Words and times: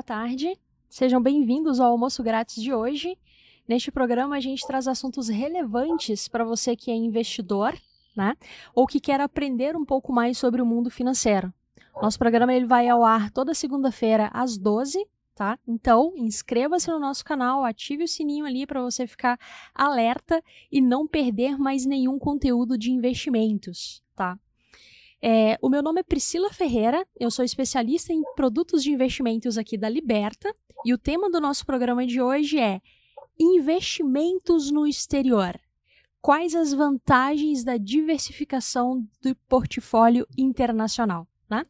boa 0.00 0.02
tarde. 0.02 0.58
Sejam 0.88 1.22
bem-vindos 1.22 1.78
ao 1.78 1.92
almoço 1.92 2.22
grátis 2.22 2.62
de 2.62 2.72
hoje. 2.72 3.18
Neste 3.68 3.90
programa, 3.90 4.34
a 4.34 4.40
gente 4.40 4.66
traz 4.66 4.88
assuntos 4.88 5.28
relevantes 5.28 6.26
para 6.26 6.42
você 6.42 6.74
que 6.74 6.90
é 6.90 6.94
investidor, 6.94 7.78
né? 8.16 8.34
Ou 8.74 8.86
que 8.86 8.98
quer 8.98 9.20
aprender 9.20 9.76
um 9.76 9.84
pouco 9.84 10.10
mais 10.10 10.38
sobre 10.38 10.62
o 10.62 10.64
mundo 10.64 10.90
financeiro. 10.90 11.52
Nosso 12.00 12.18
programa 12.18 12.54
ele 12.54 12.64
vai 12.64 12.88
ao 12.88 13.04
ar 13.04 13.30
toda 13.30 13.52
segunda-feira 13.52 14.30
às 14.32 14.56
12 14.56 15.06
tá? 15.34 15.58
Então, 15.68 16.12
inscreva-se 16.16 16.90
no 16.90 16.98
nosso 16.98 17.24
canal, 17.24 17.64
ative 17.64 18.04
o 18.04 18.08
sininho 18.08 18.46
ali 18.46 18.66
para 18.66 18.82
você 18.82 19.06
ficar 19.06 19.38
alerta 19.74 20.42
e 20.72 20.80
não 20.80 21.06
perder 21.06 21.58
mais 21.58 21.84
nenhum 21.86 22.18
conteúdo 22.18 22.76
de 22.76 22.90
investimentos, 22.90 24.02
tá? 24.14 24.38
É, 25.22 25.58
o 25.60 25.68
meu 25.68 25.82
nome 25.82 26.00
é 26.00 26.02
Priscila 26.02 26.50
Ferreira, 26.50 27.06
eu 27.18 27.30
sou 27.30 27.44
especialista 27.44 28.10
em 28.10 28.22
produtos 28.34 28.82
de 28.82 28.90
investimentos 28.90 29.58
aqui 29.58 29.76
da 29.76 29.88
Liberta 29.88 30.54
e 30.84 30.94
o 30.94 30.98
tema 30.98 31.30
do 31.30 31.38
nosso 31.38 31.66
programa 31.66 32.06
de 32.06 32.22
hoje 32.22 32.58
é 32.58 32.80
investimentos 33.38 34.70
no 34.70 34.86
exterior. 34.86 35.60
Quais 36.22 36.54
as 36.54 36.72
vantagens 36.72 37.64
da 37.64 37.76
diversificação 37.76 39.06
do 39.22 39.34
portfólio 39.46 40.26
internacional? 40.38 41.26
Né? 41.50 41.66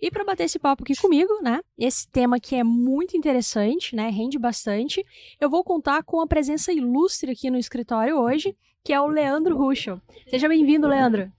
E 0.00 0.10
para 0.10 0.24
bater 0.24 0.44
esse 0.44 0.58
papo 0.58 0.82
aqui 0.82 0.96
comigo, 0.96 1.32
né? 1.40 1.60
Esse 1.78 2.08
tema 2.08 2.40
que 2.40 2.56
é 2.56 2.64
muito 2.64 3.16
interessante, 3.16 3.94
né? 3.94 4.10
Rende 4.10 4.36
bastante. 4.36 5.06
Eu 5.40 5.48
vou 5.48 5.62
contar 5.62 6.02
com 6.02 6.20
a 6.20 6.26
presença 6.26 6.72
ilustre 6.72 7.30
aqui 7.30 7.48
no 7.48 7.56
escritório 7.56 8.18
hoje, 8.18 8.56
que 8.82 8.92
é 8.92 9.00
o 9.00 9.06
Leandro 9.06 9.56
Ruschel. 9.56 10.00
Seja 10.28 10.48
bem-vindo, 10.48 10.88
Leandro. 10.88 11.30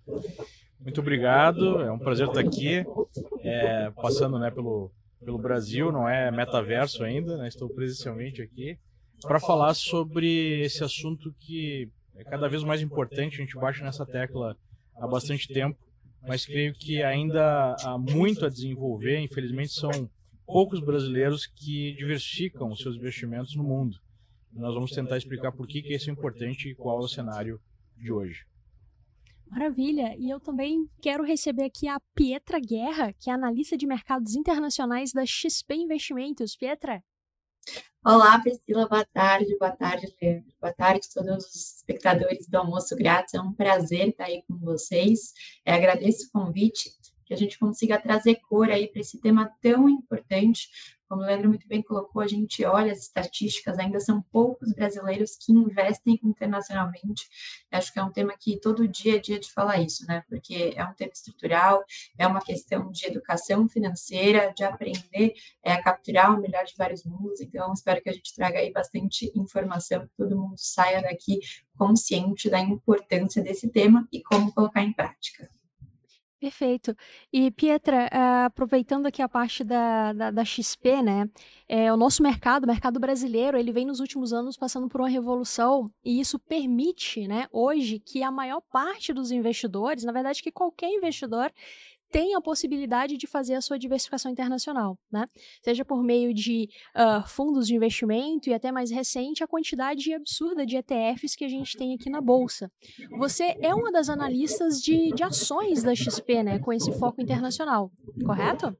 Muito 0.81 0.99
obrigado. 1.01 1.81
É 1.81 1.91
um 1.91 1.99
prazer 1.99 2.27
estar 2.27 2.39
aqui, 2.39 2.83
é, 3.43 3.91
passando, 3.91 4.37
né, 4.39 4.51
pelo 4.51 4.91
pelo 5.23 5.37
Brasil, 5.37 5.91
não 5.91 6.09
é 6.09 6.31
metaverso 6.31 7.03
ainda, 7.03 7.37
né? 7.37 7.47
Estou 7.47 7.69
presencialmente 7.69 8.41
aqui 8.41 8.77
para 9.21 9.39
falar 9.39 9.73
sobre 9.75 10.61
esse 10.61 10.83
assunto 10.83 11.33
que 11.39 11.89
é 12.15 12.23
cada 12.23 12.47
vez 12.47 12.63
mais 12.63 12.81
importante. 12.81 13.35
A 13.35 13.45
gente 13.45 13.55
baixa 13.55 13.83
nessa 13.83 14.05
tecla 14.05 14.57
há 14.95 15.07
bastante 15.07 15.47
tempo, 15.47 15.77
mas 16.27 16.45
creio 16.45 16.73
que 16.73 17.03
ainda 17.03 17.75
há 17.83 17.97
muito 17.97 18.45
a 18.45 18.49
desenvolver. 18.49 19.19
Infelizmente, 19.19 19.73
são 19.73 20.09
poucos 20.45 20.79
brasileiros 20.79 21.45
que 21.45 21.93
diversificam 21.93 22.75
seus 22.75 22.95
investimentos 22.95 23.55
no 23.55 23.63
mundo. 23.63 23.97
Nós 24.51 24.73
vamos 24.73 24.91
tentar 24.91 25.17
explicar 25.17 25.51
por 25.51 25.67
que, 25.67 25.81
que 25.81 25.93
isso 25.93 26.09
é 26.09 26.13
importante 26.13 26.69
e 26.69 26.75
qual 26.75 26.99
é 26.99 27.03
o 27.03 27.07
cenário 27.07 27.61
de 27.95 28.11
hoje. 28.11 28.43
Maravilha! 29.51 30.15
E 30.17 30.29
eu 30.29 30.39
também 30.39 30.87
quero 31.01 31.25
receber 31.25 31.65
aqui 31.65 31.85
a 31.85 31.99
Pietra 32.15 32.57
Guerra, 32.57 33.11
que 33.19 33.29
é 33.29 33.33
analista 33.33 33.75
de 33.75 33.85
mercados 33.85 34.33
internacionais 34.33 35.11
da 35.11 35.25
XP 35.25 35.75
Investimentos. 35.75 36.55
Pietra? 36.55 37.03
Olá, 38.03 38.39
Priscila, 38.39 38.87
boa 38.87 39.05
tarde, 39.13 39.57
boa 39.59 39.71
tarde, 39.71 40.07
Leandro, 40.21 40.53
boa 40.59 40.73
tarde 40.73 41.05
a 41.05 41.21
todos 41.21 41.45
os 41.47 41.75
espectadores 41.75 42.47
do 42.47 42.55
Almoço 42.55 42.95
Grátis, 42.95 43.33
é 43.33 43.41
um 43.41 43.53
prazer 43.53 44.07
estar 44.07 44.23
aí 44.23 44.41
com 44.47 44.57
vocês, 44.57 45.33
é, 45.65 45.73
agradeço 45.73 46.27
o 46.27 46.31
convite, 46.31 46.89
que 47.25 47.33
a 47.33 47.37
gente 47.37 47.59
consiga 47.59 48.01
trazer 48.01 48.35
cor 48.47 48.71
aí 48.71 48.87
para 48.87 49.01
esse 49.01 49.19
tema 49.19 49.51
tão 49.61 49.89
importante, 49.89 50.69
como 51.11 51.23
o 51.23 51.25
Leandro 51.25 51.49
muito 51.49 51.67
bem 51.67 51.81
colocou, 51.81 52.21
a 52.21 52.27
gente 52.27 52.63
olha 52.63 52.93
as 52.93 52.99
estatísticas, 52.99 53.77
ainda 53.77 53.99
são 53.99 54.21
poucos 54.31 54.71
brasileiros 54.71 55.35
que 55.35 55.51
investem 55.51 56.17
internacionalmente. 56.23 57.27
Acho 57.69 57.91
que 57.91 57.99
é 57.99 58.03
um 58.03 58.13
tema 58.13 58.33
que 58.39 58.57
todo 58.61 58.87
dia 58.87 59.17
é 59.17 59.19
dia 59.19 59.37
de 59.37 59.51
falar 59.51 59.81
isso, 59.81 60.07
né? 60.07 60.23
Porque 60.29 60.73
é 60.73 60.85
um 60.85 60.93
tema 60.93 61.11
estrutural, 61.13 61.83
é 62.17 62.25
uma 62.25 62.39
questão 62.39 62.89
de 62.89 63.07
educação 63.07 63.67
financeira, 63.67 64.53
de 64.55 64.63
aprender 64.63 65.33
é, 65.61 65.73
a 65.73 65.83
capturar 65.83 66.33
o 66.33 66.39
melhor 66.39 66.63
de 66.63 66.75
vários 66.77 67.03
mundos. 67.03 67.41
Então, 67.41 67.73
espero 67.73 68.01
que 68.01 68.09
a 68.09 68.13
gente 68.13 68.33
traga 68.33 68.59
aí 68.59 68.71
bastante 68.71 69.29
informação, 69.35 70.07
que 70.07 70.15
todo 70.15 70.39
mundo 70.39 70.55
saia 70.55 71.01
daqui 71.01 71.41
consciente 71.77 72.49
da 72.49 72.61
importância 72.61 73.43
desse 73.43 73.67
tema 73.67 74.07
e 74.13 74.23
como 74.23 74.53
colocar 74.53 74.81
em 74.81 74.93
prática. 74.93 75.49
Perfeito. 76.41 76.97
E, 77.31 77.51
Pietra, 77.51 78.09
uh, 78.11 78.45
aproveitando 78.47 79.05
aqui 79.05 79.21
a 79.21 79.29
parte 79.29 79.63
da, 79.63 80.11
da, 80.11 80.31
da 80.31 80.43
XP, 80.43 81.03
né? 81.03 81.29
É, 81.69 81.93
o 81.93 81.95
nosso 81.95 82.23
mercado, 82.23 82.63
o 82.63 82.67
mercado 82.67 82.99
brasileiro, 82.99 83.59
ele 83.59 83.71
vem 83.71 83.85
nos 83.85 83.99
últimos 83.99 84.33
anos 84.33 84.57
passando 84.57 84.89
por 84.89 85.01
uma 85.01 85.07
revolução 85.07 85.85
e 86.03 86.19
isso 86.19 86.39
permite, 86.39 87.27
né, 87.27 87.47
hoje, 87.51 87.99
que 87.99 88.23
a 88.23 88.31
maior 88.31 88.59
parte 88.59 89.13
dos 89.13 89.29
investidores, 89.31 90.03
na 90.03 90.11
verdade, 90.11 90.41
que 90.41 90.51
qualquer 90.51 90.89
investidor, 90.89 91.51
tem 92.11 92.35
a 92.35 92.41
possibilidade 92.41 93.17
de 93.17 93.25
fazer 93.25 93.55
a 93.55 93.61
sua 93.61 93.79
diversificação 93.79 94.31
internacional, 94.31 94.99
né? 95.11 95.25
Seja 95.63 95.85
por 95.85 96.03
meio 96.03 96.33
de 96.33 96.69
uh, 96.95 97.27
fundos 97.27 97.65
de 97.67 97.75
investimento 97.75 98.49
e 98.49 98.53
até 98.53 98.71
mais 98.71 98.91
recente 98.91 99.43
a 99.43 99.47
quantidade 99.47 100.13
absurda 100.13 100.65
de 100.65 100.75
ETFs 100.75 101.35
que 101.35 101.45
a 101.45 101.49
gente 101.49 101.77
tem 101.77 101.95
aqui 101.95 102.09
na 102.09 102.21
bolsa. 102.21 102.71
Você 103.17 103.55
é 103.61 103.73
uma 103.73 103.91
das 103.91 104.09
analistas 104.09 104.81
de, 104.81 105.11
de 105.11 105.23
ações 105.23 105.83
da 105.83 105.95
XP, 105.95 106.43
né? 106.43 106.59
Com 106.59 106.73
esse 106.73 106.91
foco 106.99 107.21
internacional, 107.21 107.91
correto? 108.25 108.75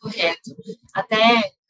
Correto. 0.00 0.54
Até 0.94 1.18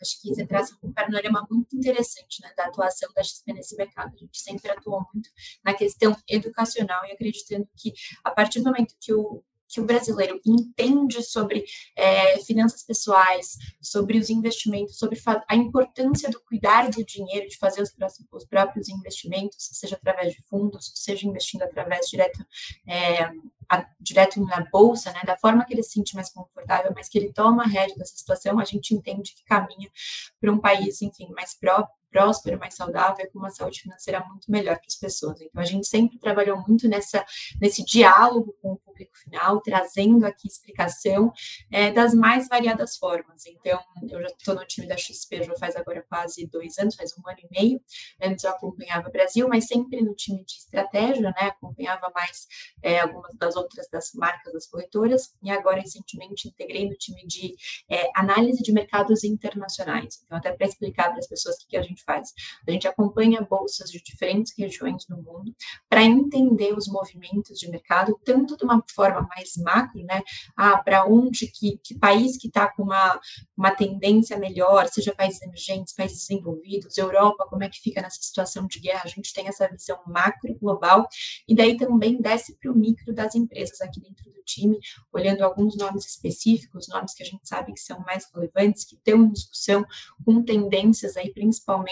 acho 0.01 0.21
que 0.21 0.29
você 0.29 0.47
traz 0.47 0.71
um 0.83 0.93
panorama 0.93 1.47
muito 1.51 1.77
interessante 1.77 2.41
né, 2.43 2.53
da 2.57 2.67
atuação 2.67 3.11
da 3.15 3.23
XP 3.23 3.53
nesse 3.53 3.77
mercado. 3.77 4.15
A 4.15 4.17
gente 4.17 4.41
sempre 4.41 4.71
atuou 4.71 5.05
muito 5.13 5.29
na 5.65 5.75
questão 5.75 6.17
educacional 6.29 7.05
e 7.07 7.13
acreditando 7.13 7.69
que 7.77 7.93
a 8.25 8.31
partir 8.31 8.61
do 8.61 8.67
momento 8.67 8.95
que 9.01 9.13
o 9.13 9.43
que 9.69 9.81
o 9.81 9.85
brasileiro 9.85 10.41
entende 10.45 11.23
sobre 11.23 11.65
é, 11.95 12.39
finanças 12.41 12.83
pessoais, 12.83 13.57
sobre 13.81 14.19
os 14.19 14.31
investimentos, 14.31 14.99
sobre 14.99 15.21
a 15.47 15.55
importância 15.55 16.31
do 16.31 16.41
cuidar 16.41 16.89
do 16.89 17.05
dinheiro, 17.05 17.49
de 17.49 17.57
fazer 17.59 17.83
os, 17.83 17.95
os, 18.33 18.45
próprios 18.47 18.89
investimentos, 18.89 19.69
seja 19.73 19.97
através 19.97 20.33
de 20.33 20.43
fundos, 20.43 20.91
seja 20.95 21.27
investindo 21.27 21.63
através 21.63 22.09
direto, 22.09 22.45
é, 22.87 23.31
a, 23.69 23.87
direto 24.01 24.41
na 24.41 24.65
bolsa, 24.73 25.13
né, 25.13 25.21
da 25.25 25.37
forma 25.37 25.65
que 25.65 25.75
ele 25.75 25.83
se 25.83 25.93
sente 25.93 26.15
mais 26.15 26.31
confortável, 26.31 26.93
mas 26.95 27.09
que 27.09 27.19
ele 27.19 27.33
toma 27.33 27.65
a 27.65 27.67
rédea 27.67 27.97
dessa 27.97 28.17
situação, 28.17 28.59
a 28.59 28.65
gente 28.65 28.95
entende 28.95 29.35
que 29.35 29.45
caminha 29.45 29.91
para 30.41 30.51
um 30.51 30.59
país, 30.59 31.03
enfim, 31.03 31.29
mais 31.35 31.55
próprio 31.55 31.98
próspero, 32.11 32.59
mais 32.59 32.75
saudável, 32.75 33.29
com 33.33 33.39
uma 33.39 33.51
saúde 33.51 33.81
financeira 33.81 34.25
muito 34.29 34.51
melhor 34.51 34.77
para 34.77 34.87
as 34.87 34.97
pessoas. 34.97 35.41
Então, 35.41 35.61
a 35.61 35.65
gente 35.65 35.87
sempre 35.87 36.19
trabalhou 36.19 36.63
muito 36.67 36.89
nessa, 36.89 37.25
nesse 37.61 37.85
diálogo 37.85 38.55
com 38.61 38.73
o 38.73 38.77
público 38.79 39.17
final, 39.17 39.61
trazendo 39.61 40.27
aqui 40.27 40.49
explicação 40.49 41.33
é, 41.71 41.93
das 41.93 42.15
mais 42.15 42.49
variadas 42.49 42.97
formas. 42.97 43.47
Então, 43.47 43.81
eu 44.11 44.21
já 44.21 44.29
estou 44.29 44.55
no 44.55 44.65
time 44.67 44.87
da 44.87 44.97
XP, 44.97 45.45
já 45.45 45.55
faz 45.57 45.77
agora 45.77 46.05
quase 46.09 46.47
dois 46.47 46.79
anos, 46.79 46.95
faz 46.95 47.13
um 47.17 47.29
ano 47.29 47.39
e 47.39 47.61
meio. 47.61 47.81
Antes 48.21 48.45
eu 48.45 48.51
acompanhava 48.51 49.09
o 49.09 49.13
Brasil, 49.13 49.49
mas 49.49 49.67
sempre 49.67 50.03
no 50.03 50.15
time 50.15 50.45
de 50.45 50.53
estratégia, 50.53 51.23
né? 51.23 51.49
Acompanhava 51.49 52.11
mais 52.15 52.47
é, 52.83 53.01
algumas 53.01 53.35
das 53.37 53.57
outras 53.57 53.89
das 53.91 54.13
marcas 54.15 54.53
das 54.53 54.67
corretoras, 54.67 55.35
e 55.43 55.51
agora, 55.51 55.81
recentemente, 55.81 56.49
integrei 56.49 56.89
no 56.89 56.97
time 56.97 57.27
de 57.27 57.55
é, 57.91 58.11
análise 58.15 58.63
de 58.63 58.73
mercados 58.73 59.25
internacionais. 59.25 60.23
Então, 60.25 60.39
até 60.39 60.53
para 60.53 60.67
explicar 60.67 61.11
para 61.11 61.19
as 61.19 61.27
pessoas 61.27 61.57
o 61.57 61.69
que 61.69 61.77
a 61.77 61.83
gente 61.83 61.98
gente 61.99 62.05
faz? 62.05 62.33
A 62.67 62.71
gente 62.71 62.87
acompanha 62.87 63.43
bolsas 63.43 63.91
de 63.91 64.01
diferentes 64.03 64.53
regiões 64.57 65.05
do 65.07 65.17
mundo 65.17 65.55
para 65.89 66.03
entender 66.03 66.73
os 66.77 66.87
movimentos 66.87 67.59
de 67.59 67.69
mercado, 67.69 68.19
tanto 68.25 68.57
de 68.57 68.65
uma 68.65 68.83
forma 68.95 69.27
mais 69.35 69.57
macro, 69.57 70.03
né? 70.05 70.23
Ah, 70.57 70.79
para 70.79 71.05
onde, 71.07 71.49
que, 71.49 71.79
que 71.83 71.99
país 71.99 72.37
que 72.37 72.49
está 72.49 72.69
com 72.69 72.85
uma, 72.85 73.21
uma 73.57 73.71
tendência 73.71 74.39
melhor, 74.39 74.89
seja 74.89 75.15
países 75.15 75.43
emergentes, 75.43 75.95
países 75.95 76.27
desenvolvidos, 76.27 76.97
Europa, 76.97 77.47
como 77.49 77.65
é 77.65 77.69
que 77.69 77.81
fica 77.81 78.01
nessa 78.01 78.21
situação 78.21 78.67
de 78.67 78.81
guerra? 78.81 79.03
A 79.05 79.09
gente 79.09 79.33
tem 79.33 79.49
essa 79.49 79.69
visão 79.69 79.99
macro 80.07 80.55
global, 80.61 81.09
e 81.49 81.55
daí 81.55 81.77
também 81.77 82.21
desce 82.21 82.57
para 82.59 82.71
o 82.71 82.75
micro 82.75 83.13
das 83.13 83.35
empresas 83.35 83.81
aqui 83.81 84.01
dentro 84.01 84.31
do 84.31 84.43
time, 84.45 84.79
olhando 85.13 85.43
alguns 85.43 85.77
nomes 85.77 86.07
específicos, 86.07 86.89
nomes 86.89 87.15
que 87.15 87.23
a 87.23 87.27
gente 87.27 87.47
sabe 87.47 87.73
que 87.73 87.81
são 87.81 88.01
mais 88.01 88.27
relevantes, 88.33 88.85
que 88.85 88.95
estão 88.95 89.25
em 89.25 89.33
discussão, 89.33 89.85
com 90.25 90.43
tendências 90.43 91.17
aí, 91.17 91.33
principalmente 91.33 91.88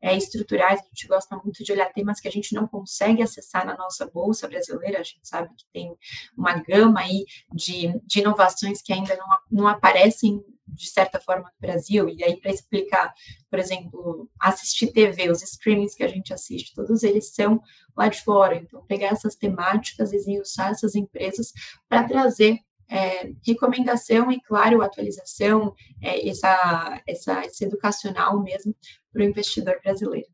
é, 0.00 0.16
estruturais, 0.16 0.80
a 0.80 0.84
gente 0.84 1.06
gosta 1.06 1.36
muito 1.36 1.62
de 1.62 1.72
olhar 1.72 1.92
temas 1.92 2.20
que 2.20 2.28
a 2.28 2.30
gente 2.30 2.54
não 2.54 2.66
consegue 2.66 3.22
acessar 3.22 3.66
na 3.66 3.76
nossa 3.76 4.06
bolsa 4.06 4.48
brasileira, 4.48 5.00
a 5.00 5.02
gente 5.02 5.20
sabe 5.22 5.48
que 5.56 5.64
tem 5.72 5.94
uma 6.36 6.54
gama 6.54 7.00
aí 7.00 7.24
de, 7.52 7.92
de 8.04 8.20
inovações 8.20 8.82
que 8.82 8.92
ainda 8.92 9.16
não, 9.16 9.26
não 9.50 9.68
aparecem 9.68 10.42
de 10.72 10.88
certa 10.88 11.20
forma 11.20 11.44
no 11.44 11.68
Brasil, 11.68 12.08
e 12.08 12.22
aí 12.22 12.40
para 12.40 12.52
explicar, 12.52 13.12
por 13.50 13.58
exemplo, 13.58 14.28
assistir 14.38 14.92
TV, 14.92 15.30
os 15.30 15.42
streamings 15.42 15.94
que 15.94 16.04
a 16.04 16.08
gente 16.08 16.32
assiste, 16.32 16.74
todos 16.74 17.02
eles 17.02 17.34
são 17.34 17.60
lá 17.96 18.08
de 18.08 18.22
fora, 18.22 18.56
então 18.56 18.84
pegar 18.86 19.08
essas 19.08 19.34
temáticas 19.34 20.12
e 20.12 20.40
usar 20.40 20.70
essas 20.70 20.94
empresas 20.94 21.52
para 21.88 22.04
trazer 22.04 22.60
é, 22.90 23.32
recomendação 23.46 24.32
e, 24.32 24.40
claro, 24.40 24.82
atualização, 24.82 25.74
é, 26.02 26.28
essa, 26.28 27.02
essa, 27.06 27.46
esse 27.46 27.64
educacional 27.64 28.42
mesmo 28.42 28.74
para 29.12 29.22
o 29.22 29.24
investidor 29.24 29.78
brasileiro. 29.82 30.28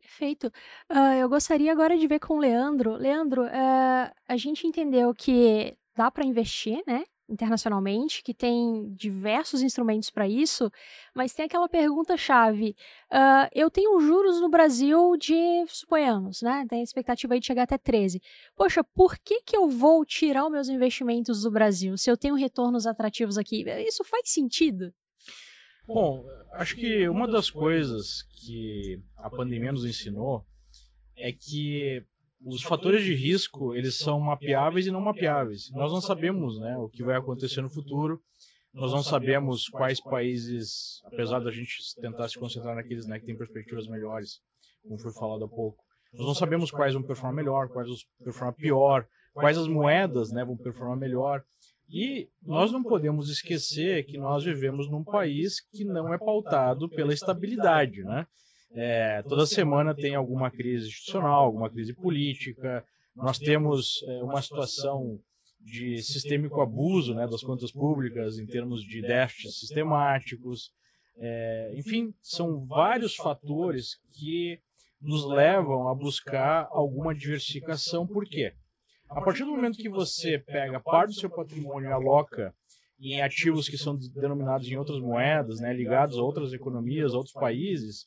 Perfeito. 0.00 0.46
Uh, 0.90 1.14
eu 1.20 1.28
gostaria 1.28 1.72
agora 1.72 1.98
de 1.98 2.06
ver 2.06 2.20
com 2.20 2.34
o 2.34 2.38
Leandro. 2.38 2.94
Leandro, 2.94 3.44
uh, 3.44 4.14
a 4.28 4.36
gente 4.36 4.66
entendeu 4.66 5.12
que 5.14 5.76
dá 5.94 6.10
para 6.10 6.24
investir, 6.24 6.82
né? 6.86 7.04
Internacionalmente, 7.28 8.22
que 8.22 8.34
tem 8.34 8.92
diversos 8.94 9.62
instrumentos 9.62 10.10
para 10.10 10.28
isso, 10.28 10.70
mas 11.14 11.32
tem 11.32 11.46
aquela 11.46 11.68
pergunta-chave. 11.68 12.76
Uh, 13.10 13.48
eu 13.54 13.70
tenho 13.70 14.00
juros 14.00 14.40
no 14.40 14.48
Brasil 14.48 15.16
de, 15.16 15.64
suponhamos, 15.68 16.42
né? 16.42 16.66
Tem 16.68 16.80
a 16.80 16.84
expectativa 16.84 17.34
aí 17.34 17.40
de 17.40 17.46
chegar 17.46 17.62
até 17.62 17.78
13. 17.78 18.20
Poxa, 18.54 18.84
por 18.84 19.18
que, 19.18 19.42
que 19.42 19.56
eu 19.56 19.68
vou 19.68 20.04
tirar 20.04 20.44
os 20.44 20.52
meus 20.52 20.68
investimentos 20.68 21.42
do 21.42 21.50
Brasil 21.50 21.96
se 21.96 22.10
eu 22.10 22.16
tenho 22.16 22.34
retornos 22.34 22.86
atrativos 22.86 23.38
aqui? 23.38 23.64
Isso 23.86 24.04
faz 24.04 24.30
sentido? 24.30 24.92
Bom, 25.86 26.24
acho 26.52 26.76
que 26.76 27.08
uma 27.08 27.28
das 27.28 27.50
coisas 27.50 28.22
que 28.22 29.02
a 29.16 29.28
pandemia 29.28 29.72
nos 29.72 29.84
ensinou 29.84 30.46
é 31.16 31.30
que 31.30 32.02
os 32.44 32.62
fatores 32.62 33.02
de 33.04 33.14
risco 33.14 33.74
eles 33.74 33.96
são 33.96 34.20
mapeáveis 34.20 34.86
e 34.86 34.90
não 34.90 35.00
mapeáveis. 35.00 35.70
Nós 35.72 35.90
não 35.92 36.00
sabemos 36.00 36.60
né, 36.60 36.76
o 36.76 36.88
que 36.88 37.02
vai 37.02 37.16
acontecer 37.16 37.62
no 37.62 37.70
futuro. 37.70 38.20
Nós 38.72 38.92
não 38.92 39.02
sabemos 39.02 39.68
quais 39.68 40.00
países, 40.00 41.00
apesar 41.04 41.38
da 41.38 41.50
gente 41.50 41.78
tentar 42.00 42.28
se 42.28 42.38
concentrar 42.38 42.74
naqueles 42.74 43.06
né, 43.06 43.20
que 43.20 43.26
têm 43.26 43.36
perspectivas 43.36 43.86
melhores, 43.86 44.40
como 44.82 44.98
foi 44.98 45.12
falado 45.12 45.44
há 45.44 45.48
pouco, 45.48 45.82
nós 46.12 46.26
não 46.26 46.34
sabemos 46.34 46.70
quais 46.70 46.92
vão 46.92 47.02
performar 47.02 47.34
melhor, 47.34 47.68
quais 47.68 47.88
vão 47.88 47.96
performar 48.22 48.54
pior, 48.54 49.06
quais 49.32 49.56
as 49.56 49.68
moedas 49.68 50.32
né, 50.32 50.44
vão 50.44 50.56
performar 50.56 50.96
melhor. 50.96 51.42
E 51.88 52.28
nós 52.42 52.72
não 52.72 52.82
podemos 52.82 53.28
esquecer 53.28 54.04
que 54.04 54.18
nós 54.18 54.44
vivemos 54.44 54.90
num 54.90 55.04
país 55.04 55.60
que 55.60 55.84
não 55.84 56.12
é 56.12 56.18
pautado 56.18 56.88
pela 56.88 57.12
estabilidade, 57.12 58.02
né? 58.02 58.26
É, 58.72 59.22
toda 59.22 59.46
semana 59.46 59.94
tem 59.94 60.14
alguma 60.14 60.50
crise 60.50 60.88
institucional, 60.88 61.44
alguma 61.44 61.70
crise 61.70 61.94
política. 61.94 62.84
Nós 63.14 63.38
temos 63.38 64.02
é, 64.06 64.22
uma 64.22 64.42
situação 64.42 65.20
de 65.60 66.02
sistêmico 66.02 66.60
abuso 66.60 67.14
né, 67.14 67.26
das 67.26 67.42
contas 67.42 67.72
públicas 67.72 68.38
em 68.38 68.46
termos 68.46 68.82
de 68.82 69.00
déficits 69.00 69.60
sistemáticos. 69.60 70.70
É, 71.16 71.72
enfim, 71.76 72.12
são 72.20 72.66
vários 72.66 73.14
fatores 73.14 73.96
que 74.14 74.60
nos 75.00 75.24
levam 75.24 75.88
a 75.88 75.94
buscar 75.94 76.68
alguma 76.70 77.14
diversificação. 77.14 78.06
Por 78.06 78.24
quê? 78.24 78.52
A 79.08 79.20
partir 79.20 79.44
do 79.44 79.50
momento 79.50 79.78
que 79.78 79.88
você 79.88 80.38
pega 80.38 80.80
parte 80.80 81.14
do 81.14 81.20
seu 81.20 81.30
patrimônio 81.30 81.88
e 81.88 81.92
aloca 81.92 82.54
em 83.00 83.20
ativos 83.20 83.68
que 83.68 83.76
são 83.76 83.96
denominados 83.96 84.66
em 84.68 84.76
outras 84.76 84.98
moedas, 84.98 85.60
né, 85.60 85.72
ligados 85.72 86.18
a 86.18 86.22
outras 86.22 86.52
economias, 86.52 87.12
a 87.12 87.18
outros 87.18 87.34
países, 87.34 88.06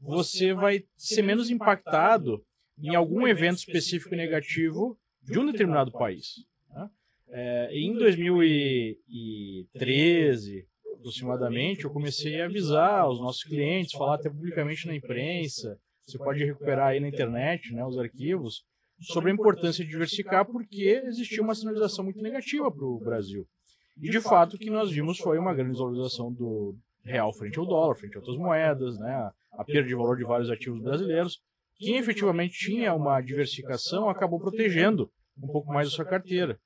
você 0.00 0.54
vai 0.54 0.84
ser 0.96 1.22
menos 1.22 1.50
impactado 1.50 2.40
em 2.78 2.94
algum 2.94 3.26
evento 3.26 3.58
específico 3.58 4.14
negativo 4.14 4.96
de 5.22 5.38
um 5.38 5.44
determinado 5.46 5.92
país. 5.92 6.46
Né? 6.70 6.90
É, 7.28 7.68
em 7.72 7.92
2013, 7.92 10.66
aproximadamente, 10.94 11.84
eu 11.84 11.90
comecei 11.90 12.40
a 12.40 12.46
avisar 12.46 13.06
os 13.08 13.20
nossos 13.20 13.44
clientes, 13.44 13.92
falar 13.92 14.14
até 14.16 14.30
publicamente 14.30 14.86
na 14.86 14.94
imprensa, 14.94 15.78
você 16.06 16.16
pode 16.18 16.44
recuperar 16.44 16.88
aí 16.88 17.00
na 17.00 17.08
internet 17.08 17.72
né, 17.72 17.82
os 17.84 17.98
arquivos, 17.98 18.64
sobre 19.00 19.30
a 19.30 19.34
importância 19.34 19.84
de 19.84 19.90
diversificar, 19.90 20.44
porque 20.44 21.02
existia 21.06 21.42
uma 21.42 21.54
sinalização 21.54 22.04
muito 22.04 22.20
negativa 22.20 22.70
para 22.70 22.84
o 22.84 22.98
Brasil. 22.98 23.46
E, 23.96 24.10
de 24.10 24.20
fato, 24.20 24.56
o 24.56 24.58
que 24.58 24.70
nós 24.70 24.90
vimos 24.90 25.18
foi 25.18 25.38
uma 25.38 25.54
grande 25.54 25.72
desvalorização 25.72 26.32
do 26.32 26.76
real 27.04 27.32
frente 27.32 27.58
ao 27.58 27.66
dólar, 27.66 27.94
frente 27.94 28.16
a 28.16 28.20
outras 28.20 28.36
moedas, 28.36 28.98
né? 28.98 29.30
a 29.52 29.64
perda 29.64 29.88
de 29.88 29.94
valor 29.94 30.16
de 30.16 30.24
vários 30.24 30.50
ativos 30.50 30.82
brasileiros. 30.82 31.40
Quem 31.76 31.96
efetivamente 31.96 32.58
tinha 32.58 32.94
uma 32.94 33.20
diversificação 33.20 34.08
acabou 34.08 34.38
protegendo 34.38 35.10
um 35.42 35.46
pouco 35.46 35.72
mais 35.72 35.88
a 35.88 35.90
sua 35.90 36.04
carteira. 36.04 36.58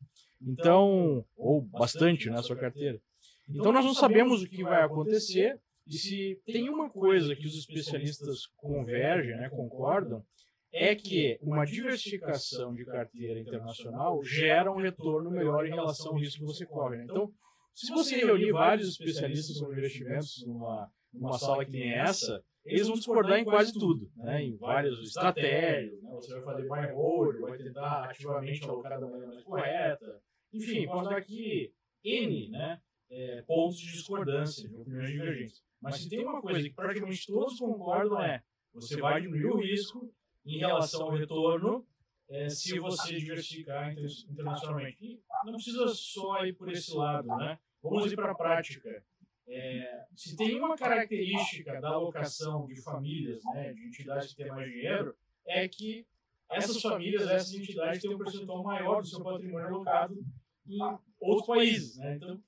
Então, 0.43 1.25
ou 1.37 1.63
bastante 1.63 2.29
né, 2.29 2.39
a 2.39 2.43
sua 2.43 2.57
carteira. 2.57 3.01
Então, 3.49 3.73
nós 3.73 3.85
não 3.85 3.95
sabemos 3.95 4.43
o 4.43 4.49
que 4.49 4.63
vai 4.63 4.83
acontecer. 4.83 5.59
E 5.87 5.95
se 5.95 6.41
tem 6.47 6.69
uma 6.69 6.89
coisa 6.89 7.37
que 7.37 7.47
os 7.47 7.57
especialistas 7.59 8.47
convergem, 8.57 9.37
né, 9.37 9.49
concordam, 9.51 10.25
é 10.73 10.95
que 10.95 11.39
uma 11.41 11.65
diversificação 11.65 12.75
de 12.75 12.85
carteira 12.85 13.39
internacional 13.39 14.23
gera 14.25 14.73
um 14.73 14.81
retorno 14.81 15.31
melhor 15.31 15.67
em 15.67 15.71
relação 15.71 16.13
ao 16.13 16.19
risco 16.19 16.41
que 16.41 16.47
você 16.47 16.67
corre. 16.67 16.97
Né? 16.97 17.05
Então, 17.05 17.33
se 17.75 17.93
você 17.93 18.17
reunir 18.17 18.53
vários 18.53 18.89
especialistas 18.91 19.57
sobre 19.57 19.79
investimentos 19.79 20.45
numa, 20.47 20.91
numa 21.13 21.39
sala 21.39 21.65
que 21.65 21.73
nem 21.73 21.93
essa, 21.93 22.43
eles 22.65 22.87
vão 22.87 22.97
discordar 22.97 23.39
em 23.39 23.45
quase 23.45 23.73
tudo, 23.73 24.11
né? 24.17 24.43
em 24.43 24.57
várias 24.57 24.99
estratégias. 25.01 26.01
Né? 26.01 26.11
Você 26.13 26.35
vai 26.35 26.43
fazer 26.43 26.69
buy 26.69 26.93
hold, 26.93 27.41
vai 27.41 27.59
tentar 27.59 28.05
ativamente 28.05 28.65
alocar 28.65 28.99
da 28.99 29.07
maneira 29.07 29.27
mais 29.27 29.43
correta. 29.43 30.23
Enfim, 30.53 30.87
posso 30.87 31.11
dar 31.11 31.17
aqui 31.17 31.73
N 32.03 32.49
né? 32.51 32.81
É, 33.11 33.43
pontos 33.43 33.79
de 33.79 33.93
discordância, 33.93 34.69
de 34.69 34.75
opiniões 34.75 35.11
divergentes. 35.11 35.63
Mas 35.81 35.97
se 35.97 36.09
tem 36.09 36.25
uma 36.25 36.41
coisa 36.41 36.63
que 36.63 36.75
praticamente 36.75 37.27
todos 37.27 37.59
concordam 37.59 38.23
é 38.23 38.43
você 38.73 39.01
vai 39.01 39.21
diminuir 39.21 39.53
o 39.53 39.61
risco 39.61 40.13
em 40.45 40.59
relação 40.59 41.03
ao 41.03 41.11
retorno 41.11 41.87
é, 42.29 42.49
se 42.49 42.79
você 42.79 43.17
diversificar 43.17 43.93
internacionalmente. 43.93 44.97
E 45.01 45.21
não 45.45 45.53
precisa 45.53 45.89
só 45.89 46.45
ir 46.45 46.55
por 46.55 46.71
esse 46.71 46.95
lado, 46.95 47.29
né? 47.29 47.59
Vamos 47.85 48.11
ir 48.11 48.17
para 48.17 48.33
a 48.33 48.35
prática. 48.35 49.05
É, 49.47 50.07
se 50.17 50.35
tem 50.35 50.59
uma 50.59 50.75
característica 50.75 51.79
da 51.83 51.91
alocação 51.91 52.67
de 52.67 52.81
famílias, 52.81 53.45
né, 53.53 53.75
de 53.75 53.87
entidades 53.87 54.31
que 54.33 54.43
têm 54.43 54.51
mais 54.51 54.73
dinheiro, 54.73 55.15
é 55.47 55.69
que 55.69 56.07
essas 56.51 56.81
famílias, 56.81 57.29
essas 57.29 57.53
entidades 57.53 58.01
têm 58.01 58.15
um 58.15 58.19
percentual 58.19 58.63
maior 58.63 59.03
do 59.03 59.07
seu 59.07 59.23
patrimônio 59.23 59.67
alocado 59.67 60.19
em 60.67 60.79
outros 61.21 61.47
países. 61.47 61.99
Né? 61.99 62.17
Então, 62.17 62.41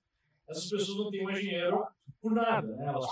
essas 0.49 0.71
pessoas 0.71 0.97
não 0.97 1.11
têm 1.11 1.23
mais 1.23 1.39
dinheiro 1.39 1.87
por 2.19 2.33
nada. 2.33 2.75
Né? 2.75 2.87
Elas 2.87 3.07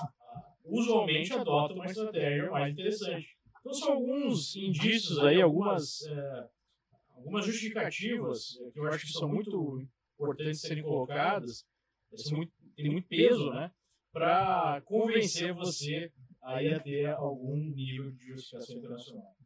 usualmente 0.65 1.31
adotam 1.35 1.77
uma 1.77 1.85
estratégia 1.85 2.51
mais 2.51 2.73
interessante. 2.73 3.37
Então, 3.61 3.75
são 3.75 3.93
alguns 3.93 4.57
indícios 4.57 5.19
aí, 5.19 5.43
algumas, 5.43 6.07
é, 6.07 6.49
algumas 7.17 7.45
justificativas 7.45 8.59
que 8.73 8.81
eu 8.81 8.87
acho 8.87 9.07
que 9.07 9.13
são 9.13 9.29
muito 9.29 9.87
importantes 10.15 10.63
serem 10.63 10.83
colocadas, 10.83 11.67
são 12.17 12.39
muito 12.39 12.53
tem 12.77 12.91
muito 12.91 13.09
peso, 13.09 13.51
né? 13.51 13.71
Para 14.13 14.81
convencer 14.85 15.55
você 15.55 16.13
a 16.43 16.63
ir 16.63 16.75
a 16.75 16.81
ter 16.81 17.07
algum 17.07 17.57
nível 17.57 18.11
de 18.13 18.27
justificação 18.27 18.77
internacional. 18.77 19.37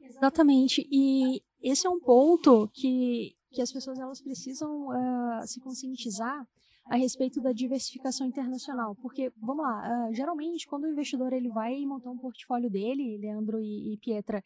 Exatamente. 0.00 0.86
E 0.90 1.42
esse 1.62 1.86
é 1.86 1.90
um 1.90 2.00
ponto 2.00 2.68
que, 2.72 3.36
que 3.50 3.60
as 3.60 3.70
pessoas 3.70 3.98
elas 3.98 4.20
precisam 4.20 4.88
uh, 4.88 5.46
se 5.46 5.60
conscientizar 5.60 6.46
a 6.90 6.96
respeito 6.96 7.40
da 7.40 7.52
diversificação 7.52 8.26
internacional, 8.26 8.96
porque 8.96 9.32
vamos 9.40 9.62
lá, 9.62 10.08
uh, 10.08 10.12
geralmente 10.12 10.66
quando 10.66 10.84
o 10.84 10.88
investidor 10.88 11.32
ele 11.32 11.48
vai 11.48 11.78
montar 11.86 12.10
um 12.10 12.18
portfólio 12.18 12.68
dele, 12.68 13.16
Leandro 13.16 13.60
e, 13.60 13.92
e, 13.92 13.96
Pietra, 13.98 14.42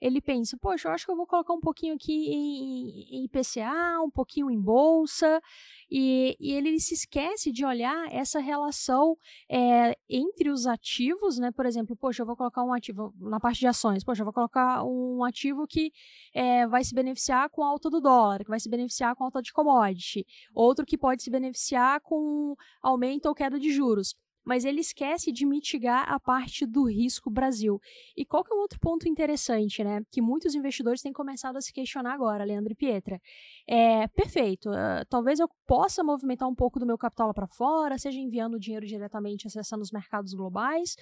ele 0.00 0.20
pensa, 0.20 0.56
poxa, 0.60 0.88
eu 0.88 0.92
acho 0.92 1.04
que 1.04 1.10
eu 1.10 1.16
vou 1.16 1.26
colocar 1.26 1.52
um 1.52 1.60
pouquinho 1.60 1.94
aqui 1.94 2.30
em, 2.30 3.16
em 3.16 3.24
IPCA, 3.24 4.00
um 4.00 4.10
pouquinho 4.10 4.48
em 4.48 4.60
bolsa, 4.60 5.42
e, 5.90 6.36
e 6.38 6.52
ele 6.52 6.78
se 6.80 6.94
esquece 6.94 7.50
de 7.50 7.64
olhar 7.64 8.12
essa 8.12 8.40
relação 8.40 9.16
é, 9.50 9.96
entre 10.08 10.50
os 10.50 10.66
ativos, 10.66 11.38
né? 11.38 11.50
Por 11.50 11.66
exemplo, 11.66 11.96
poxa, 11.96 12.22
eu 12.22 12.26
vou 12.26 12.36
colocar 12.36 12.62
um 12.62 12.72
ativo 12.72 13.14
na 13.18 13.40
parte 13.40 13.60
de 13.60 13.66
ações, 13.66 14.04
poxa, 14.04 14.22
eu 14.22 14.24
vou 14.24 14.34
colocar 14.34 14.84
um 14.84 15.24
ativo 15.24 15.66
que 15.66 15.92
é, 16.34 16.66
vai 16.66 16.84
se 16.84 16.94
beneficiar 16.94 17.48
com 17.50 17.62
a 17.64 17.68
alta 17.68 17.88
do 17.90 18.00
dólar, 18.00 18.44
que 18.44 18.50
vai 18.50 18.60
se 18.60 18.68
beneficiar 18.68 19.14
com 19.16 19.24
a 19.24 19.26
alta 19.26 19.42
de 19.42 19.52
commodity, 19.52 20.26
outro 20.54 20.84
que 20.84 20.98
pode 20.98 21.22
se 21.22 21.30
beneficiar 21.30 22.00
com 22.00 22.54
aumento 22.82 23.26
ou 23.26 23.34
queda 23.34 23.58
de 23.58 23.72
juros 23.72 24.14
mas 24.48 24.64
ele 24.64 24.80
esquece 24.80 25.30
de 25.30 25.44
mitigar 25.44 26.10
a 26.10 26.18
parte 26.18 26.64
do 26.64 26.84
risco 26.84 27.28
Brasil. 27.28 27.78
E 28.16 28.24
qual 28.24 28.42
que 28.42 28.50
é 28.50 28.56
um 28.56 28.60
outro 28.60 28.80
ponto 28.80 29.06
interessante, 29.06 29.84
né? 29.84 30.00
Que 30.10 30.22
muitos 30.22 30.54
investidores 30.54 31.02
têm 31.02 31.12
começado 31.12 31.58
a 31.58 31.60
se 31.60 31.70
questionar 31.70 32.14
agora, 32.14 32.44
Leandro 32.44 32.72
e 32.72 32.74
Pietra. 32.74 33.20
É, 33.68 34.08
perfeito, 34.08 34.70
uh, 34.70 35.04
talvez 35.10 35.38
eu 35.38 35.50
possa 35.66 36.02
movimentar 36.02 36.48
um 36.48 36.54
pouco 36.54 36.80
do 36.80 36.86
meu 36.86 36.96
capital 36.96 37.26
lá 37.26 37.34
para 37.34 37.46
fora, 37.46 37.98
seja 37.98 38.18
enviando 38.18 38.58
dinheiro 38.58 38.86
diretamente, 38.86 39.46
acessando 39.46 39.82
os 39.82 39.92
mercados 39.92 40.32
globais, 40.32 40.96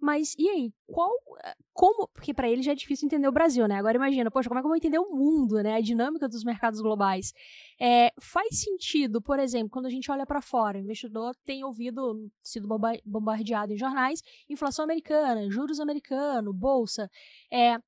mas 0.00 0.34
e 0.38 0.48
aí, 0.48 0.72
qual, 0.86 1.10
eh, 1.44 1.54
como, 1.72 2.08
porque 2.08 2.34
para 2.34 2.48
ele 2.48 2.62
já 2.62 2.72
é 2.72 2.74
difícil 2.74 3.06
entender 3.06 3.28
o 3.28 3.32
Brasil, 3.32 3.66
né? 3.66 3.76
Agora 3.76 3.96
imagina, 3.96 4.30
poxa, 4.30 4.48
como 4.48 4.58
é 4.58 4.62
que 4.62 4.66
eu 4.66 4.70
vou 4.70 4.76
entender 4.76 4.98
o 4.98 5.10
mundo, 5.10 5.62
né? 5.62 5.74
A 5.74 5.80
dinâmica 5.80 6.28
dos 6.28 6.44
mercados 6.44 6.80
globais. 6.80 7.32
É, 7.80 8.12
faz 8.20 8.60
sentido, 8.60 9.20
por 9.22 9.38
exemplo, 9.38 9.70
quando 9.70 9.86
a 9.86 9.90
gente 9.90 10.10
olha 10.10 10.26
para 10.26 10.40
fora, 10.42 10.78
o 10.78 10.80
investidor 10.82 11.34
tem 11.44 11.64
ouvido, 11.64 12.30
sido 12.42 12.68
bombardeado 13.04 13.72
em 13.72 13.76
jornais, 13.76 14.20
inflação 14.48 14.84
americana, 14.84 15.50
juros 15.50 15.80
americano, 15.80 16.52
bolsa. 16.52 17.10
É, 17.50 17.78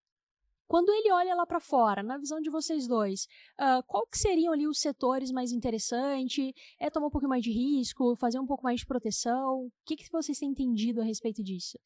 quando 0.69 0.91
ele 0.93 1.11
olha 1.11 1.35
lá 1.35 1.47
para 1.47 1.61
fora, 1.61 2.03
na 2.03 2.19
visão 2.19 2.41
de 2.43 2.51
vocês 2.51 2.87
dois, 2.87 3.25
uh, 3.59 3.83
qual 3.87 4.07
que 4.07 4.19
seriam 4.19 4.53
ali 4.53 4.69
os 4.69 4.79
setores 4.79 5.33
mais 5.33 5.51
interessantes? 5.51 6.53
É 6.79 6.91
tomar 6.91 7.07
um 7.07 7.11
pouco 7.11 7.27
mais 7.27 7.43
de 7.43 7.51
risco, 7.51 8.15
fazer 8.17 8.39
um 8.39 8.47
pouco 8.47 8.63
mais 8.63 8.81
de 8.81 8.87
proteção? 8.87 9.65
O 9.65 9.73
que, 9.87 9.97
que 9.97 10.13
vocês 10.13 10.39
têm 10.39 10.51
entendido 10.51 11.01
a 11.01 11.05
respeito 11.05 11.43
disso? 11.43 11.79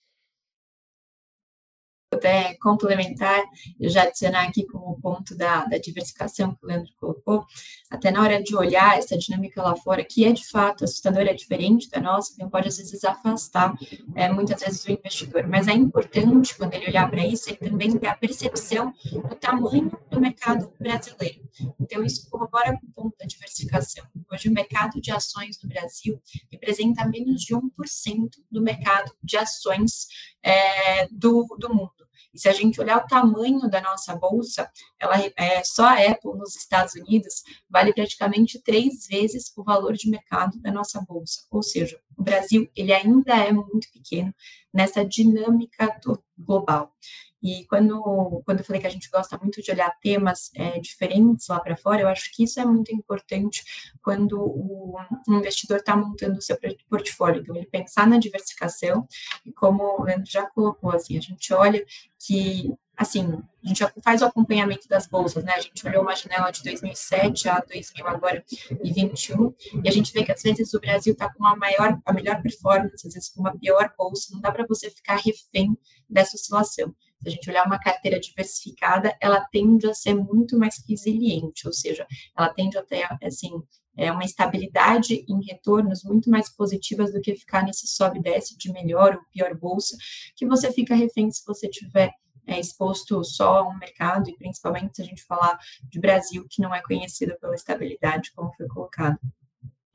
Até 2.15 2.55
complementar, 2.55 3.43
eu 3.81 3.89
já 3.89 4.03
adicionar 4.03 4.45
aqui 4.45 4.67
como 4.67 5.01
ponto 5.01 5.37
da, 5.37 5.65
da 5.65 5.79
diversificação 5.79 6.55
que 6.55 6.65
o 6.65 6.69
Leandro 6.69 6.93
colocou, 6.99 7.47
até 7.91 8.11
na 8.11 8.23
hora 8.23 8.43
de 8.43 8.55
olhar 8.57 8.99
essa 8.99 9.17
dinâmica 9.17 9.63
lá 9.63 9.77
fora, 9.77 10.05
que 10.05 10.25
é 10.25 10.33
de 10.33 10.47
fato 10.49 10.85
assustadora, 10.85 11.31
é 11.31 11.35
diferente 11.35 11.89
da 11.91 12.01
nossa, 12.01 12.33
então 12.35 12.49
pode 12.49 12.69
às 12.69 12.77
vezes 12.77 13.05
afastar 13.05 13.75
é, 14.15 14.31
muitas 14.31 14.61
vezes 14.61 14.85
o 14.85 14.93
investidor, 14.93 15.47
mas 15.47 15.69
é 15.69 15.73
importante 15.73 16.57
quando 16.57 16.75
ele 16.75 16.89
olhar 16.89 17.11
para 17.11 17.27
isso, 17.27 17.51
ele 17.51 17.71
também 17.71 17.97
ter 17.99 18.07
a 18.07 18.17
percepção 18.17 18.93
do 19.05 19.35
tamanho 19.37 19.91
do 20.11 20.21
mercado 20.21 20.73
brasileiro. 20.79 21.43
Então, 21.81 22.03
isso 22.05 22.29
corrobora 22.31 22.79
com 22.79 22.87
o 22.87 22.93
ponto 22.93 23.17
da 23.19 23.27
diversificação. 23.27 24.05
Hoje, 24.31 24.49
o 24.49 24.53
mercado 24.53 25.01
de 25.01 25.11
ações 25.11 25.59
no 25.63 25.69
Brasil 25.69 26.21
representa 26.51 27.07
menos 27.07 27.43
de 27.43 27.55
1% 27.55 28.31
do 28.51 28.63
mercado 28.63 29.13
de 29.23 29.37
ações 29.37 30.07
é, 30.43 31.07
do, 31.09 31.47
do 31.59 31.75
mundo. 31.75 32.02
E 32.35 32.39
se 32.39 32.49
a 32.49 32.53
gente 32.53 32.81
olhar 32.81 32.99
o 32.99 33.07
tamanho 33.07 33.69
da 33.69 33.81
nossa 33.81 34.17
bolsa, 34.17 34.71
ela 34.99 35.15
é 35.37 35.63
só 35.65 35.85
a 35.85 35.95
Apple 35.95 36.37
nos 36.37 36.57
Estados 36.57 36.95
Unidos 36.95 37.43
vale 37.69 37.93
praticamente 37.93 38.61
três 38.63 39.07
vezes 39.07 39.53
o 39.57 39.63
valor 39.63 39.93
de 39.95 40.09
mercado 40.09 40.59
da 40.61 40.73
nossa 40.73 41.01
bolsa. 41.01 41.47
Ou 41.51 41.63
seja, 41.63 42.01
o 42.17 42.23
Brasil 42.23 42.71
ele 42.75 42.93
ainda 42.93 43.35
é 43.37 43.53
muito 43.53 43.91
pequeno 43.93 44.35
nessa 44.73 45.05
dinâmica 45.05 46.01
global. 46.39 46.95
E 47.43 47.65
quando, 47.67 48.43
quando 48.45 48.61
eu 48.61 48.65
falei 48.65 48.81
que 48.81 48.87
a 48.87 48.91
gente 48.91 49.11
gosta 49.11 49.37
muito 49.37 49.61
de 49.61 49.71
olhar 49.73 49.91
temas 50.01 50.51
é, 50.55 50.79
diferentes 50.79 51.49
lá 51.49 51.59
para 51.59 51.77
fora, 51.77 52.03
eu 52.03 52.09
acho 52.09 52.31
que 52.33 52.45
isso 52.45 52.61
é 52.61 52.65
muito 52.65 52.95
importante 52.95 53.65
quando 54.01 54.41
o, 54.41 54.97
investidor 55.29 55.79
está 55.79 55.97
montando 55.97 56.39
o 56.39 56.43
seu 56.43 56.57
portfólio. 56.89 57.43
Então, 57.43 57.57
ele 57.57 57.67
pensar 57.67 58.07
na 58.07 58.19
diversificação, 58.19 59.07
e 59.45 59.53
como 59.53 59.83
o 60.01 60.05
Leandro 60.05 60.31
já 60.31 60.47
colocou, 60.47 60.93
assim, 60.93 61.19
a 61.19 61.21
gente 61.21 61.53
olha 61.53 61.85
que 62.19 62.73
assim, 62.95 63.43
a 63.65 63.69
gente 63.69 63.85
faz 64.03 64.23
o 64.23 64.27
acompanhamento 64.27 64.87
das 64.87 65.09
bolsas, 65.09 65.43
né? 65.43 65.55
A 65.55 65.61
gente 65.61 65.85
olhou 65.87 66.03
uma 66.03 66.15
janela 66.15 66.51
de 66.51 66.63
2007 66.63 67.49
a 67.49 67.59
2000 67.59 68.07
agora 68.07 68.45
e 68.83 68.93
21, 68.93 69.53
e 69.83 69.89
a 69.89 69.93
gente 69.93 70.13
vê 70.13 70.23
que 70.23 70.31
às 70.31 70.43
vezes 70.43 70.73
o 70.75 70.81
Brasil 70.81 71.13
está 71.13 71.33
com 71.33 71.45
a 71.45 71.57
maior, 71.57 71.99
a 72.05 72.13
melhor 72.13 72.41
performance, 72.43 73.07
às 73.07 73.15
vezes 73.15 73.29
com 73.31 73.41
uma 73.41 73.57
pior 73.57 73.93
bolsa, 73.99 74.29
não 74.33 74.41
dá 74.41 74.53
para 74.53 74.67
você 74.67 74.91
ficar 74.91 75.17
refém 75.17 75.77
dessa 76.09 76.37
oscilação 76.37 76.95
se 77.23 77.29
a 77.29 77.31
gente 77.31 77.49
olhar 77.49 77.67
uma 77.67 77.79
carteira 77.79 78.19
diversificada, 78.19 79.17
ela 79.21 79.41
tende 79.53 79.87
a 79.89 79.95
ser 79.95 80.15
muito 80.15 80.59
mais 80.59 80.83
resiliente, 80.89 81.67
ou 81.67 81.73
seja, 81.73 82.07
ela 82.37 82.49
tende 82.53 82.77
a 82.77 82.83
ter, 82.83 83.07
assim, 83.23 83.51
é 83.97 84.11
uma 84.11 84.25
estabilidade 84.25 85.25
em 85.29 85.45
retornos 85.45 86.03
muito 86.03 86.31
mais 86.31 86.49
positivas 86.49 87.13
do 87.13 87.21
que 87.21 87.37
ficar 87.37 87.65
nesse 87.65 87.87
sobe 87.87 88.19
e 88.19 88.23
desce 88.23 88.57
de 88.57 88.73
melhor 88.73 89.15
ou 89.15 89.23
pior 89.31 89.55
bolsa, 89.55 89.97
que 90.35 90.47
você 90.47 90.73
fica 90.73 90.95
refém 90.95 91.31
se 91.31 91.45
você 91.47 91.69
tiver 91.69 92.11
é, 92.47 92.59
exposto 92.59 93.23
só 93.23 93.59
a 93.59 93.69
um 93.69 93.79
mercado, 93.79 94.29
e 94.29 94.37
principalmente 94.37 94.97
se 94.97 95.03
a 95.03 95.05
gente 95.05 95.23
falar 95.25 95.59
de 95.85 96.01
Brasil, 96.01 96.45
que 96.51 96.61
não 96.61 96.75
é 96.75 96.83
conhecido 96.83 97.37
pela 97.41 97.55
estabilidade, 97.55 98.33
como 98.35 98.53
foi 98.55 98.67
colocado. 98.67 99.19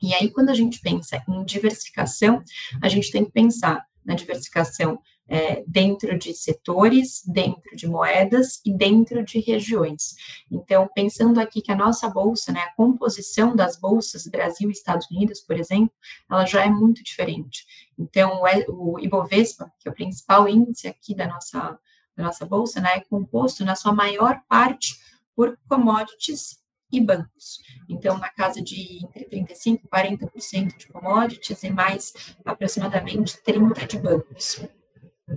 E 0.00 0.14
aí, 0.14 0.30
quando 0.30 0.48
a 0.50 0.54
gente 0.54 0.80
pensa 0.80 1.22
em 1.28 1.44
diversificação, 1.44 2.42
a 2.80 2.88
gente 2.88 3.10
tem 3.10 3.24
que 3.24 3.32
pensar 3.32 3.84
na 4.04 4.14
diversificação 4.14 4.98
é, 5.28 5.62
dentro 5.66 6.18
de 6.18 6.32
setores, 6.32 7.22
dentro 7.26 7.76
de 7.76 7.86
moedas 7.86 8.60
e 8.64 8.74
dentro 8.74 9.22
de 9.22 9.38
regiões. 9.40 10.16
Então, 10.50 10.88
pensando 10.94 11.38
aqui 11.38 11.60
que 11.60 11.70
a 11.70 11.76
nossa 11.76 12.08
bolsa, 12.08 12.50
né, 12.50 12.60
a 12.60 12.74
composição 12.74 13.54
das 13.54 13.76
bolsas 13.78 14.26
Brasil 14.26 14.70
e 14.70 14.72
Estados 14.72 15.08
Unidos, 15.10 15.40
por 15.40 15.58
exemplo, 15.58 15.92
ela 16.30 16.46
já 16.46 16.64
é 16.64 16.70
muito 16.70 17.04
diferente. 17.04 17.66
Então, 17.98 18.40
o 18.68 18.98
Ibovespa, 18.98 19.70
que 19.78 19.88
é 19.88 19.92
o 19.92 19.94
principal 19.94 20.48
índice 20.48 20.88
aqui 20.88 21.14
da 21.14 21.26
nossa, 21.26 21.78
da 22.16 22.24
nossa 22.24 22.46
bolsa, 22.46 22.80
né, 22.80 22.94
é 22.96 23.00
composto 23.00 23.64
na 23.64 23.76
sua 23.76 23.92
maior 23.92 24.40
parte 24.48 24.98
por 25.36 25.58
commodities 25.68 26.58
e 26.90 27.00
bancos. 27.02 27.58
Então, 27.86 28.16
na 28.16 28.30
casa 28.30 28.62
de 28.62 29.04
entre 29.04 29.26
35% 29.26 29.80
e 29.84 29.88
40% 29.88 30.76
de 30.76 30.86
commodities 30.86 31.62
e 31.62 31.70
mais 31.70 32.14
aproximadamente 32.44 33.36
30% 33.42 33.86
de 33.86 33.98
bancos. 33.98 34.68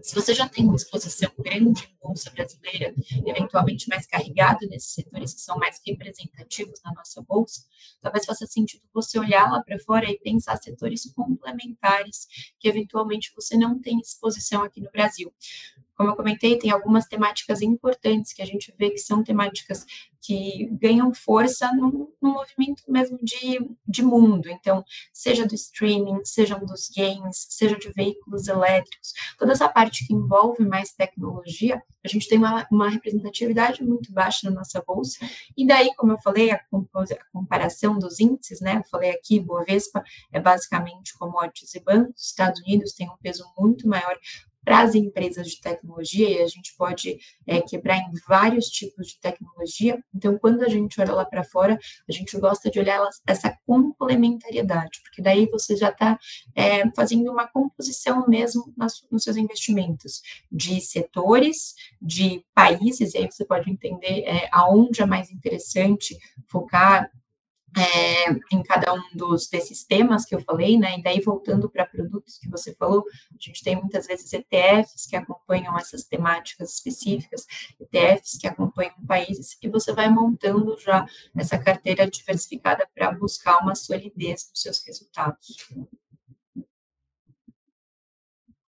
Se 0.02 0.16
você 0.16 0.34
já 0.34 0.48
tem 0.48 0.66
uma 0.66 0.76
exposição 0.76 1.32
grande 1.38 1.84
em 1.84 1.98
bolsa 2.02 2.30
brasileira, 2.32 2.94
eventualmente 3.26 3.90
mais 3.90 4.06
carregado 4.06 4.68
nesses 4.68 4.94
setores 4.94 5.34
que 5.34 5.42
são 5.42 5.58
mais 5.58 5.82
representativos 5.86 6.82
na 6.84 6.94
nossa 6.94 7.22
bolsa, 7.22 7.66
talvez 8.02 8.26
faça 8.26 8.46
sentido 8.46 8.84
você 8.94 9.20
olhar 9.20 9.52
lá 9.52 9.62
para 9.62 9.80
fora 9.80 10.10
e 10.10 10.18
pensar 10.20 10.58
setores 10.58 11.12
complementares 11.14 12.28
que 12.60 12.68
eventualmente 12.68 13.32
você 13.36 13.58
não 13.58 13.80
tem 13.80 14.00
exposição 14.00 14.64
aqui 14.64 14.80
no 14.80 14.92
Brasil. 14.92 15.34
Como 16.02 16.10
eu 16.10 16.16
comentei, 16.16 16.58
tem 16.58 16.72
algumas 16.72 17.06
temáticas 17.06 17.62
importantes 17.62 18.34
que 18.34 18.42
a 18.42 18.46
gente 18.46 18.74
vê 18.76 18.90
que 18.90 18.98
são 18.98 19.24
temáticas 19.24 19.86
que 20.20 20.68
ganham 20.72 21.14
força 21.14 21.72
no, 21.76 22.12
movimento 22.20 22.82
mesmo 22.88 23.20
de, 23.22 23.60
de 23.88 24.02
mundo. 24.02 24.50
Então, 24.50 24.84
seja 25.14 25.46
do 25.46 25.54
streaming, 25.54 26.26
sejam 26.26 26.60
dos 26.66 26.90
games, 26.90 27.46
seja 27.52 27.78
de 27.78 27.92
veículos 27.92 28.48
elétricos, 28.48 29.14
toda 29.38 29.52
essa 29.52 29.70
parte 29.70 30.08
que 30.08 30.14
envolve 30.14 30.66
mais 30.66 30.92
tecnologia, 30.92 31.80
a 32.04 32.08
gente 32.08 32.28
tem 32.28 32.40
uma, 32.40 32.68
uma 32.72 32.90
representatividade 32.90 33.84
muito 33.84 34.12
baixa 34.12 34.50
na 34.50 34.56
nossa 34.56 34.84
bolsa. 34.86 35.20
E 35.56 35.68
daí, 35.68 35.94
como 35.96 36.14
eu 36.14 36.18
falei, 36.20 36.50
a, 36.50 36.56
a 36.56 37.26
comparação 37.32 38.00
dos 38.00 38.20
índices, 38.20 38.60
né? 38.60 38.78
Eu 38.78 38.84
falei 38.90 39.12
aqui, 39.12 39.40
Bovespa 39.40 40.04
é 40.32 40.40
basicamente 40.40 41.16
commodities 41.16 41.76
e 41.76 41.80
bancos, 41.80 42.26
Estados 42.26 42.60
Unidos 42.62 42.94
tem 42.94 43.08
um 43.08 43.18
peso 43.22 43.46
muito 43.56 43.88
maior 43.88 44.18
para 44.64 44.82
as 44.82 44.96
empresas 44.96 45.48
de 45.48 45.60
tecnologia, 45.60 46.30
e 46.30 46.42
a 46.42 46.48
gente 46.48 46.76
pode 46.78 47.18
é, 47.48 47.62
quebrar 47.62 47.98
em 47.98 48.12
vários 48.28 48.68
tipos 48.68 49.08
de 49.08 49.20
tecnologia. 49.20 50.02
Então, 50.14 50.38
quando 50.38 50.64
a 50.64 50.70
gente 50.70 51.00
olha 51.02 51.14
lá 51.14 51.26
para 51.26 51.44
fora, 51.44 51.80
a 52.08 52.12
gente 52.12 52.38
gosta 52.40 52.70
de 52.70 52.80
olhar 52.80 53.02
essa 53.28 53.58
complementariedade, 53.66 55.02
porque 55.04 55.22
daí 55.22 55.48
você 55.48 55.76
já 55.76 55.90
está 55.90 56.20
é, 56.56 56.90
fazendo 56.92 57.32
uma 57.32 57.48
composição 57.48 58.28
mesmo 58.28 58.74
nas, 58.78 59.06
nos 59.12 59.24
seus 59.24 59.38
investimentos 59.38 60.22
de 60.52 60.80
setores, 60.80 61.74
de 62.02 62.46
países, 62.54 63.14
e 63.14 63.18
aí 63.18 63.32
você 63.32 63.46
pode 63.46 63.70
entender 63.70 64.24
é, 64.26 64.48
aonde 64.52 65.02
é 65.02 65.06
mais 65.06 65.32
interessante 65.32 66.18
focar 66.48 67.10
é, 67.78 68.32
em 68.52 68.62
cada 68.64 68.94
um 68.94 69.02
dos 69.16 69.48
desses 69.48 69.84
temas 69.84 70.26
que 70.26 70.36
eu 70.36 70.42
falei, 70.42 70.78
né? 70.78 71.00
E 71.00 71.04
daí 71.04 71.22
voltando 71.22 71.70
para 71.70 71.86
produtos 71.86 72.38
que 72.38 72.50
você 72.50 72.76
falou, 72.76 73.06
a 73.32 73.38
gente 73.40 73.64
tem 73.64 73.76
muitas 73.76 74.08
vezes 74.08 74.32
ETFs 74.34 75.06
que 75.08 75.16
acompanham 75.16 75.78
essas 75.78 76.04
temáticas 76.04 76.74
específicas, 76.74 77.46
ETFs 77.80 78.38
que 78.38 78.48
acompanham 78.48 78.94
países, 79.08 79.58
e 79.62 79.70
você 79.70 79.94
vai 79.94 80.10
montando 80.10 80.78
já 80.80 81.06
essa 81.36 81.58
carteira 81.58 82.10
diversificada 82.10 82.88
para 82.94 83.12
buscar 83.12 83.60
uma 83.60 83.76
solidez 83.76 84.50
nos 84.50 84.62
seus 84.62 84.84
resultados. 84.86 85.56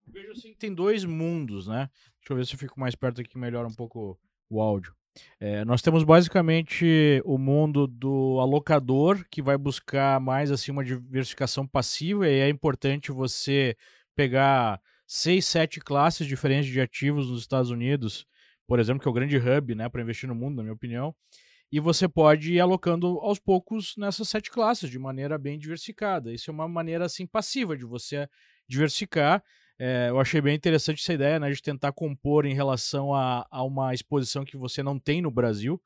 Vejo 0.07 0.33
assim 0.33 0.55
tem 0.55 0.75
dois 0.75 1.05
mundos, 1.05 1.69
né? 1.69 1.89
Deixa 2.19 2.33
eu 2.33 2.37
ver 2.37 2.47
se 2.47 2.55
eu 2.55 2.59
fico 2.59 2.79
mais 2.79 2.95
perto 2.95 3.21
aqui, 3.21 3.39
melhora 3.39 3.67
um 3.67 3.75
pouco 3.75 4.19
o 4.51 4.61
áudio. 4.61 4.95
É, 5.41 5.65
nós 5.65 5.83
temos 5.83 6.05
basicamente 6.05 7.21
o 7.25 7.37
mundo 7.37 7.87
do 7.87 8.39
alocador 8.41 9.25
que 9.31 9.43
vai 9.43 9.57
buscar 9.57 10.21
mais 10.21 10.51
assim 10.51 10.71
uma 10.71 10.85
diversificação 10.85 11.67
passiva 11.67 12.29
e 12.29 12.41
é 12.41 12.49
importante 12.49 13.11
você 13.11 13.77
pegar 14.15 14.81
seis, 15.07 15.47
sete 15.47 15.81
classes 15.81 16.27
diferentes 16.27 16.71
de 16.71 16.81
ativos 16.81 17.31
nos 17.31 17.41
Estados 17.41 17.71
Unidos, 17.71 18.27
por 18.67 18.79
exemplo, 18.79 19.03
que 19.03 19.09
é 19.09 19.11
o 19.11 19.15
grande 19.15 19.37
hub, 19.37 19.75
né, 19.75 19.89
para 19.89 20.03
investir 20.03 20.29
no 20.29 20.35
mundo, 20.35 20.57
na 20.57 20.63
minha 20.63 20.75
opinião. 20.75 21.15
E 21.73 21.81
você 21.81 22.09
pode 22.09 22.53
ir 22.53 22.61
alocando 22.61 23.19
aos 23.21 23.39
poucos 23.39 23.95
nessas 23.97 24.29
sete 24.29 24.51
classes 24.51 24.91
de 24.91 24.99
maneira 24.99 25.39
bem 25.39 25.59
diversificada. 25.59 26.33
Isso 26.33 26.51
é 26.51 26.55
uma 26.55 26.69
maneira 26.69 27.05
assim 27.05 27.27
passiva 27.27 27.77
de 27.77 27.85
você 27.85 28.29
diversificar 28.69 29.43
é, 29.83 30.11
eu 30.11 30.21
achei 30.21 30.43
bem 30.43 30.55
interessante 30.55 31.01
essa 31.01 31.15
ideia, 31.15 31.41
né, 31.41 31.51
de 31.51 31.63
tentar 31.63 31.91
compor 31.93 32.45
em 32.45 32.53
relação 32.53 33.15
a, 33.15 33.47
a 33.51 33.65
uma 33.65 33.95
exposição 33.95 34.45
que 34.45 34.55
você 34.55 34.83
não 34.83 34.99
tem 34.99 35.23
no 35.23 35.31
Brasil. 35.31 35.81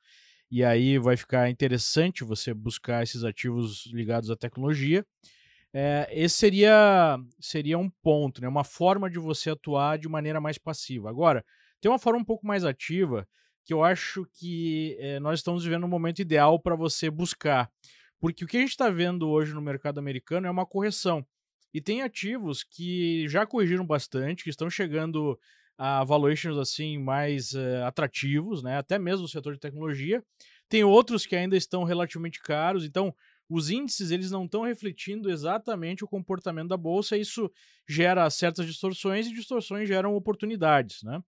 E 0.50 0.64
aí 0.64 0.98
vai 0.98 1.16
ficar 1.16 1.48
interessante 1.48 2.24
você 2.24 2.52
buscar 2.52 3.04
esses 3.04 3.22
ativos 3.22 3.86
ligados 3.92 4.32
à 4.32 4.36
tecnologia. 4.36 5.06
É, 5.72 6.08
esse 6.10 6.34
seria, 6.34 7.18
seria 7.38 7.78
um 7.78 7.88
ponto, 8.02 8.40
né, 8.42 8.48
uma 8.48 8.64
forma 8.64 9.08
de 9.08 9.20
você 9.20 9.50
atuar 9.50 9.96
de 9.96 10.08
maneira 10.08 10.40
mais 10.40 10.58
passiva. 10.58 11.08
Agora, 11.08 11.44
tem 11.80 11.88
uma 11.88 11.98
forma 11.98 12.18
um 12.18 12.24
pouco 12.24 12.44
mais 12.44 12.64
ativa 12.64 13.24
que 13.64 13.72
eu 13.72 13.84
acho 13.84 14.26
que 14.32 14.96
é, 14.98 15.20
nós 15.20 15.38
estamos 15.38 15.62
vivendo 15.62 15.84
um 15.84 15.88
momento 15.88 16.18
ideal 16.18 16.58
para 16.58 16.74
você 16.74 17.08
buscar. 17.08 17.70
Porque 18.18 18.44
o 18.44 18.48
que 18.48 18.56
a 18.56 18.60
gente 18.60 18.70
está 18.70 18.90
vendo 18.90 19.28
hoje 19.28 19.54
no 19.54 19.62
mercado 19.62 19.98
americano 19.98 20.48
é 20.48 20.50
uma 20.50 20.66
correção. 20.66 21.24
E 21.74 21.80
tem 21.80 22.02
ativos 22.02 22.62
que 22.62 23.28
já 23.28 23.44
corrigiram 23.44 23.84
bastante, 23.84 24.44
que 24.44 24.50
estão 24.50 24.70
chegando 24.70 25.38
a 25.76 26.04
valuations 26.04 26.56
assim 26.56 26.98
mais 26.98 27.52
uh, 27.52 27.84
atrativos, 27.84 28.62
né? 28.62 28.78
Até 28.78 28.96
mesmo 28.96 29.22
no 29.22 29.28
setor 29.28 29.54
de 29.54 29.60
tecnologia. 29.60 30.22
Tem 30.68 30.84
outros 30.84 31.26
que 31.26 31.34
ainda 31.34 31.56
estão 31.56 31.82
relativamente 31.82 32.40
caros, 32.40 32.84
então 32.84 33.12
os 33.48 33.70
índices 33.70 34.10
eles 34.10 34.30
não 34.30 34.44
estão 34.44 34.62
refletindo 34.62 35.30
exatamente 35.30 36.04
o 36.04 36.08
comportamento 36.08 36.68
da 36.68 36.76
bolsa, 36.76 37.16
isso 37.16 37.50
gera 37.88 38.28
certas 38.30 38.66
distorções 38.66 39.26
e 39.26 39.34
distorções 39.34 39.88
geram 39.88 40.14
oportunidades, 40.14 41.02
né? 41.02 41.20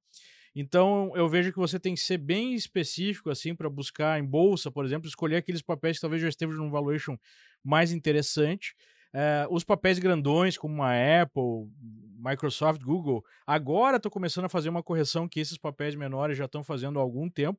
Então, 0.59 1.13
eu 1.15 1.29
vejo 1.29 1.53
que 1.53 1.59
você 1.59 1.79
tem 1.79 1.93
que 1.95 2.01
ser 2.01 2.17
bem 2.17 2.55
específico, 2.55 3.29
assim, 3.29 3.55
para 3.55 3.69
buscar 3.69 4.19
em 4.19 4.25
bolsa, 4.25 4.71
por 4.71 4.87
exemplo, 4.87 5.07
escolher 5.07 5.37
aqueles 5.37 5.61
papéis 5.61 5.99
que 5.99 6.01
talvez 6.01 6.23
já 6.23 6.31
estejam 6.31 6.57
num 6.57 6.71
valuation 6.71 7.19
mais 7.63 7.93
interessante. 7.93 8.75
É, 9.19 9.47
os 9.49 9.65
papéis 9.65 9.99
grandões, 9.99 10.59
como 10.59 10.83
a 10.83 10.91
Apple, 11.23 11.71
Microsoft, 12.19 12.83
Google, 12.83 13.25
agora 13.47 13.97
estou 13.97 14.13
começando 14.13 14.45
a 14.45 14.49
fazer 14.51 14.69
uma 14.69 14.83
correção 14.83 15.27
que 15.27 15.41
esses 15.41 15.57
papéis 15.57 15.95
menores 15.95 16.37
já 16.37 16.45
estão 16.45 16.63
fazendo 16.63 16.99
há 16.99 17.03
algum 17.03 17.27
tempo, 17.31 17.59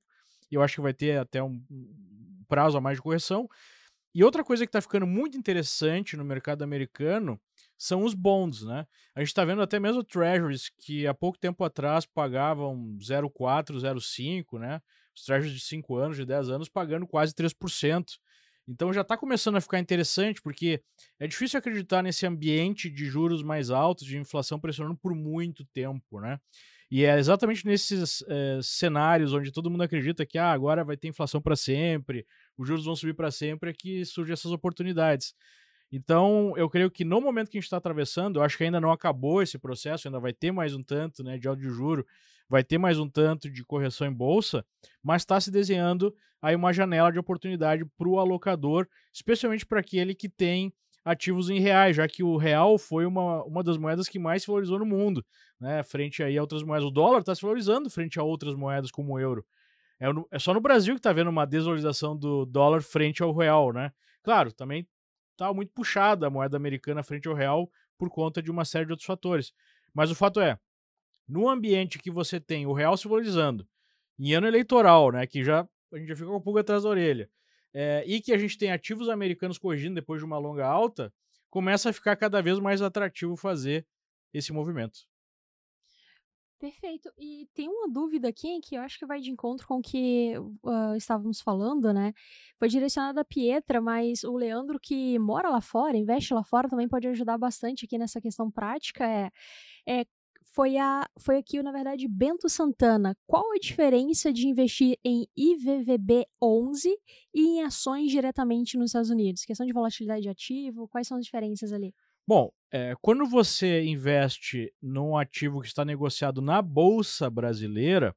e 0.51 0.53
eu 0.55 0.61
acho 0.61 0.75
que 0.75 0.81
vai 0.81 0.93
ter 0.93 1.17
até 1.17 1.41
um 1.41 1.59
prazo 2.47 2.77
a 2.77 2.81
mais 2.81 2.97
de 2.97 3.01
correção. 3.01 3.49
E 4.13 4.23
outra 4.23 4.43
coisa 4.43 4.67
que 4.67 4.69
está 4.69 4.79
ficando 4.79 5.07
muito 5.07 5.35
interessante 5.35 6.15
no 6.15 6.23
mercado 6.23 6.63
americano 6.63 7.41
são 7.75 8.03
os 8.03 8.13
bonds, 8.13 8.61
né? 8.61 8.85
A 9.15 9.19
gente 9.21 9.29
está 9.29 9.43
vendo 9.43 9.63
até 9.63 9.79
mesmo 9.79 10.03
treasuries 10.03 10.69
que 10.77 11.07
há 11.07 11.13
pouco 11.13 11.39
tempo 11.39 11.63
atrás 11.63 12.05
pagavam 12.05 12.97
0,4, 12.99 13.79
0,5, 13.79 14.59
né? 14.59 14.79
Os 15.15 15.23
treasuries 15.23 15.55
de 15.55 15.61
5 15.61 15.95
anos, 15.95 16.17
de 16.17 16.25
10 16.25 16.49
anos, 16.49 16.69
pagando 16.69 17.07
quase 17.07 17.33
3%. 17.33 18.19
Então 18.67 18.91
já 18.91 19.01
está 19.01 19.15
começando 19.15 19.55
a 19.55 19.61
ficar 19.61 19.79
interessante, 19.79 20.41
porque 20.41 20.81
é 21.19 21.27
difícil 21.27 21.57
acreditar 21.57 22.03
nesse 22.03 22.25
ambiente 22.25 22.89
de 22.89 23.05
juros 23.05 23.41
mais 23.41 23.69
altos, 23.69 24.05
de 24.05 24.17
inflação 24.17 24.59
pressionando 24.59 24.97
por 24.97 25.15
muito 25.15 25.63
tempo, 25.65 26.19
né? 26.19 26.39
E 26.89 27.03
é 27.03 27.17
exatamente 27.17 27.65
nesses 27.65 28.23
é, 28.27 28.59
cenários 28.61 29.33
onde 29.33 29.51
todo 29.51 29.69
mundo 29.69 29.83
acredita 29.83 30.25
que 30.25 30.37
ah, 30.37 30.51
agora 30.51 30.85
vai 30.85 30.95
ter 30.95 31.09
inflação 31.09 31.41
para 31.41 31.55
sempre, 31.55 32.25
os 32.57 32.67
juros 32.67 32.85
vão 32.85 32.95
subir 32.95 33.13
para 33.13 33.29
sempre, 33.29 33.71
é 33.71 33.73
que 33.73 34.05
surgem 34.05 34.33
essas 34.33 34.51
oportunidades. 34.51 35.33
Então, 35.91 36.53
eu 36.57 36.69
creio 36.69 36.91
que 36.91 37.05
no 37.05 37.21
momento 37.21 37.49
que 37.49 37.57
a 37.57 37.59
gente 37.59 37.65
está 37.65 37.77
atravessando, 37.77 38.39
eu 38.39 38.43
acho 38.43 38.57
que 38.57 38.63
ainda 38.63 38.79
não 38.79 38.91
acabou 38.91 39.41
esse 39.41 39.57
processo, 39.57 40.07
ainda 40.07 40.19
vai 40.19 40.33
ter 40.33 40.51
mais 40.51 40.73
um 40.73 40.83
tanto 40.83 41.23
né, 41.23 41.37
de 41.37 41.47
áudio 41.47 41.69
de 41.69 41.75
juro, 41.75 42.05
vai 42.49 42.63
ter 42.63 42.77
mais 42.77 42.99
um 42.99 43.09
tanto 43.09 43.49
de 43.49 43.63
correção 43.63 44.07
em 44.07 44.13
bolsa, 44.13 44.65
mas 45.03 45.21
está 45.21 45.39
se 45.39 45.51
desenhando 45.51 46.13
aí 46.41 46.55
uma 46.55 46.71
janela 46.71 47.11
de 47.11 47.19
oportunidade 47.19 47.83
para 47.97 48.07
o 48.07 48.19
alocador, 48.19 48.87
especialmente 49.13 49.65
para 49.65 49.79
aquele 49.79 50.13
que 50.13 50.29
tem 50.29 50.73
ativos 51.03 51.49
em 51.49 51.59
reais, 51.59 51.95
já 51.95 52.07
que 52.07 52.21
o 52.21 52.35
real 52.35 52.77
foi 52.77 53.05
uma, 53.05 53.43
uma 53.45 53.63
das 53.63 53.77
moedas 53.77 54.09
que 54.09 54.19
mais 54.19 54.41
se 54.41 54.47
valorizou 54.47 54.77
no 54.77 54.85
mundo, 54.85 55.25
né, 55.59 55.81
frente 55.83 56.21
aí 56.21 56.37
a 56.37 56.41
outras 56.41 56.63
moedas. 56.63 56.85
O 56.85 56.91
dólar 56.91 57.19
está 57.19 57.33
se 57.33 57.41
valorizando 57.41 57.89
frente 57.89 58.19
a 58.19 58.23
outras 58.23 58.55
moedas 58.55 58.91
como 58.91 59.13
o 59.13 59.19
euro. 59.19 59.45
É, 59.99 60.07
é 60.31 60.39
só 60.39 60.53
no 60.53 60.61
Brasil 60.61 60.93
que 60.95 60.99
está 60.99 61.13
vendo 61.13 61.29
uma 61.29 61.45
desvalorização 61.45 62.15
do 62.15 62.45
dólar 62.45 62.81
frente 62.81 63.23
ao 63.23 63.33
real, 63.33 63.71
né? 63.71 63.91
Claro, 64.21 64.51
também 64.51 64.85
está 65.31 65.53
muito 65.53 65.71
puxada 65.73 66.27
a 66.27 66.29
moeda 66.29 66.57
americana 66.57 67.01
frente 67.01 67.27
ao 67.27 67.33
real 67.33 67.69
por 67.97 68.09
conta 68.09 68.41
de 68.41 68.51
uma 68.51 68.65
série 68.65 68.85
de 68.85 68.91
outros 68.91 69.07
fatores. 69.07 69.53
Mas 69.93 70.11
o 70.11 70.15
fato 70.15 70.39
é, 70.39 70.59
no 71.27 71.49
ambiente 71.49 71.99
que 71.99 72.11
você 72.11 72.39
tem 72.39 72.65
o 72.65 72.73
real 72.73 72.95
se 72.95 73.07
valorizando, 73.07 73.67
em 74.19 74.33
ano 74.33 74.47
eleitoral, 74.47 75.11
né, 75.11 75.27
que 75.27 75.43
já 75.43 75.67
a 75.91 75.97
gente 75.97 76.07
já 76.09 76.15
fica 76.15 76.27
com 76.27 76.37
um 76.37 76.41
pouco 76.41 76.59
atrás 76.59 76.83
da 76.83 76.89
orelha, 76.89 77.29
é, 77.73 78.03
e 78.05 78.19
que 78.21 78.33
a 78.33 78.37
gente 78.37 78.57
tem 78.57 78.71
ativos 78.71 79.09
americanos 79.09 79.57
corrigindo 79.57 79.95
depois 79.95 80.19
de 80.19 80.25
uma 80.25 80.37
longa 80.37 80.65
alta, 80.65 81.13
começa 81.49 81.89
a 81.89 81.93
ficar 81.93 82.15
cada 82.15 82.41
vez 82.41 82.59
mais 82.59 82.81
atrativo 82.81 83.35
fazer 83.37 83.85
esse 84.33 84.51
movimento. 84.51 84.99
Perfeito. 86.59 87.11
E 87.19 87.47
tem 87.53 87.69
uma 87.69 87.87
dúvida 87.87 88.27
aqui 88.27 88.59
que 88.61 88.75
eu 88.75 88.81
acho 88.81 88.97
que 88.97 89.05
vai 89.05 89.19
de 89.19 89.29
encontro 89.29 89.67
com 89.67 89.75
o 89.75 89.81
que 89.81 90.33
uh, 90.39 90.95
estávamos 90.95 91.39
falando, 91.39 91.93
né? 91.93 92.13
Foi 92.57 92.67
direcionada 92.67 93.21
a 93.21 93.25
Pietra, 93.25 93.79
mas 93.79 94.23
o 94.23 94.35
Leandro 94.35 94.79
que 94.79 95.19
mora 95.19 95.49
lá 95.49 95.61
fora, 95.61 95.95
investe 95.95 96.33
lá 96.33 96.43
fora, 96.43 96.67
também 96.67 96.87
pode 96.89 97.07
ajudar 97.07 97.37
bastante 97.37 97.85
aqui 97.85 97.95
nessa 97.99 98.19
questão 98.19 98.49
prática. 98.49 99.05
É, 99.07 99.29
é 99.87 100.05
foi, 100.57 100.75
a, 100.75 101.07
foi 101.19 101.37
aqui, 101.37 101.61
na 101.61 101.71
verdade, 101.71 102.07
Bento 102.07 102.49
Santana. 102.49 103.15
Qual 103.27 103.43
a 103.53 103.59
diferença 103.59 104.33
de 104.33 104.47
investir 104.47 104.97
em 105.05 105.27
IVVB 105.37 106.25
11 106.41 106.97
e 107.31 107.41
em 107.41 107.63
ações 107.63 108.09
diretamente 108.09 108.75
nos 108.75 108.87
Estados 108.87 109.11
Unidos? 109.11 109.45
Questão 109.45 109.67
de 109.67 109.71
volatilidade 109.71 110.23
de 110.23 110.29
ativo, 110.29 110.87
quais 110.87 111.07
são 111.07 111.19
as 111.19 111.25
diferenças 111.25 111.71
ali? 111.71 111.93
Bom, 112.27 112.51
é, 112.71 112.95
quando 113.03 113.23
você 113.27 113.83
investe 113.83 114.73
num 114.81 115.15
ativo 115.15 115.61
que 115.61 115.67
está 115.67 115.85
negociado 115.85 116.41
na 116.41 116.59
Bolsa 116.59 117.29
Brasileira, 117.29 118.15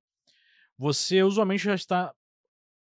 você 0.79 1.23
usualmente 1.23 1.65
já 1.65 1.75
está 1.75 2.11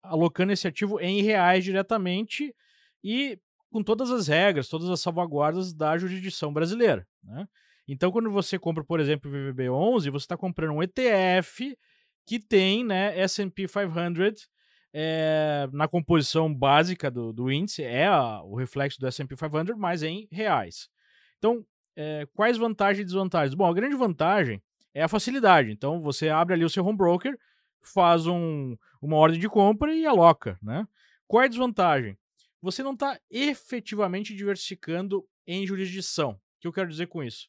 alocando 0.04 0.54
esse 0.54 0.68
ativo 0.68 1.00
em 1.00 1.24
reais 1.24 1.64
diretamente 1.64 2.56
e 3.04 3.40
com 3.72 3.82
todas 3.82 4.12
as 4.12 4.28
regras, 4.28 4.70
todas 4.70 4.88
as 4.88 5.02
salvaguardas 5.02 5.74
da 5.74 5.98
jurisdição 5.98 6.54
brasileira. 6.54 7.08
Né? 7.24 7.48
Então, 7.88 8.12
quando 8.12 8.30
você 8.30 8.60
compra, 8.60 8.84
por 8.84 9.00
exemplo, 9.00 9.32
o 9.32 9.34
VVB11, 9.34 10.12
você 10.12 10.26
está 10.26 10.36
comprando 10.36 10.74
um 10.74 10.84
ETF 10.84 11.78
que 12.26 12.40
tem 12.40 12.84
né, 12.84 13.18
S&P 13.20 13.66
500 13.68 14.50
é, 14.94 15.70
na 15.72 15.88
composição 15.88 16.54
básica 16.54 17.10
do, 17.10 17.32
do 17.32 17.52
índice, 17.52 17.84
é 17.84 18.08
a, 18.08 18.42
o 18.44 18.56
reflexo 18.56 19.00
do 19.00 19.08
S&P 19.08 19.36
500, 19.36 19.78
mas 19.78 20.04
em 20.04 20.28
reais. 20.32 20.90
Então, 21.38 21.66
é, 21.96 22.28
quais 22.34 22.58
vantagens 22.58 23.02
e 23.02 23.06
desvantagens? 23.06 23.56
Bom, 23.56 23.66
a 23.66 23.74
grande 23.74 23.96
vantagem 23.96 24.62
é 24.94 25.04
a 25.04 25.08
facilidade. 25.08 25.72
Então, 25.72 26.02
você 26.02 26.30
abre 26.30 26.56
ali 26.56 26.66
o 26.66 26.70
seu 26.70 26.86
home 26.86 26.98
broker, 26.98 27.38
faz 27.82 28.28
um, 28.28 28.76
uma 29.02 29.16
ordem 29.16 29.40
de 29.40 29.48
compra 29.48 29.96
e 29.96 30.06
aloca, 30.06 30.58
né? 30.62 30.86
Qual 31.28 31.42
é 31.42 31.46
a 31.46 31.50
desvantagem? 31.50 32.18
Você 32.62 32.84
não 32.84 32.94
está 32.94 33.20
efetivamente 33.30 34.36
diversificando 34.36 35.26
em 35.46 35.66
jurisdição. 35.66 36.32
O 36.32 36.40
que 36.60 36.68
eu 36.68 36.74
quero 36.74 36.90
dizer 36.90 37.08
com 37.08 37.24
isso? 37.24 37.48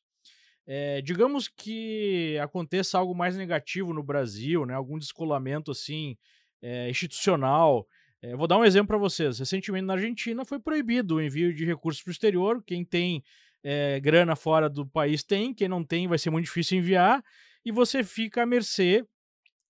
É, 0.70 1.00
digamos 1.00 1.48
que 1.48 2.38
aconteça 2.42 2.98
algo 2.98 3.14
mais 3.14 3.34
negativo 3.38 3.94
no 3.94 4.02
Brasil, 4.02 4.66
né? 4.66 4.74
Algum 4.74 4.98
descolamento 4.98 5.70
assim 5.70 6.14
é, 6.60 6.90
institucional. 6.90 7.88
É, 8.20 8.36
vou 8.36 8.46
dar 8.46 8.58
um 8.58 8.64
exemplo 8.66 8.88
para 8.88 8.98
vocês. 8.98 9.38
Recentemente 9.38 9.86
na 9.86 9.94
Argentina 9.94 10.44
foi 10.44 10.60
proibido 10.60 11.14
o 11.14 11.22
envio 11.22 11.54
de 11.54 11.64
recursos 11.64 12.02
para 12.02 12.10
o 12.10 12.12
exterior. 12.12 12.62
Quem 12.66 12.84
tem 12.84 13.24
grana 14.02 14.36
fora 14.36 14.68
do 14.70 14.86
país 14.86 15.24
tem, 15.24 15.52
quem 15.52 15.68
não 15.68 15.82
tem 15.84 16.06
vai 16.06 16.16
ser 16.16 16.30
muito 16.30 16.44
difícil 16.44 16.78
enviar, 16.78 17.22
e 17.64 17.72
você 17.72 18.04
fica 18.04 18.44
à 18.44 18.46
mercê 18.46 19.04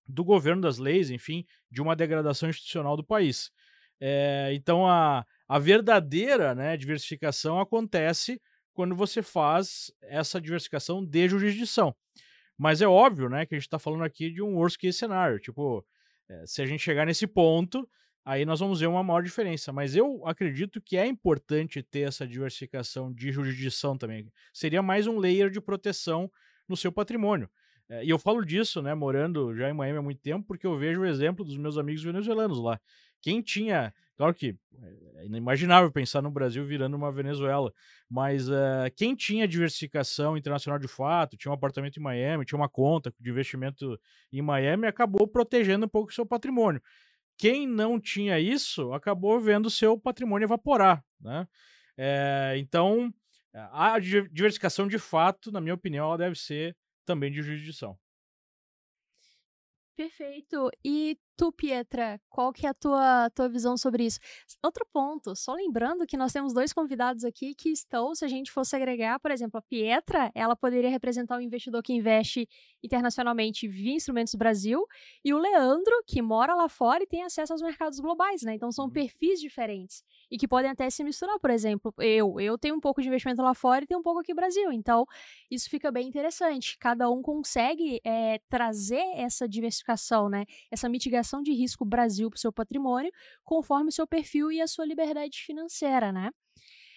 do 0.07 0.23
governo, 0.23 0.61
das 0.61 0.79
leis, 0.79 1.11
enfim, 1.11 1.45
de 1.71 1.81
uma 1.81 1.97
degradação 1.97 2.49
institucional 2.51 2.97
do 2.97 3.03
país. 3.03 3.51
Então 4.53 4.87
a, 4.87 5.25
a 5.49 5.59
verdadeira 5.59 6.55
né, 6.55 6.77
diversificação 6.77 7.59
acontece 7.59 8.41
quando 8.79 8.95
você 8.95 9.23
faz 9.23 9.91
essa 10.01 10.41
diversificação 10.41 11.05
de 11.05 11.29
jurisdição. 11.29 11.93
Mas 12.57 12.81
é 12.81 12.87
óbvio 12.87 13.29
né, 13.29 13.45
que 13.45 13.57
a 13.57 13.59
gente 13.59 13.67
está 13.67 13.77
falando 13.77 14.05
aqui 14.05 14.31
de 14.31 14.41
um 14.41 14.55
worst 14.55 14.79
case 14.79 14.97
cenário. 14.97 15.41
Tipo, 15.41 15.85
é, 16.29 16.47
se 16.47 16.63
a 16.63 16.67
gente 16.67 16.81
chegar 16.81 17.05
nesse 17.05 17.27
ponto, 17.27 17.91
aí 18.25 18.45
nós 18.45 18.61
vamos 18.61 18.79
ver 18.79 18.87
uma 18.87 19.03
maior 19.03 19.21
diferença. 19.21 19.73
Mas 19.73 19.97
eu 19.97 20.25
acredito 20.25 20.81
que 20.81 20.97
é 20.97 21.05
importante 21.05 21.83
ter 21.83 22.03
essa 22.03 22.25
diversificação 22.25 23.13
de 23.13 23.33
jurisdição 23.33 23.99
também. 23.99 24.33
Seria 24.53 24.81
mais 24.81 25.09
um 25.09 25.19
layer 25.19 25.51
de 25.51 25.61
proteção 25.61 26.31
no 26.69 26.77
seu 26.77 26.93
patrimônio. 26.93 27.51
É, 27.89 28.05
e 28.05 28.11
eu 28.11 28.19
falo 28.19 28.45
disso, 28.45 28.81
né, 28.81 28.95
morando 28.95 29.57
já 29.57 29.69
em 29.69 29.75
Miami 29.75 29.99
há 29.99 30.03
muito 30.03 30.21
tempo, 30.21 30.47
porque 30.47 30.69
eu 30.69 30.79
vejo 30.79 31.01
o 31.01 31.05
exemplo 31.05 31.45
dos 31.45 31.57
meus 31.57 31.77
amigos 31.77 32.05
venezuelanos 32.05 32.61
lá. 32.61 32.81
Quem 33.21 33.43
tinha. 33.43 33.93
Claro 34.17 34.33
que 34.35 34.57
é 34.81 35.08
inimaginável 35.29 35.91
pensar 35.91 36.23
no 36.23 36.31
Brasil 36.31 36.65
virando 36.65 36.97
uma 36.97 37.13
Venezuela, 37.13 37.73
mas 38.09 38.49
uh, 38.49 38.91
quem 38.97 39.15
tinha 39.15 39.47
diversificação 39.49 40.37
internacional 40.37 40.79
de 40.79 40.89
fato, 40.89 41.37
tinha 41.37 41.51
um 41.51 41.55
apartamento 41.55 41.99
em 41.99 42.03
Miami, 42.03 42.45
tinha 42.45 42.59
uma 42.59 42.69
conta 42.69 43.13
de 43.19 43.31
investimento 43.31 43.99
em 44.33 44.43
Miami, 44.43 44.87
acabou 44.87 45.27
protegendo 45.27 45.87
um 45.87 45.89
pouco 45.89 46.11
o 46.11 46.15
seu 46.15 46.27
patrimônio. 46.27 46.83
Quem 47.37 47.67
não 47.67 48.01
tinha 48.01 48.41
isso 48.41 48.93
acabou 48.93 49.41
vendo 49.41 49.71
seu 49.71 49.99
patrimônio 49.99 50.47
evaporar, 50.47 51.05
né? 51.21 51.47
É, 51.97 52.55
então, 52.59 53.13
a 53.55 53.99
diversificação 53.99 54.87
de 54.87 54.99
fato, 54.99 55.51
na 55.51 55.61
minha 55.61 55.75
opinião, 55.75 56.07
ela 56.07 56.19
deve 56.19 56.37
ser 56.37 56.77
também 57.05 57.31
de 57.31 57.43
jurisdição. 57.43 57.99
Perfeito. 59.97 60.71
E 60.85 61.19
tu, 61.39 61.53
Pietra, 61.53 62.21
qual 62.29 62.53
que 62.53 62.67
é 62.67 62.71
a 62.71 62.75
tua, 62.75 63.31
tua 63.31 63.49
visão 63.49 63.77
sobre 63.77 64.05
isso? 64.05 64.19
Outro 64.61 64.85
ponto, 64.93 65.37
só 65.37 65.55
lembrando 65.55 66.05
que 66.05 66.17
nós 66.17 66.33
temos 66.33 66.53
dois 66.53 66.73
convidados 66.73 67.25
aqui 67.25 67.55
que 67.55 67.71
estão, 67.71 68.13
se 68.13 68.25
a 68.25 68.29
gente 68.29 68.51
fosse 68.51 68.75
agregar, 68.75 69.21
por 69.21 69.31
exemplo, 69.31 69.57
a 69.57 69.63
Pietra, 69.63 70.33
ela 70.35 70.57
poderia 70.57 70.91
representar 70.91 71.37
o 71.37 71.39
um 71.39 71.41
investidor 71.41 71.81
que 71.81 71.93
investe 71.93 72.49
internacionalmente 72.83 73.69
via 73.69 73.95
Instrumentos 73.95 74.35
Brasil, 74.35 74.85
e 75.25 75.33
o 75.33 75.39
Leandro, 75.39 76.03
que 76.05 76.21
mora 76.21 76.57
lá 76.57 76.69
fora 76.69 77.05
e 77.05 77.07
tem 77.07 77.23
acesso 77.23 77.53
aos 77.53 77.63
mercados 77.63 78.01
globais, 78.01 78.43
né? 78.43 78.55
Então 78.55 78.73
são 78.73 78.87
uhum. 78.87 78.91
perfis 78.91 79.41
diferentes 79.41 80.03
e 80.29 80.37
que 80.37 80.49
podem 80.49 80.73
até 80.73 80.91
se 80.91 81.05
misturar, 81.05 81.39
por 81.39 81.51
exemplo, 81.51 81.95
eu, 81.99 82.41
eu 82.41 82.59
tenho 82.59 82.75
um 82.75 82.81
pouco 82.81 83.01
de 83.01 83.07
investimento 83.07 83.41
lá 83.43 83.55
fora 83.55 83.85
e 83.85 83.87
tenho 83.87 84.01
um 84.01 84.03
pouco 84.03 84.19
aqui 84.19 84.33
no 84.33 84.37
Brasil, 84.37 84.73
então 84.73 85.07
isso 85.49 85.71
fica 85.71 85.93
bem 85.93 86.09
interessante. 86.09 86.77
Cada 86.79 87.09
um 87.09 87.23
consegue 87.23 88.01
é, 88.05 88.41
trazer 88.49 89.05
essa 89.15 89.49
diversificação, 89.49 90.29
né? 90.29 90.45
Essa 90.69 90.89
mitigação 90.89 91.28
avaliação 91.29 91.43
de 91.43 91.53
risco 91.53 91.85
Brasil 91.85 92.31
para 92.31 92.37
o 92.37 92.41
seu 92.41 92.53
patrimônio, 92.53 93.13
conforme 93.45 93.89
o 93.89 93.93
seu 93.93 94.07
perfil 94.07 94.51
e 94.51 94.61
a 94.61 94.67
sua 94.67 94.87
liberdade 94.87 95.39
financeira, 95.39 96.11
né? 96.11 96.31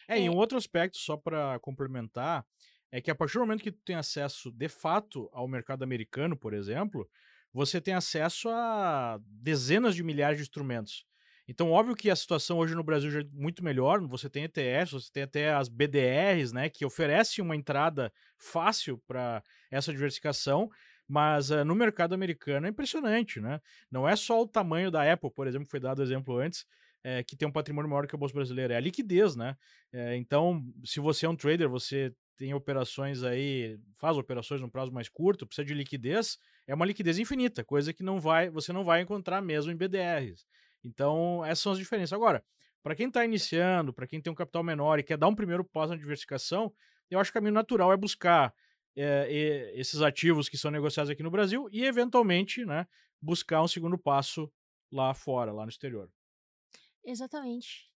É, 0.07 0.17
é... 0.17 0.23
e 0.23 0.29
um 0.29 0.35
outro 0.35 0.57
aspecto, 0.57 0.97
só 0.97 1.17
para 1.17 1.59
complementar, 1.59 2.45
é 2.91 3.01
que 3.01 3.11
a 3.11 3.15
partir 3.15 3.35
do 3.35 3.41
momento 3.41 3.63
que 3.63 3.71
tu 3.71 3.81
tem 3.83 3.95
acesso 3.95 4.51
de 4.51 4.67
fato 4.67 5.29
ao 5.31 5.47
mercado 5.47 5.83
americano, 5.83 6.35
por 6.35 6.53
exemplo, 6.53 7.07
você 7.53 7.81
tem 7.81 7.93
acesso 7.93 8.49
a 8.49 9.19
dezenas 9.25 9.95
de 9.95 10.03
milhares 10.03 10.37
de 10.37 10.43
instrumentos. 10.43 11.05
Então, 11.47 11.71
óbvio 11.71 11.95
que 11.95 12.09
a 12.09 12.15
situação 12.15 12.59
hoje 12.59 12.75
no 12.75 12.83
Brasil 12.83 13.11
já 13.11 13.19
é 13.19 13.25
muito 13.33 13.63
melhor. 13.63 13.99
Você 14.07 14.29
tem 14.29 14.43
ETFs, 14.43 14.91
você 14.91 15.11
tem 15.11 15.23
até 15.23 15.53
as 15.53 15.67
BDRs, 15.67 16.53
né, 16.53 16.69
que 16.69 16.85
oferecem 16.85 17.43
uma 17.43 17.55
entrada 17.55 18.11
fácil 18.37 18.97
para 19.05 19.43
essa 19.69 19.91
diversificação. 19.91 20.69
Mas 21.11 21.49
uh, 21.51 21.65
no 21.65 21.75
mercado 21.75 22.15
americano 22.15 22.65
é 22.65 22.69
impressionante, 22.69 23.41
né? 23.41 23.59
Não 23.91 24.07
é 24.07 24.15
só 24.15 24.41
o 24.41 24.47
tamanho 24.47 24.89
da 24.89 25.11
Apple, 25.11 25.29
por 25.29 25.45
exemplo, 25.45 25.67
foi 25.69 25.77
dado 25.77 26.01
exemplo 26.01 26.37
antes, 26.37 26.65
é, 27.03 27.21
que 27.21 27.35
tem 27.35 27.45
um 27.45 27.51
patrimônio 27.51 27.89
maior 27.89 28.07
que 28.07 28.15
a 28.15 28.17
bolsa 28.17 28.33
brasileira, 28.33 28.75
é 28.75 28.77
a 28.77 28.79
liquidez, 28.79 29.35
né? 29.35 29.57
É, 29.91 30.15
então, 30.15 30.63
se 30.85 31.01
você 31.01 31.25
é 31.25 31.29
um 31.29 31.35
trader, 31.35 31.67
você 31.67 32.13
tem 32.37 32.53
operações 32.53 33.23
aí, 33.23 33.77
faz 33.97 34.17
operações 34.17 34.61
no 34.61 34.71
prazo 34.71 34.89
mais 34.89 35.09
curto, 35.09 35.45
precisa 35.45 35.65
de 35.65 35.73
liquidez, 35.73 36.37
é 36.65 36.73
uma 36.73 36.85
liquidez 36.85 37.19
infinita, 37.19 37.61
coisa 37.61 37.91
que 37.91 38.03
não 38.03 38.17
vai, 38.17 38.49
você 38.49 38.71
não 38.71 38.85
vai 38.85 39.01
encontrar 39.01 39.41
mesmo 39.41 39.69
em 39.69 39.75
BDRs. 39.75 40.45
Então, 40.81 41.43
essas 41.43 41.59
são 41.59 41.73
as 41.73 41.77
diferenças. 41.77 42.13
Agora, 42.13 42.41
para 42.81 42.95
quem 42.95 43.09
está 43.09 43.25
iniciando, 43.25 43.91
para 43.91 44.07
quem 44.07 44.21
tem 44.21 44.31
um 44.31 44.35
capital 44.35 44.63
menor 44.63 44.97
e 44.97 45.03
quer 45.03 45.17
dar 45.17 45.27
um 45.27 45.35
primeiro 45.35 45.65
passo 45.65 45.89
na 45.89 45.97
diversificação, 45.97 46.71
eu 47.09 47.19
acho 47.19 47.33
que 47.33 47.37
o 47.37 47.41
caminho 47.41 47.53
natural 47.53 47.91
é 47.91 47.97
buscar 47.97 48.53
é, 48.95 49.71
esses 49.75 50.01
ativos 50.01 50.49
que 50.49 50.57
são 50.57 50.71
negociados 50.71 51.09
aqui 51.09 51.23
no 51.23 51.31
Brasil 51.31 51.67
e, 51.71 51.85
eventualmente, 51.85 52.65
né, 52.65 52.87
buscar 53.21 53.61
um 53.61 53.67
segundo 53.67 53.97
passo 53.97 54.51
lá 54.91 55.13
fora, 55.13 55.51
lá 55.51 55.63
no 55.63 55.69
exterior. 55.69 56.11
Exatamente. 57.03 57.91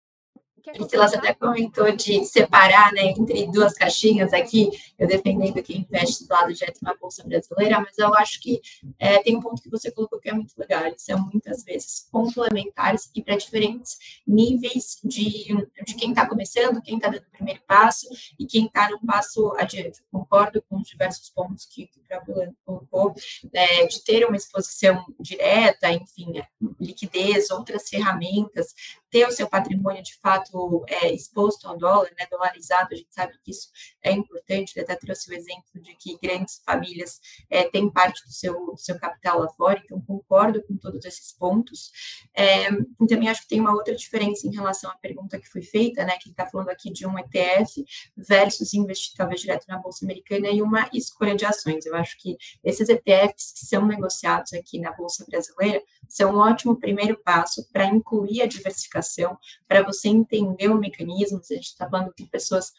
Priscila 0.73 1.05
até 1.05 1.33
comentou 1.33 1.91
de 1.95 2.25
separar 2.25 2.91
né, 2.93 3.03
entre 3.05 3.45
duas 3.47 3.73
caixinhas 3.73 4.33
aqui, 4.33 4.69
eu 4.97 5.07
defendendo 5.07 5.61
quem 5.61 5.81
investe 5.81 6.27
do 6.27 6.33
lado 6.33 6.53
direto 6.53 6.79
na 6.81 6.95
Bolsa 6.95 7.23
Brasileira, 7.23 7.79
mas 7.79 7.97
eu 7.97 8.13
acho 8.15 8.41
que 8.41 8.61
é, 8.97 9.21
tem 9.21 9.35
um 9.35 9.41
ponto 9.41 9.61
que 9.61 9.69
você 9.69 9.91
colocou 9.91 10.19
que 10.19 10.29
é 10.29 10.33
muito 10.33 10.53
legal, 10.57 10.85
eles 10.85 11.03
são 11.03 11.19
muitas 11.31 11.63
vezes 11.63 12.07
complementares 12.11 13.09
e 13.15 13.21
para 13.21 13.35
diferentes 13.35 13.97
níveis 14.27 14.99
de, 15.03 15.55
de 15.85 15.93
quem 15.95 16.09
está 16.09 16.27
começando, 16.27 16.81
quem 16.81 16.95
está 16.95 17.09
dando 17.09 17.23
o 17.23 17.31
primeiro 17.31 17.61
passo 17.67 18.07
e 18.39 18.45
quem 18.45 18.65
está 18.65 18.89
num 18.89 19.05
passo 19.05 19.53
adiante. 19.57 19.99
Eu 19.99 20.19
concordo 20.19 20.63
com 20.67 20.77
os 20.77 20.87
diversos 20.87 21.29
pontos 21.29 21.65
que, 21.65 21.87
que 21.87 21.99
o 21.99 22.03
próprio 22.03 22.55
colocou, 22.65 23.13
é, 23.53 23.85
de 23.85 24.03
ter 24.03 24.25
uma 24.25 24.35
exposição 24.35 25.05
direta, 25.19 25.91
enfim, 25.91 26.33
liquidez, 26.79 27.51
outras 27.51 27.87
ferramentas, 27.89 28.73
ter 29.09 29.27
o 29.27 29.31
seu 29.31 29.47
patrimônio 29.47 30.03
de 30.03 30.15
fato 30.15 30.44
é, 30.87 31.13
exposto 31.13 31.67
ao 31.67 31.77
dólar, 31.77 32.11
né, 32.17 32.27
dolarizado, 32.29 32.89
a 32.91 32.95
gente 32.95 33.13
sabe 33.13 33.33
que 33.43 33.51
isso 33.51 33.69
é 34.01 34.11
importante, 34.11 34.73
ele 34.75 34.83
até 34.83 34.95
trouxe 34.95 35.29
o 35.29 35.33
exemplo 35.33 35.81
de 35.81 35.95
que 35.95 36.17
grandes 36.21 36.61
famílias 36.65 37.19
é, 37.49 37.63
têm 37.69 37.89
parte 37.89 38.23
do 38.25 38.31
seu, 38.31 38.73
seu 38.77 38.99
capital 38.99 39.39
lá 39.39 39.49
fora, 39.49 39.81
então 39.83 39.99
concordo 40.01 40.63
com 40.63 40.77
todos 40.77 41.03
esses 41.05 41.31
pontos. 41.33 41.91
É, 42.33 42.69
e 42.69 43.07
também 43.07 43.29
acho 43.29 43.41
que 43.41 43.47
tem 43.47 43.59
uma 43.59 43.73
outra 43.73 43.95
diferença 43.95 44.47
em 44.47 44.53
relação 44.53 44.89
à 44.89 44.95
pergunta 44.95 45.39
que 45.39 45.49
foi 45.49 45.61
feita, 45.61 46.05
né, 46.05 46.17
que 46.17 46.29
está 46.29 46.45
falando 46.45 46.69
aqui 46.69 46.91
de 46.91 47.05
um 47.07 47.17
ETF 47.17 47.83
versus 48.15 48.73
investir 48.73 49.15
talvez 49.15 49.41
direto 49.41 49.65
na 49.67 49.77
Bolsa 49.77 50.05
Americana 50.05 50.49
e 50.49 50.61
uma 50.61 50.89
escolha 50.93 51.35
de 51.35 51.45
ações. 51.45 51.85
Eu 51.85 51.95
acho 51.95 52.17
que 52.19 52.37
esses 52.63 52.89
ETFs 52.89 53.53
que 53.53 53.65
são 53.65 53.85
negociados 53.85 54.53
aqui 54.53 54.79
na 54.79 54.91
Bolsa 54.93 55.25
Brasileira 55.27 55.81
são 56.07 56.35
um 56.35 56.37
ótimo 56.37 56.75
primeiro 56.75 57.17
passo 57.23 57.67
para 57.71 57.85
incluir 57.85 58.41
a 58.41 58.45
diversificação, 58.45 59.37
para 59.67 59.83
você 59.83 60.07
entender 60.07 60.34
o 60.43 60.79
mecanismo. 60.79 61.39
A 61.39 61.53
gente 61.53 61.65
está 61.65 61.89
falando 61.89 62.13
de 62.15 62.25
pessoas 62.25 62.71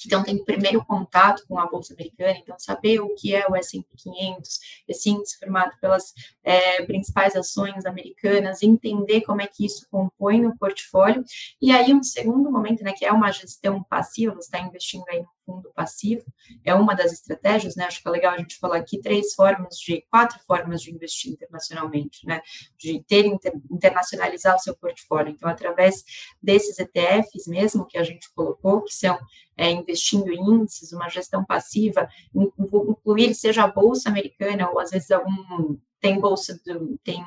que 0.00 0.06
estão 0.06 0.22
tendo 0.22 0.44
primeiro 0.44 0.82
contato 0.82 1.44
com 1.46 1.58
a 1.58 1.66
Bolsa 1.66 1.92
Americana, 1.92 2.38
então 2.38 2.58
saber 2.58 3.00
o 3.00 3.14
que 3.14 3.34
é 3.34 3.46
o 3.46 3.54
S&P 3.54 3.86
500, 3.94 4.58
esse 4.88 5.10
índice 5.10 5.38
formado 5.38 5.72
pelas 5.78 6.14
é, 6.42 6.82
principais 6.86 7.36
ações 7.36 7.84
americanas, 7.84 8.62
entender 8.62 9.20
como 9.20 9.42
é 9.42 9.46
que 9.46 9.66
isso 9.66 9.86
compõe 9.90 10.40
no 10.40 10.56
portfólio, 10.56 11.22
e 11.60 11.70
aí 11.70 11.92
um 11.92 12.02
segundo 12.02 12.50
momento, 12.50 12.82
né, 12.82 12.94
que 12.96 13.04
é 13.04 13.12
uma 13.12 13.30
gestão 13.30 13.82
passiva, 13.82 14.34
você 14.34 14.46
está 14.46 14.58
investindo 14.60 15.04
aí 15.10 15.20
no 15.20 15.28
fundo 15.50 15.72
passivo, 15.74 16.24
é 16.64 16.72
uma 16.74 16.94
das 16.94 17.12
estratégias, 17.12 17.74
né? 17.74 17.84
Acho 17.84 18.00
que 18.00 18.08
é 18.08 18.12
legal 18.12 18.34
a 18.34 18.38
gente 18.38 18.58
falar 18.58 18.76
aqui 18.76 19.00
três 19.00 19.34
formas 19.34 19.76
de, 19.76 20.02
quatro 20.10 20.38
formas 20.46 20.80
de 20.80 20.92
investir 20.92 21.32
internacionalmente, 21.32 22.26
né? 22.26 22.40
De 22.78 23.02
ter, 23.02 23.26
inter, 23.26 23.52
internacionalizar 23.70 24.54
o 24.54 24.58
seu 24.58 24.76
portfólio. 24.76 25.32
Então, 25.32 25.48
através 25.48 26.04
desses 26.42 26.78
ETFs 26.78 27.46
mesmo 27.46 27.86
que 27.86 27.98
a 27.98 28.04
gente 28.04 28.32
colocou, 28.32 28.82
que 28.82 28.94
são 28.94 29.18
é, 29.56 29.70
investindo 29.70 30.32
em 30.32 30.40
índices, 30.40 30.92
uma 30.92 31.08
gestão 31.08 31.44
passiva, 31.44 32.08
incluir 32.34 33.34
seja 33.34 33.64
a 33.64 33.68
bolsa 33.68 34.08
americana 34.08 34.70
ou 34.70 34.78
às 34.78 34.90
vezes 34.90 35.10
algum 35.10 35.76
tem 36.00 36.18
bolsa, 36.18 36.58
do, 36.64 36.98
tem 37.04 37.24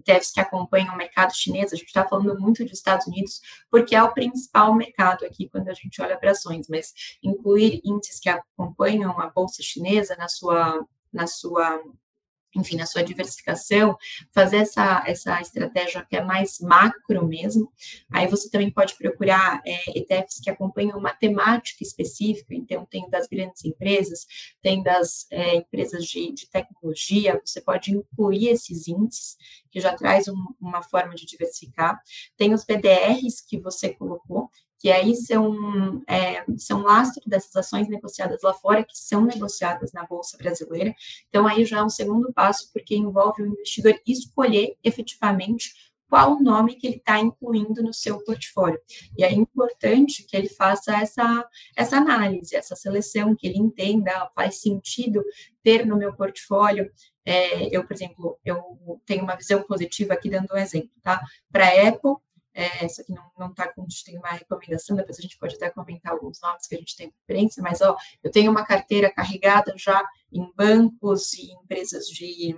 ETFs 0.00 0.32
que 0.32 0.40
acompanham 0.40 0.94
o 0.94 0.96
mercado 0.96 1.34
chinês, 1.34 1.72
a 1.72 1.76
gente 1.76 1.86
está 1.86 2.06
falando 2.06 2.38
muito 2.38 2.64
dos 2.64 2.74
Estados 2.74 3.06
Unidos, 3.06 3.40
porque 3.70 3.94
é 3.94 4.02
o 4.02 4.12
principal 4.12 4.74
mercado 4.74 5.24
aqui 5.24 5.48
quando 5.48 5.68
a 5.68 5.74
gente 5.74 6.00
olha 6.02 6.18
para 6.18 6.32
ações, 6.32 6.66
mas 6.68 6.92
incluir 7.22 7.80
índices 7.84 8.18
que 8.20 8.28
acompanham 8.28 9.18
a 9.20 9.30
bolsa 9.30 9.62
chinesa 9.62 10.16
na 10.16 10.28
sua, 10.28 10.84
na 11.12 11.26
sua 11.26 11.80
enfim, 12.58 12.76
na 12.76 12.86
sua 12.86 13.02
diversificação, 13.02 13.96
fazer 14.32 14.58
essa, 14.58 15.02
essa 15.06 15.40
estratégia 15.40 16.04
que 16.08 16.16
é 16.16 16.22
mais 16.22 16.58
macro 16.60 17.26
mesmo. 17.26 17.72
Aí 18.12 18.26
você 18.26 18.50
também 18.50 18.70
pode 18.70 18.96
procurar 18.96 19.60
é, 19.66 19.98
ETFs 19.98 20.40
que 20.42 20.50
acompanham 20.50 20.98
uma 20.98 21.12
temática 21.12 21.82
específica, 21.82 22.54
então 22.54 22.86
tem 22.86 23.08
das 23.08 23.26
grandes 23.26 23.64
empresas, 23.64 24.26
tem 24.62 24.82
das 24.82 25.26
é, 25.30 25.56
empresas 25.56 26.04
de, 26.04 26.32
de, 26.32 26.48
tecnologia, 26.48 27.40
você 27.44 27.60
pode 27.60 27.92
incluir 27.92 28.48
esses 28.48 28.88
índices, 28.88 29.36
que 29.70 29.80
já 29.80 29.94
traz 29.94 30.28
um, 30.28 30.36
uma 30.60 30.82
forma 30.82 31.14
de 31.14 31.26
diversificar. 31.26 32.00
Tem 32.36 32.54
os 32.54 32.64
BDRs 32.64 33.44
que 33.46 33.58
você 33.58 33.90
colocou, 33.90 34.50
que 34.78 34.90
aí 34.90 35.16
são, 35.16 36.02
é, 36.06 36.44
são 36.56 36.82
lastro 36.82 37.22
dessas 37.26 37.54
ações 37.56 37.88
negociadas 37.88 38.40
lá 38.42 38.54
fora, 38.54 38.84
que 38.84 38.96
são 38.96 39.24
negociadas 39.24 39.92
na 39.92 40.06
Bolsa 40.06 40.36
Brasileira. 40.36 40.94
Então, 41.28 41.46
aí 41.46 41.64
já 41.64 41.78
é 41.78 41.82
um 41.82 41.88
segundo 41.90 42.32
passo, 42.32 42.70
porque 42.72 42.96
envolve 42.96 43.42
o 43.42 43.46
investidor 43.46 44.00
escolher 44.06 44.76
efetivamente 44.84 45.72
qual 46.08 46.36
o 46.36 46.42
nome 46.42 46.74
que 46.74 46.86
ele 46.86 46.96
está 46.96 47.20
incluindo 47.20 47.82
no 47.82 47.92
seu 47.92 48.24
portfólio. 48.24 48.80
E 49.16 49.22
é 49.22 49.32
importante 49.32 50.24
que 50.24 50.36
ele 50.36 50.48
faça 50.48 50.96
essa, 50.96 51.46
essa 51.76 51.96
análise, 51.98 52.56
essa 52.56 52.74
seleção, 52.74 53.36
que 53.36 53.46
ele 53.46 53.58
entenda, 53.58 54.30
faz 54.34 54.60
sentido 54.60 55.22
ter 55.62 55.84
no 55.84 55.96
meu 55.96 56.14
portfólio. 56.14 56.90
É, 57.26 57.76
eu, 57.76 57.84
por 57.86 57.92
exemplo, 57.92 58.38
eu 58.42 58.62
tenho 59.04 59.22
uma 59.22 59.36
visão 59.36 59.62
positiva 59.62 60.14
aqui, 60.14 60.30
dando 60.30 60.54
um 60.54 60.56
exemplo, 60.56 60.90
tá? 61.02 61.20
Para 61.52 61.88
Apple, 61.88 62.14
é, 62.58 62.84
isso 62.86 63.00
aqui 63.00 63.14
não 63.38 63.50
está 63.50 63.72
com 63.72 63.86
tem 64.04 64.18
uma 64.18 64.30
recomendação, 64.32 64.96
depois 64.96 65.16
a 65.16 65.22
gente 65.22 65.38
pode 65.38 65.54
até 65.54 65.70
comentar 65.70 66.12
alguns 66.12 66.40
nomes 66.40 66.66
que 66.66 66.74
a 66.74 66.78
gente 66.78 66.96
tem 66.96 67.08
preferência, 67.08 67.62
mas 67.62 67.80
ó, 67.80 67.96
eu 68.20 68.32
tenho 68.32 68.50
uma 68.50 68.66
carteira 68.66 69.12
carregada 69.12 69.72
já 69.76 70.04
em 70.32 70.52
bancos 70.56 71.34
e 71.34 71.52
empresas 71.52 72.06
de 72.06 72.56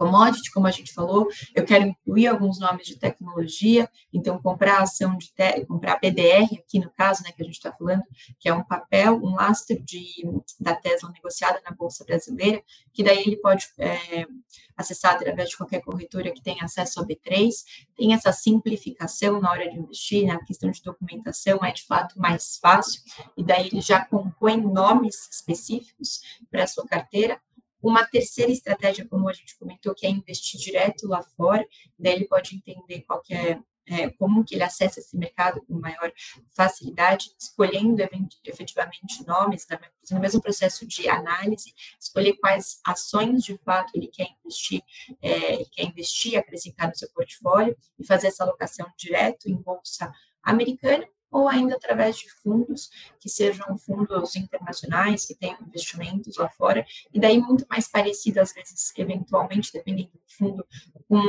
commodity, 0.00 0.50
como 0.50 0.66
a 0.66 0.70
gente 0.70 0.94
falou, 0.94 1.28
eu 1.54 1.62
quero 1.62 1.84
incluir 1.84 2.26
alguns 2.26 2.58
nomes 2.58 2.86
de 2.86 2.96
tecnologia, 2.96 3.86
então 4.10 4.40
comprar 4.40 4.80
ação 4.80 5.18
de 5.18 5.30
te, 5.30 5.66
comprar 5.66 6.00
BDR 6.00 6.48
aqui 6.58 6.78
no 6.78 6.90
caso, 6.90 7.22
né, 7.22 7.32
que 7.32 7.42
a 7.42 7.44
gente 7.44 7.56
está 7.56 7.70
falando, 7.70 8.02
que 8.38 8.48
é 8.48 8.54
um 8.54 8.64
papel, 8.64 9.20
um 9.22 9.34
lastro 9.34 9.78
de, 9.78 10.26
da 10.58 10.74
Tesla 10.74 11.10
negociada 11.10 11.60
na 11.62 11.76
Bolsa 11.76 12.02
Brasileira, 12.02 12.62
que 12.94 13.04
daí 13.04 13.18
ele 13.18 13.36
pode 13.36 13.68
é, 13.78 14.26
acessar 14.74 15.16
através 15.16 15.50
de 15.50 15.58
qualquer 15.58 15.82
corretora 15.82 16.30
que 16.30 16.42
tenha 16.42 16.64
acesso 16.64 17.00
a 17.00 17.06
B3, 17.06 17.50
tem 17.94 18.14
essa 18.14 18.32
simplificação 18.32 19.38
na 19.38 19.50
hora 19.50 19.70
de 19.70 19.78
investir, 19.78 20.26
na 20.26 20.42
questão 20.42 20.70
de 20.70 20.82
documentação 20.82 21.58
é 21.62 21.72
de 21.72 21.84
fato 21.84 22.18
mais 22.18 22.56
fácil, 22.56 23.02
e 23.36 23.44
daí 23.44 23.66
ele 23.66 23.82
já 23.82 24.02
compõe 24.02 24.56
nomes 24.56 25.28
específicos 25.30 26.22
para 26.50 26.64
a 26.64 26.66
sua 26.66 26.86
carteira, 26.86 27.38
uma 27.82 28.04
terceira 28.06 28.52
estratégia, 28.52 29.06
como 29.08 29.28
a 29.28 29.32
gente 29.32 29.58
comentou, 29.58 29.94
que 29.94 30.06
é 30.06 30.10
investir 30.10 30.60
direto 30.60 31.08
lá 31.08 31.22
fora, 31.22 31.66
daí 31.98 32.14
ele 32.14 32.26
pode 32.26 32.54
entender 32.54 33.02
qual 33.02 33.22
é, 33.30 33.58
é, 33.86 34.10
como 34.10 34.44
que 34.44 34.54
ele 34.54 34.62
acessa 34.62 35.00
esse 35.00 35.16
mercado 35.16 35.62
com 35.66 35.74
maior 35.74 36.12
facilidade, 36.54 37.34
escolhendo 37.40 38.02
efetivamente 38.44 39.26
nomes, 39.26 39.66
no 40.10 40.20
mesmo 40.20 40.40
processo 40.40 40.86
de 40.86 41.08
análise, 41.08 41.72
escolher 41.98 42.34
quais 42.34 42.80
ações 42.86 43.42
de 43.42 43.56
fato 43.58 43.92
ele 43.94 44.08
quer 44.08 44.28
investir, 44.44 44.82
é, 45.20 45.54
ele 45.54 45.66
quer 45.66 45.84
investir, 45.84 46.38
acrescentar 46.38 46.88
no 46.88 46.96
seu 46.96 47.10
portfólio 47.10 47.76
e 47.98 48.06
fazer 48.06 48.28
essa 48.28 48.44
alocação 48.44 48.86
direto 48.96 49.48
em 49.48 49.56
bolsa 49.56 50.12
americana 50.42 51.06
ou 51.30 51.48
ainda 51.48 51.76
através 51.76 52.18
de 52.18 52.30
fundos, 52.30 52.90
que 53.18 53.28
sejam 53.28 53.78
fundos 53.78 54.34
internacionais, 54.36 55.24
que 55.24 55.34
tenham 55.34 55.58
investimentos 55.60 56.36
lá 56.36 56.48
fora, 56.48 56.84
e 57.12 57.20
daí 57.20 57.38
muito 57.38 57.66
mais 57.68 57.88
parecido, 57.88 58.40
às 58.40 58.52
vezes, 58.52 58.92
eventualmente, 58.96 59.72
dependendo 59.72 60.10
do 60.12 60.20
fundo, 60.26 60.66
com, 61.08 61.20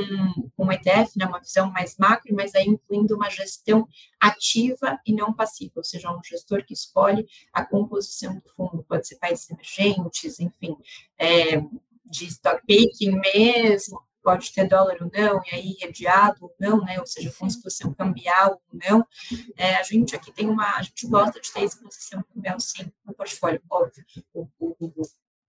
com 0.56 0.66
um 0.66 0.72
ETF, 0.72 1.18
né, 1.18 1.26
uma 1.26 1.40
visão 1.40 1.72
mais 1.72 1.98
macro, 1.98 2.36
mas 2.36 2.56
aí 2.56 2.66
incluindo 2.66 3.16
uma 3.16 3.30
gestão 3.30 3.88
ativa 4.20 5.00
e 5.06 5.14
não 5.14 5.34
passiva, 5.34 5.74
ou 5.78 5.84
seja, 5.84 6.12
um 6.12 6.24
gestor 6.24 6.66
que 6.66 6.74
escolhe 6.74 7.28
a 7.54 7.66
composição 7.66 8.36
do 8.36 8.50
fundo, 8.56 8.84
pode 8.88 9.08
ser 9.08 9.16
países 9.16 9.50
emergentes, 9.50 10.40
enfim, 10.40 10.76
é, 11.18 11.62
de 12.06 12.26
stock 12.26 12.62
picking 12.66 13.20
mesmo, 13.34 14.02
pode 14.22 14.52
ter 14.54 14.68
dólar 14.68 14.98
ou 15.02 15.12
não, 15.14 15.42
e 15.46 15.56
aí 15.56 15.78
redeado 15.80 16.46
ou 16.46 16.56
não, 16.60 16.82
né? 16.82 17.00
Ou 17.00 17.06
seja, 17.06 17.32
com 17.32 17.48
exposição 17.48 17.94
cambial 17.94 18.62
ou 18.72 18.80
não. 18.86 19.08
É, 19.58 19.76
a 19.76 19.84
gente 19.84 20.16
aqui 20.16 20.32
tem 20.32 20.48
uma, 20.48 20.78
a 20.78 20.82
gente 20.82 21.08
gosta 21.08 21.40
de 21.40 21.52
ter 21.52 21.64
exposição 21.64 22.24
cambial 22.34 22.60
sim 22.60 22.92
no 23.06 23.14
portfólio, 23.14 23.62
óbvio. 23.70 24.06
O, 24.34 24.48
o, 24.60 24.76
o, 24.80 25.02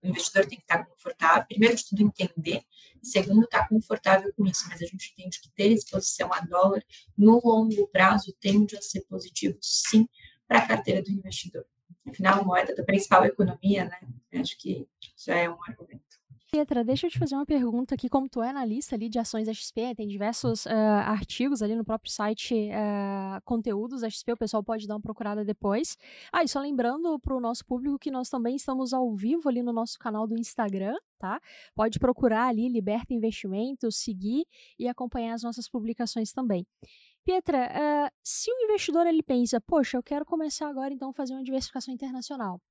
investidor 0.03 0.45
tem 0.45 0.57
que 0.57 0.65
estar 0.65 0.83
confortável, 0.83 1.45
primeiro 1.47 1.75
de 1.77 1.87
tudo 1.87 2.01
entender, 2.01 2.61
segundo 3.01 3.45
estar 3.45 3.69
confortável 3.69 4.33
com 4.35 4.45
isso, 4.45 4.65
mas 4.67 4.81
a 4.81 4.85
gente 4.85 5.13
entende 5.13 5.39
que 5.39 5.49
ter 5.51 5.71
exposição 5.71 6.33
a 6.33 6.41
dólar 6.41 6.83
no 7.17 7.41
longo 7.41 7.87
prazo 7.87 8.35
tende 8.39 8.75
a 8.75 8.81
ser 8.81 9.01
positivo 9.01 9.57
sim 9.61 10.05
para 10.45 10.59
a 10.59 10.67
carteira 10.67 11.01
do 11.01 11.09
investidor. 11.09 11.65
Afinal, 12.05 12.41
a 12.41 12.43
moeda 12.43 12.75
da 12.75 12.83
principal 12.83 13.25
economia, 13.25 13.85
né? 13.85 13.99
Acho 14.41 14.57
que 14.57 14.85
já 15.15 15.35
é 15.35 15.49
um 15.49 15.57
argumento. 15.63 16.03
Pietra, 16.53 16.83
deixa 16.83 17.07
eu 17.07 17.09
te 17.09 17.17
fazer 17.17 17.33
uma 17.33 17.47
pergunta 17.47 17.95
aqui, 17.95 18.07
como 18.07 18.29
tu 18.29 18.39
é 18.39 18.47
analista 18.47 18.93
ali 18.93 19.09
de 19.09 19.17
ações 19.17 19.47
da 19.47 19.53
XP, 19.55 19.95
tem 19.95 20.07
diversos 20.07 20.67
uh, 20.67 20.69
artigos 21.03 21.63
ali 21.63 21.75
no 21.75 21.83
próprio 21.83 22.11
site, 22.11 22.53
uh, 22.53 23.41
conteúdos 23.43 24.01
da 24.01 24.09
XP, 24.11 24.33
o 24.33 24.37
pessoal 24.37 24.63
pode 24.63 24.87
dar 24.87 24.93
uma 24.93 25.01
procurada 25.01 25.43
depois. 25.43 25.97
Ah, 26.31 26.43
e 26.43 26.47
só 26.47 26.59
lembrando 26.59 27.19
para 27.19 27.35
o 27.35 27.39
nosso 27.39 27.65
público 27.65 27.97
que 27.97 28.11
nós 28.11 28.29
também 28.29 28.55
estamos 28.55 28.93
ao 28.93 29.15
vivo 29.15 29.49
ali 29.49 29.63
no 29.63 29.73
nosso 29.73 29.97
canal 29.97 30.27
do 30.27 30.37
Instagram, 30.37 30.95
tá? 31.17 31.41
Pode 31.73 31.97
procurar 31.97 32.49
ali 32.49 32.69
Liberta 32.69 33.15
Investimentos, 33.15 33.97
seguir 33.97 34.45
e 34.77 34.87
acompanhar 34.87 35.33
as 35.33 35.41
nossas 35.41 35.67
publicações 35.67 36.31
também. 36.31 36.67
Pietra, 37.25 37.65
uh, 37.65 38.11
se 38.23 38.51
o 38.51 38.65
investidor 38.65 39.07
ele 39.07 39.23
pensa, 39.23 39.59
poxa, 39.59 39.97
eu 39.97 40.03
quero 40.03 40.23
começar 40.23 40.67
agora 40.67 40.93
então 40.93 41.11
fazer 41.13 41.33
uma 41.33 41.43
diversificação 41.43 41.91
internacional. 41.91 42.61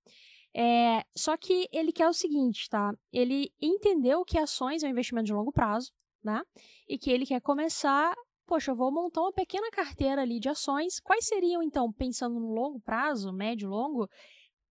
É, 0.54 1.02
só 1.16 1.36
que 1.36 1.68
ele 1.72 1.92
quer 1.92 2.08
o 2.08 2.12
seguinte, 2.12 2.68
tá? 2.68 2.92
Ele 3.12 3.50
entendeu 3.60 4.24
que 4.24 4.38
ações 4.38 4.82
é 4.82 4.86
um 4.86 4.90
investimento 4.90 5.26
de 5.26 5.32
longo 5.32 5.52
prazo, 5.52 5.90
né? 6.22 6.42
E 6.88 6.98
que 6.98 7.10
ele 7.10 7.24
quer 7.24 7.40
começar, 7.40 8.14
poxa, 8.46 8.70
eu 8.70 8.76
vou 8.76 8.92
montar 8.92 9.22
uma 9.22 9.32
pequena 9.32 9.70
carteira 9.70 10.22
ali 10.22 10.38
de 10.38 10.48
ações. 10.48 11.00
Quais 11.00 11.26
seriam, 11.26 11.62
então, 11.62 11.90
pensando 11.92 12.38
no 12.38 12.52
longo 12.52 12.80
prazo, 12.80 13.32
médio, 13.32 13.68
longo, 13.68 14.08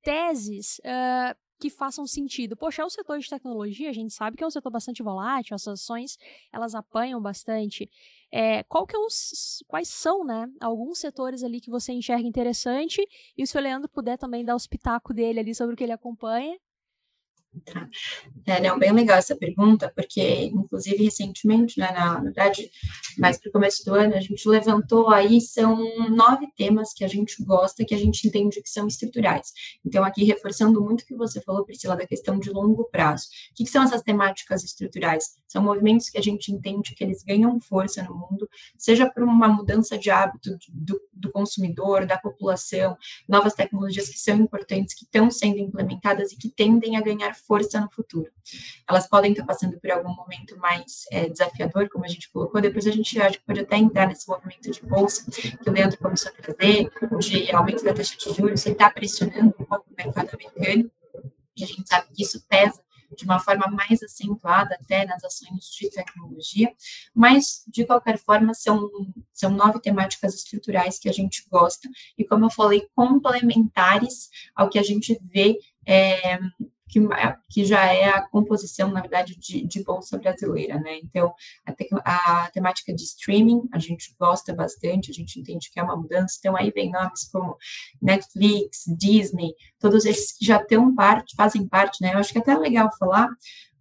teses 0.04 0.80
uh, 0.80 1.36
que 1.60 1.70
façam 1.70 2.06
sentido. 2.06 2.58
Poxa, 2.58 2.82
é 2.82 2.86
o 2.86 2.90
setor 2.90 3.20
de 3.20 3.30
tecnologia, 3.30 3.90
a 3.90 3.94
gente 3.94 4.14
sabe 4.14 4.36
que 4.36 4.44
é 4.44 4.48
um 4.48 4.52
setor 4.52 4.72
bastante 4.72 5.04
volátil, 5.04 5.56
as 5.56 5.68
ações 5.68 6.18
elas 6.52 6.74
apanham 6.74 7.22
bastante. 7.22 7.90
É, 8.32 8.64
qual 8.64 8.88
que 8.88 8.96
é 8.96 9.00
os, 9.00 9.64
quais 9.68 9.90
são, 9.90 10.24
né, 10.24 10.48
alguns 10.62 11.00
setores 11.00 11.44
ali 11.44 11.60
que 11.60 11.70
você 11.70 11.92
enxerga 11.92 12.28
interessante 12.28 13.06
e 13.38 13.46
se 13.46 13.58
o 13.58 13.62
Leandro 13.62 13.90
puder 13.90 14.18
também 14.18 14.46
dar 14.46 14.54
o 14.54 14.58
espetáculo 14.58 15.14
dele 15.16 15.40
ali 15.40 15.54
sobre 15.54 15.74
o 15.74 15.78
que 15.78 15.84
ele 15.84 15.92
acompanha, 15.92 16.58
é, 18.46 18.62
não, 18.62 18.80
bem 18.80 18.92
legal 18.92 19.18
essa 19.18 19.36
pergunta, 19.36 19.92
porque, 19.96 20.46
inclusive, 20.46 21.04
recentemente, 21.04 21.80
né, 21.80 21.92
na 21.92 22.20
verdade, 22.20 22.72
mais 23.18 23.38
para 23.38 23.50
o 23.50 23.52
começo 23.52 23.84
do 23.86 23.94
ano, 23.94 24.16
a 24.16 24.22
gente 24.22 24.48
levantou 24.48 25.10
aí, 25.10 25.42
são 25.42 25.78
nove 26.10 26.48
temas 26.56 26.94
que 26.94 27.04
a 27.04 27.08
gente 27.08 27.44
gosta, 27.44 27.84
que 27.84 27.94
a 27.94 27.98
gente 27.98 28.28
entende 28.28 28.62
que 28.62 28.70
são 28.70 28.88
estruturais. 28.88 29.52
Então, 29.86 30.04
aqui, 30.04 30.24
reforçando 30.24 30.82
muito 30.82 31.02
o 31.02 31.06
que 31.06 31.16
você 31.16 31.42
falou, 31.42 31.66
Priscila, 31.66 31.96
da 31.96 32.08
questão 32.08 32.40
de 32.40 32.50
longo 32.50 32.86
prazo. 32.86 33.28
O 33.52 33.56
que, 33.56 33.66
que 33.66 33.70
são 33.70 33.84
essas 33.84 34.02
temáticas 34.02 34.64
estruturais? 34.64 35.36
São 35.48 35.62
movimentos 35.62 36.10
que 36.10 36.18
a 36.18 36.22
gente 36.22 36.52
entende 36.52 36.96
que 36.96 37.04
eles 37.04 37.24
ganham 37.24 37.60
força 37.60 38.02
no 38.04 38.16
mundo, 38.16 38.50
seja 38.78 39.10
por 39.10 39.24
uma 39.24 39.48
mudança 39.48 39.98
de 39.98 40.10
hábito 40.10 40.58
do, 40.70 41.02
do 41.12 41.32
consumidor, 41.32 42.06
da 42.06 42.18
população, 42.18 42.98
novas 43.28 43.54
tecnologias 43.54 44.08
que 44.08 44.18
são 44.18 44.38
importantes, 44.38 44.96
que 44.96 45.04
estão 45.04 45.30
sendo 45.30 45.60
implementadas 45.60 46.32
e 46.32 46.38
que 46.38 46.50
tendem 46.50 46.96
a 46.96 47.02
ganhar 47.02 47.34
força 47.46 47.80
no 47.80 47.90
futuro. 47.92 48.32
Elas 48.88 49.08
podem 49.08 49.32
estar 49.32 49.46
passando 49.46 49.80
por 49.80 49.92
algum 49.92 50.14
momento 50.14 50.58
mais 50.58 51.04
é, 51.12 51.30
desafiador, 51.30 51.90
como 51.90 52.06
a 52.06 52.08
gente 52.08 52.30
colocou, 52.32 52.62
depois 52.62 52.88
a 52.88 52.92
gente 52.92 53.20
acho 53.22 53.40
que 53.40 53.46
pode 53.46 53.60
até 53.60 53.78
entrar 53.78 54.08
nesse 54.08 54.28
movimento 54.28 54.72
de 54.72 54.82
bolsa 54.82 55.30
que 55.30 55.70
o 55.70 55.72
Leandro 55.72 55.98
começou 55.98 56.32
a 56.32 56.42
trazer, 56.42 56.90
de 57.20 57.52
aumento 57.56 57.84
da 57.84 57.94
taxa 57.94 58.16
de 58.18 58.34
juros, 58.34 58.62
você 58.62 58.72
está 58.72 58.90
pressionando 58.90 59.48
um 59.48 59.66
pouco 59.66 59.86
o 59.90 59.96
mercado 59.96 60.30
americano, 60.34 60.92
e 61.56 61.64
a 61.64 61.68
gente 61.68 61.88
sabe 61.88 62.08
que 62.14 62.24
isso 62.24 62.44
pesa 62.48 62.82
de 63.16 63.26
uma 63.26 63.40
forma 63.40 63.68
mais 63.68 64.02
acentuada 64.02 64.76
até 64.76 65.06
nas 65.06 65.24
ações 65.24 65.66
de 65.66 65.90
tecnologia, 65.90 66.74
mas, 67.14 67.64
de 67.68 67.86
qualquer 67.86 68.18
forma, 68.18 68.54
são, 68.54 68.90
são 69.34 69.52
nove 69.52 69.80
temáticas 69.80 70.34
estruturais 70.36 70.98
que 70.98 71.10
a 71.10 71.12
gente 71.12 71.46
gosta, 71.50 71.90
e, 72.18 72.24
como 72.24 72.46
eu 72.46 72.50
falei, 72.50 72.88
complementares 72.96 74.30
ao 74.56 74.70
que 74.70 74.80
a 74.80 74.84
gente 74.84 75.20
vê 75.32 75.60
é, 75.86 76.40
que, 76.92 77.00
que 77.50 77.64
já 77.64 77.86
é 77.86 78.10
a 78.10 78.22
composição, 78.28 78.92
na 78.92 79.00
verdade, 79.00 79.38
de, 79.40 79.66
de 79.66 79.82
bolsa 79.82 80.18
brasileira, 80.18 80.78
né? 80.78 81.00
Então, 81.02 81.34
a, 81.66 81.72
te, 81.72 81.88
a, 82.04 82.52
temática 82.52 82.94
de 82.94 83.04
streaming, 83.04 83.62
a 83.72 83.80
gente 83.80 84.14
gosta 84.20 84.54
bastante, 84.54 85.10
a 85.10 85.14
gente 85.14 85.40
entende 85.40 85.72
que 85.72 85.80
é 85.80 85.84
uma 85.84 85.96
mudança, 85.96 86.36
então 86.38 86.56
aí 86.56 86.70
vem 86.70 86.92
nomes 86.92 87.30
como 87.32 87.56
Netflix, 88.02 88.84
Disney, 88.98 89.54
todos 89.80 90.04
esses 90.06 90.38
que 90.38 90.46
já 90.46 90.58
estão 90.58 90.94
parte, 90.94 91.34
fazem 91.36 91.66
parte, 91.66 92.02
né? 92.02 92.14
Eu 92.14 92.20
acho 92.20 92.34
que 92.34 92.40
é 92.40 92.42
até 92.42 92.58
legal 92.58 92.90
falar, 93.00 93.30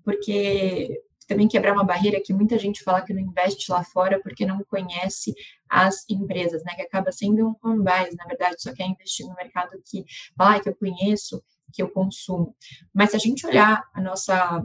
porque 0.04 1.02
também 1.26 1.48
quebrar 1.48 1.72
uma 1.72 1.84
barreira 1.84 2.20
que 2.24 2.32
muita 2.32 2.58
gente 2.58 2.82
fala 2.82 3.02
que 3.02 3.12
não 3.12 3.20
investe 3.20 3.70
lá 3.70 3.82
fora 3.84 4.20
porque 4.20 4.46
não 4.46 4.62
conhece 4.64 5.34
as 5.68 6.04
empresas, 6.08 6.62
né? 6.64 6.74
Que 6.74 6.82
acaba 6.82 7.10
sendo 7.10 7.56
um 7.64 7.82
bias, 7.82 8.14
na 8.16 8.24
verdade, 8.24 8.56
só 8.62 8.72
quer 8.72 8.86
investir 8.86 9.26
no 9.26 9.34
mercado 9.34 9.80
que, 9.84 10.04
ah, 10.38 10.60
que 10.60 10.68
eu 10.68 10.76
conheço, 10.76 11.42
que 11.72 11.82
eu 11.82 11.88
consumo. 11.88 12.54
Mas 12.92 13.10
se 13.10 13.16
a 13.16 13.18
gente 13.18 13.46
olhar 13.46 13.84
a 13.92 14.00
nossa 14.00 14.62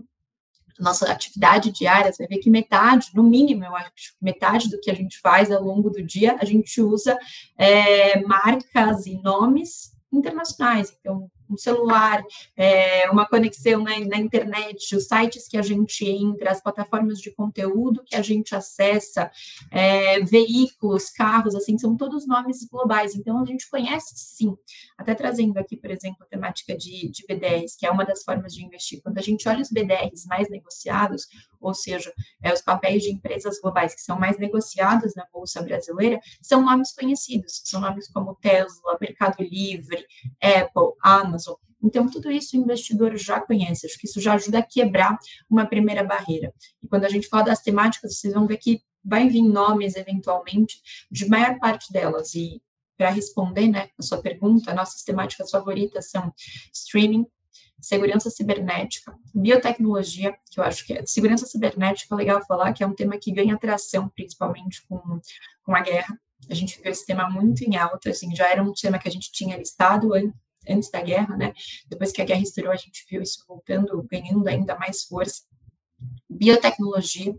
nossa 0.78 1.10
atividade 1.10 1.72
diária, 1.72 2.12
você 2.12 2.24
vai 2.28 2.36
ver 2.36 2.44
que 2.44 2.50
metade, 2.50 3.12
no 3.14 3.24
mínimo, 3.24 3.64
eu 3.64 3.74
acho, 3.76 4.14
metade 4.22 4.70
do 4.70 4.78
que 4.80 4.92
a 4.92 4.94
gente 4.94 5.20
faz 5.20 5.50
ao 5.50 5.64
longo 5.64 5.90
do 5.90 6.04
dia, 6.04 6.36
a 6.38 6.44
gente 6.44 6.82
usa 6.82 7.18
é, 7.58 8.22
marcas 8.24 9.06
e 9.06 9.16
nomes 9.22 9.96
internacionais. 10.12 10.94
Então, 11.00 11.32
um 11.50 11.58
celular, 11.58 12.24
é, 12.56 13.10
uma 13.10 13.28
conexão 13.28 13.84
na, 13.84 14.00
na, 14.00 14.18
internet, 14.18 14.96
os 14.96 15.06
sites 15.06 15.48
que 15.48 15.58
a 15.58 15.62
gente 15.62 16.06
entra, 16.08 16.52
as 16.52 16.62
plataformas 16.62 17.20
de 17.20 17.32
conteúdo 17.32 18.04
que 18.06 18.16
a 18.16 18.22
gente 18.22 18.56
acessa, 18.56 19.32
é, 19.72 20.20
veículos, 20.22 21.10
carros, 21.10 21.56
assim, 21.56 21.78
são 21.78 21.96
todos 21.96 22.28
nomes 22.28 22.66
globais. 22.66 23.16
Então, 23.16 23.42
a 23.42 23.46
gente 23.46 23.70
conhece 23.70 24.14
sim. 24.16 24.56
Até 24.98 25.14
trazendo 25.14 25.58
aqui, 25.58 25.78
por 25.78 25.92
exemplo, 25.92 26.18
a 26.22 26.26
temática 26.26 26.76
de, 26.76 27.10
de 27.10 27.26
BDRs, 27.28 27.76
que 27.78 27.86
é 27.86 27.92
uma 27.92 28.06
das 28.06 28.24
formas 28.24 28.54
de 28.54 28.66
investir. 28.66 29.02
Quando 29.02 29.18
a 29.18 29.22
gente 29.22 29.48
olha 29.48 29.62
os 29.62 29.72
BDRs 29.72 30.26
mais 30.26 30.50
negociados, 30.50 31.28
ou 31.66 31.74
seja, 31.74 32.14
é, 32.42 32.54
os 32.54 32.62
papéis 32.62 33.04
de 33.04 33.12
empresas 33.12 33.60
globais 33.60 33.96
que 33.96 34.02
são 34.02 34.20
mais 34.20 34.38
negociados 34.38 35.16
na 35.16 35.26
Bolsa 35.34 35.62
Brasileira, 35.62 36.20
são 36.42 36.62
nomes 36.64 36.94
conhecidos, 36.94 37.62
são 37.64 37.82
nomes 37.82 38.08
como 38.08 38.36
Tesla, 38.36 38.98
Mercado 39.02 39.44
Livre, 39.44 40.06
Apple, 40.42 40.94
Amazon. 41.02 41.56
Então, 41.84 42.10
tudo 42.10 42.32
isso 42.32 42.58
o 42.58 42.60
investidor 42.60 43.16
já 43.18 43.40
conhece, 43.40 43.86
acho 43.86 43.98
que 44.00 44.08
isso 44.08 44.22
já 44.22 44.34
ajuda 44.34 44.60
a 44.60 44.64
quebrar 44.64 45.18
uma 45.50 45.66
primeira 45.66 46.04
barreira. 46.04 46.54
E 46.82 46.88
quando 46.88 47.06
a 47.06 47.10
gente 47.10 47.28
fala 47.28 47.46
das 47.46 47.62
temáticas, 47.62 48.18
vocês 48.18 48.34
vão 48.34 48.48
ver 48.48 48.58
que 48.58 48.82
vai 49.04 49.30
vir 49.30 49.44
nomes, 49.44 49.96
eventualmente, 49.96 50.82
de 51.12 51.28
maior 51.30 51.60
parte 51.60 51.92
delas. 51.92 52.34
E 52.34 52.62
para 52.98 53.10
responder 53.10 53.68
né, 53.68 53.90
a 54.00 54.04
sua 54.04 54.20
pergunta, 54.20 54.74
nossas 54.74 55.04
temáticas 55.04 55.52
favoritas 55.52 56.10
são 56.10 56.34
streaming, 56.74 57.26
segurança 57.80 58.30
cibernética, 58.30 59.14
biotecnologia, 59.34 60.36
que 60.50 60.60
eu 60.60 60.64
acho 60.64 60.86
que 60.86 60.94
é 60.94 61.06
segurança 61.06 61.46
cibernética, 61.46 62.14
é 62.14 62.18
legal 62.18 62.46
falar, 62.46 62.74
que 62.74 62.84
é 62.84 62.88
um 62.88 62.96
tema 62.96 63.18
que 63.18 63.32
ganha 63.32 63.56
atração, 63.56 64.10
principalmente 64.10 64.86
com, 64.88 65.20
com 65.64 65.76
a 65.76 65.82
guerra. 65.82 66.20
A 66.50 66.54
gente 66.54 66.82
viu 66.82 66.92
esse 66.92 67.06
tema 67.06 67.30
muito 67.30 67.64
em 67.64 67.76
alta, 67.76 68.10
assim, 68.10 68.36
já 68.36 68.50
era 68.50 68.64
um 68.64 68.74
tema 68.74 69.00
que 69.00 69.08
a 69.08 69.12
gente 69.12 69.32
tinha 69.32 69.58
listado 69.58 70.12
antes 70.68 70.90
da 70.90 71.02
guerra, 71.02 71.36
né? 71.38 71.54
Depois 71.88 72.12
que 72.12 72.22
a 72.22 72.26
guerra 72.26 72.42
estourou, 72.42 72.72
a 72.72 72.78
gente 72.78 73.06
viu 73.10 73.22
isso 73.22 73.44
voltando, 73.48 74.06
ganhando 74.10 74.48
ainda 74.48 74.78
mais 74.78 75.04
força. 75.04 75.44
Biotecnologia, 76.30 77.34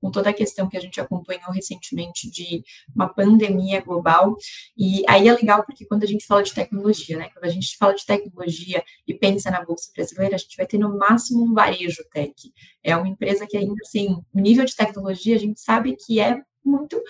com 0.00 0.10
toda 0.10 0.30
a 0.30 0.32
questão 0.32 0.68
que 0.68 0.76
a 0.76 0.80
gente 0.80 1.00
acompanhou 1.00 1.50
recentemente 1.52 2.30
de 2.30 2.62
uma 2.94 3.08
pandemia 3.08 3.80
global. 3.80 4.36
E 4.76 5.02
aí 5.08 5.28
é 5.28 5.32
legal 5.32 5.64
porque 5.64 5.86
quando 5.86 6.02
a 6.02 6.06
gente 6.06 6.26
fala 6.26 6.42
de 6.42 6.52
tecnologia, 6.52 7.16
né? 7.16 7.30
Quando 7.32 7.44
a 7.44 7.50
gente 7.50 7.76
fala 7.76 7.94
de 7.94 8.04
tecnologia 8.04 8.82
e 9.06 9.14
pensa 9.14 9.50
na 9.50 9.64
Bolsa 9.64 9.90
Brasileira, 9.94 10.34
a 10.34 10.38
gente 10.38 10.56
vai 10.56 10.66
ter 10.66 10.78
no 10.78 10.98
máximo 10.98 11.44
um 11.44 11.54
varejo 11.54 12.02
tech. 12.12 12.34
É 12.82 12.96
uma 12.96 13.08
empresa 13.08 13.46
que 13.46 13.56
ainda, 13.56 13.80
assim, 13.82 14.20
o 14.32 14.40
nível 14.40 14.64
de 14.64 14.74
tecnologia, 14.74 15.36
a 15.36 15.38
gente 15.38 15.60
sabe 15.60 15.96
que 15.96 16.20
é 16.20 16.42
muito. 16.64 17.00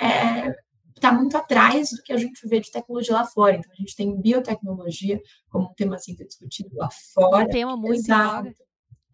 É, 0.00 0.54
está 0.94 1.12
muito 1.12 1.36
atrás 1.36 1.90
do 1.90 2.02
que 2.02 2.12
a 2.12 2.16
gente 2.16 2.46
vê 2.48 2.58
de 2.58 2.70
tecnologia 2.70 3.14
lá 3.14 3.24
fora. 3.24 3.56
Então, 3.56 3.70
a 3.70 3.76
gente 3.76 3.94
tem 3.94 4.18
biotecnologia 4.18 5.20
como 5.48 5.68
um 5.68 5.74
tema 5.74 5.98
sendo 5.98 6.24
discutido 6.24 6.70
lá 6.74 6.88
fora. 7.14 7.44
Um 7.44 7.48
tema 7.48 7.76
muito 7.76 7.94
Exato. 7.94 8.65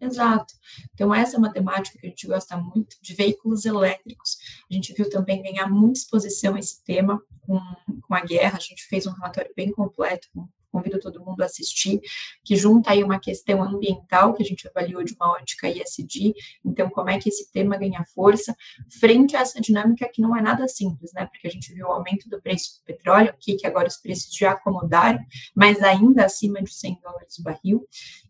Exato. 0.03 0.53
Então, 0.93 1.13
essa 1.13 1.35
é 1.35 1.39
uma 1.39 1.51
temática 1.51 1.97
que 1.97 2.05
a 2.05 2.09
gente 2.09 2.27
gosta 2.27 2.57
muito, 2.57 2.97
de 3.01 3.13
veículos 3.13 3.65
elétricos. 3.65 4.37
A 4.69 4.73
gente 4.73 4.93
viu 4.93 5.09
também 5.09 5.41
ganhar 5.41 5.67
muita 5.69 5.99
exposição 5.99 6.57
esse 6.57 6.83
tema 6.83 7.21
com, 7.41 7.59
com 8.01 8.15
a 8.15 8.21
guerra. 8.21 8.57
A 8.57 8.61
gente 8.61 8.85
fez 8.85 9.07
um 9.07 9.11
relatório 9.11 9.51
bem 9.55 9.71
completo 9.71 10.27
com, 10.33 10.47
convido 10.73 10.99
todo 10.99 11.23
mundo 11.23 11.41
a 11.41 11.45
assistir, 11.45 12.01
que 12.43 12.55
junta 12.55 12.91
aí 12.91 13.03
uma 13.03 13.19
questão 13.19 13.61
ambiental 13.61 14.33
que 14.33 14.41
a 14.41 14.45
gente 14.45 14.67
avaliou 14.67 15.03
de 15.03 15.13
uma 15.13 15.31
ótica 15.33 15.69
ISD, 15.69 16.33
então 16.65 16.89
como 16.89 17.11
é 17.11 17.19
que 17.19 17.29
esse 17.29 17.51
tema 17.51 17.77
ganha 17.77 18.03
força 18.15 18.55
frente 18.99 19.35
a 19.35 19.41
essa 19.41 19.61
dinâmica 19.61 20.09
que 20.11 20.21
não 20.21 20.35
é 20.35 20.41
nada 20.41 20.67
simples, 20.67 21.13
né? 21.13 21.27
Porque 21.27 21.47
a 21.47 21.51
gente 21.51 21.71
viu 21.71 21.85
o 21.85 21.91
aumento 21.91 22.27
do 22.27 22.41
preço 22.41 22.79
do 22.79 22.85
petróleo 22.85 23.29
aqui, 23.29 23.55
que 23.55 23.67
agora 23.67 23.87
os 23.87 23.97
preços 23.97 24.35
já 24.35 24.51
acomodaram, 24.51 25.19
mas 25.55 25.83
ainda 25.83 26.25
acima 26.25 26.61
de 26.61 26.73
100 26.73 26.99
dólares 27.03 27.37
o 27.37 27.43
barril. 27.43 27.87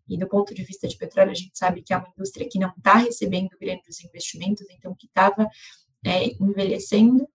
E 0.09 0.17
do 0.17 0.27
ponto 0.27 0.53
de 0.53 0.63
vista 0.63 0.85
de 0.87 0.97
petróleo, 0.97 1.31
a 1.31 1.35
gente 1.35 1.57
sabe 1.57 1.81
que 1.81 1.93
é 1.93 1.97
uma 1.97 2.09
indústria 2.09 2.47
que 2.49 2.59
não 2.59 2.73
está 2.77 2.95
recebendo 2.95 3.49
grandes 3.59 4.03
investimentos, 4.03 4.65
então 4.69 4.93
que 4.93 5.07
estava 5.07 5.47
é, 6.05 6.25
envelhecendo 6.41 7.27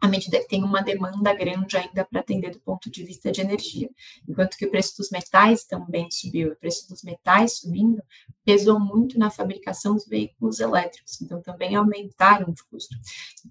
à 0.00 0.08
medida 0.08 0.38
que 0.38 0.48
tem 0.48 0.62
uma 0.62 0.82
demanda 0.82 1.32
grande 1.32 1.76
ainda 1.76 2.04
para 2.04 2.20
atender 2.20 2.50
do 2.50 2.60
ponto 2.60 2.90
de 2.90 3.04
vista 3.04 3.30
de 3.30 3.40
energia. 3.40 3.90
Enquanto 4.28 4.56
que 4.56 4.66
o 4.66 4.70
preço 4.70 4.96
dos 4.96 5.10
metais 5.10 5.64
também 5.64 6.10
subiu, 6.10 6.52
o 6.52 6.56
preço 6.56 6.88
dos 6.88 7.02
metais 7.02 7.58
subindo 7.58 8.02
pesou 8.44 8.78
muito 8.78 9.18
na 9.18 9.30
fabricação 9.30 9.94
dos 9.94 10.06
veículos 10.06 10.60
elétricos, 10.60 11.20
então 11.20 11.40
também 11.40 11.74
aumentaram 11.74 12.52
de 12.52 12.62
custo. 12.64 12.94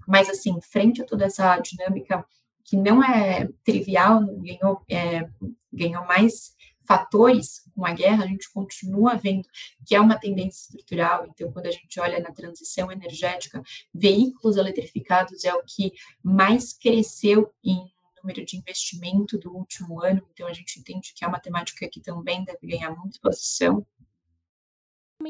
Mas, 0.07 0.29
assim, 0.29 0.59
frente 0.61 1.01
a 1.01 1.05
toda 1.05 1.25
essa 1.25 1.57
dinâmica 1.59 2.25
que 2.63 2.77
não 2.77 3.03
é 3.03 3.49
trivial, 3.63 4.21
ganhou, 4.37 4.81
é, 4.89 5.27
ganhou 5.71 6.05
mais 6.05 6.53
fatores 6.85 7.63
com 7.75 7.85
a 7.85 7.93
guerra, 7.93 8.23
a 8.23 8.27
gente 8.27 8.51
continua 8.51 9.15
vendo 9.15 9.47
que 9.85 9.95
é 9.95 10.01
uma 10.01 10.17
tendência 10.17 10.61
estrutural. 10.67 11.25
Então, 11.27 11.51
quando 11.51 11.67
a 11.67 11.71
gente 11.71 11.99
olha 11.99 12.19
na 12.19 12.31
transição 12.31 12.91
energética, 12.91 13.61
veículos 13.93 14.57
eletrificados 14.57 15.43
é 15.43 15.53
o 15.53 15.63
que 15.63 15.93
mais 16.23 16.73
cresceu 16.73 17.51
em 17.63 17.93
número 18.23 18.45
de 18.45 18.57
investimento 18.57 19.37
do 19.37 19.51
último 19.53 20.01
ano. 20.01 20.25
Então, 20.31 20.47
a 20.47 20.53
gente 20.53 20.79
entende 20.79 21.13
que 21.13 21.25
é 21.25 21.27
uma 21.27 21.39
temática 21.39 21.87
que 21.89 21.99
também 21.99 22.43
deve 22.45 22.65
ganhar 22.65 22.95
muita 22.95 23.19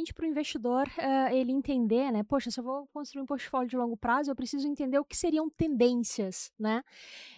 exposição 0.01 0.13
para 0.13 0.25
o 0.25 0.29
investidor 0.29 0.88
uh, 0.88 1.34
ele 1.34 1.51
entender, 1.51 2.12
né? 2.12 2.23
Poxa, 2.23 2.49
se 2.49 2.60
eu 2.60 2.63
vou 2.63 2.88
construir 2.88 3.21
um 3.21 3.25
portfólio 3.25 3.69
de 3.69 3.75
longo 3.75 3.97
prazo, 3.97 4.32
eu 4.32 4.36
preciso 4.36 4.67
entender 4.67 4.97
o 4.99 5.06
que 5.06 5.17
seriam 5.17 5.49
tendências, 5.49 6.51
né? 6.58 6.84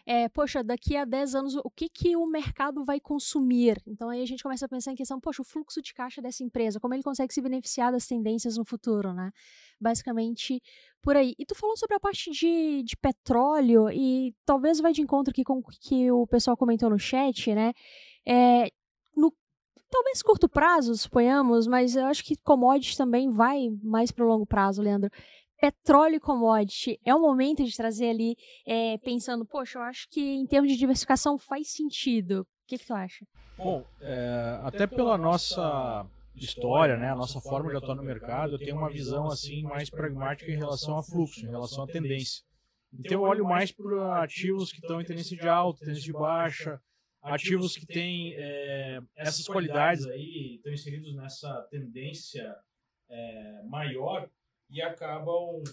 É, 0.05 0.29
poxa, 0.29 0.63
daqui 0.63 0.95
a 0.95 1.05
10 1.05 1.35
anos, 1.35 1.55
o 1.55 1.69
que, 1.69 1.89
que 1.89 2.15
o 2.15 2.25
mercado 2.27 2.83
vai 2.83 2.99
consumir? 2.99 3.81
Então 3.87 4.09
aí 4.09 4.21
a 4.21 4.25
gente 4.25 4.43
começa 4.43 4.65
a 4.65 4.69
pensar 4.69 4.91
em 4.91 4.95
questão, 4.95 5.19
poxa, 5.19 5.41
o 5.41 5.45
fluxo 5.45 5.81
de 5.81 5.93
caixa 5.93 6.21
dessa 6.21 6.43
empresa, 6.43 6.79
como 6.79 6.93
ele 6.93 7.03
consegue 7.03 7.33
se 7.33 7.41
beneficiar 7.41 7.91
das 7.91 8.05
tendências 8.05 8.57
no 8.57 8.65
futuro, 8.65 9.13
né? 9.13 9.31
Basicamente 9.79 10.61
por 11.01 11.15
aí. 11.15 11.33
E 11.37 11.45
tu 11.45 11.55
falou 11.55 11.75
sobre 11.77 11.95
a 11.95 11.99
parte 11.99 12.31
de, 12.31 12.83
de 12.83 12.97
petróleo, 12.97 13.89
e 13.89 14.33
talvez 14.45 14.79
vai 14.79 14.93
de 14.93 15.01
encontro 15.01 15.31
aqui 15.31 15.43
com 15.43 15.59
o 15.59 15.63
que 15.63 16.11
o 16.11 16.27
pessoal 16.27 16.57
comentou 16.57 16.89
no 16.89 16.99
chat, 16.99 17.53
né? 17.53 17.73
É, 18.27 18.69
no 19.15 19.31
talvez 19.95 20.21
curto 20.21 20.49
prazo, 20.49 20.93
suponhamos, 20.95 21.67
mas 21.67 21.95
eu 21.95 22.05
acho 22.05 22.23
que 22.23 22.35
commodity 22.35 22.97
também 22.97 23.31
vai 23.31 23.69
mais 23.81 24.11
para 24.11 24.25
o 24.25 24.27
longo 24.27 24.45
prazo, 24.45 24.81
Leandro. 24.81 25.09
Petróleo 25.59 26.15
e 26.15 26.19
commodity 26.19 26.99
é 27.05 27.15
o 27.15 27.21
momento 27.21 27.63
de 27.63 27.75
trazer 27.75 28.09
ali, 28.09 28.35
é, 28.67 28.97
pensando, 28.97 29.45
poxa, 29.45 29.79
eu 29.79 29.83
acho 29.83 30.09
que 30.09 30.21
em 30.21 30.45
termos 30.45 30.69
de 30.69 30.77
diversificação 30.77 31.37
faz 31.37 31.71
sentido. 31.71 32.41
O 32.41 32.67
que, 32.67 32.77
que 32.77 32.85
tu 32.85 32.93
acha? 32.93 33.25
Bom, 33.57 33.85
é, 34.01 34.59
até 34.63 34.85
pela 34.85 35.17
nossa 35.17 36.05
história, 36.35 36.97
né, 36.97 37.11
a 37.11 37.15
nossa 37.15 37.39
forma 37.39 37.69
de 37.69 37.77
atuar 37.77 37.95
no 37.95 38.03
mercado, 38.03 38.55
eu 38.55 38.59
tenho 38.59 38.75
uma 38.75 38.91
visão 38.91 39.27
assim 39.27 39.63
mais 39.63 39.89
pragmática 39.89 40.51
em 40.51 40.57
relação 40.57 40.97
a 40.97 41.03
fluxo, 41.03 41.45
em 41.45 41.49
relação 41.49 41.85
à 41.85 41.87
tendência. 41.87 42.43
Então 42.93 43.13
eu 43.13 43.21
olho 43.21 43.45
mais 43.45 43.71
para 43.71 44.21
ativos 44.21 44.73
que 44.73 44.79
estão 44.79 44.99
em 44.99 45.05
tendência 45.05 45.37
de 45.37 45.47
alta, 45.47 45.79
tendência 45.79 46.03
de 46.03 46.11
baixa, 46.11 46.81
ativos 47.25 47.75
que 47.75 47.85
têm 47.85 48.33
é, 48.35 49.01
essas 49.15 49.45
qualidades 49.45 50.05
aí, 50.07 50.55
estão 50.55 50.71
inseridos 50.71 51.15
nessa 51.15 51.67
tendência 51.69 52.55
é, 53.09 53.63
maior 53.63 54.29
e 54.69 54.81
acabam 54.81 55.63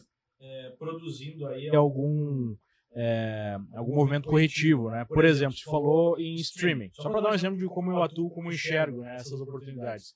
é, 0.41 0.71
produzindo 0.79 1.47
aí 1.47 1.69
algum 1.75 2.57
é, 2.95 3.57
algum 3.73 3.95
movimento 3.95 4.29
corretivo, 4.29 4.91
né? 4.91 5.05
Por 5.07 5.25
exemplo, 5.25 5.57
se 5.57 5.65
falou 5.65 6.19
em 6.19 6.35
streaming, 6.35 6.91
só 6.93 7.09
para 7.11 7.23
dar 7.23 7.31
um 7.31 7.35
exemplo 7.35 7.59
de 7.59 7.67
como 7.67 7.91
eu 7.91 8.03
atuo, 8.03 8.31
como 8.31 8.49
eu 8.49 8.55
enxergo 8.55 9.01
né, 9.01 9.15
essas 9.15 9.41
oportunidades. 9.41 10.15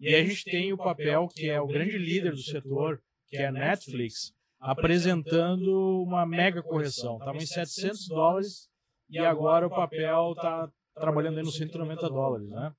E 0.00 0.14
a 0.14 0.24
gente 0.24 0.44
tem 0.44 0.72
o 0.72 0.78
papel 0.78 1.28
que 1.28 1.48
é 1.48 1.60
o 1.60 1.66
grande 1.66 1.98
líder 1.98 2.32
do 2.32 2.42
setor, 2.42 3.02
que 3.28 3.36
é 3.36 3.46
a 3.46 3.52
Netflix, 3.52 4.32
apresentando 4.58 6.02
uma 6.02 6.24
mega 6.24 6.62
correção. 6.62 7.18
Estava 7.18 7.36
em 7.36 7.46
700 7.46 8.08
dólares 8.08 8.70
e 9.08 9.18
agora 9.18 9.66
o 9.66 9.70
papel 9.70 10.32
está 10.32 10.70
trabalhando 10.94 11.38
aí 11.38 11.44
nos 11.44 11.56
190 11.56 12.08
dólares, 12.08 12.48
né? 12.48 12.72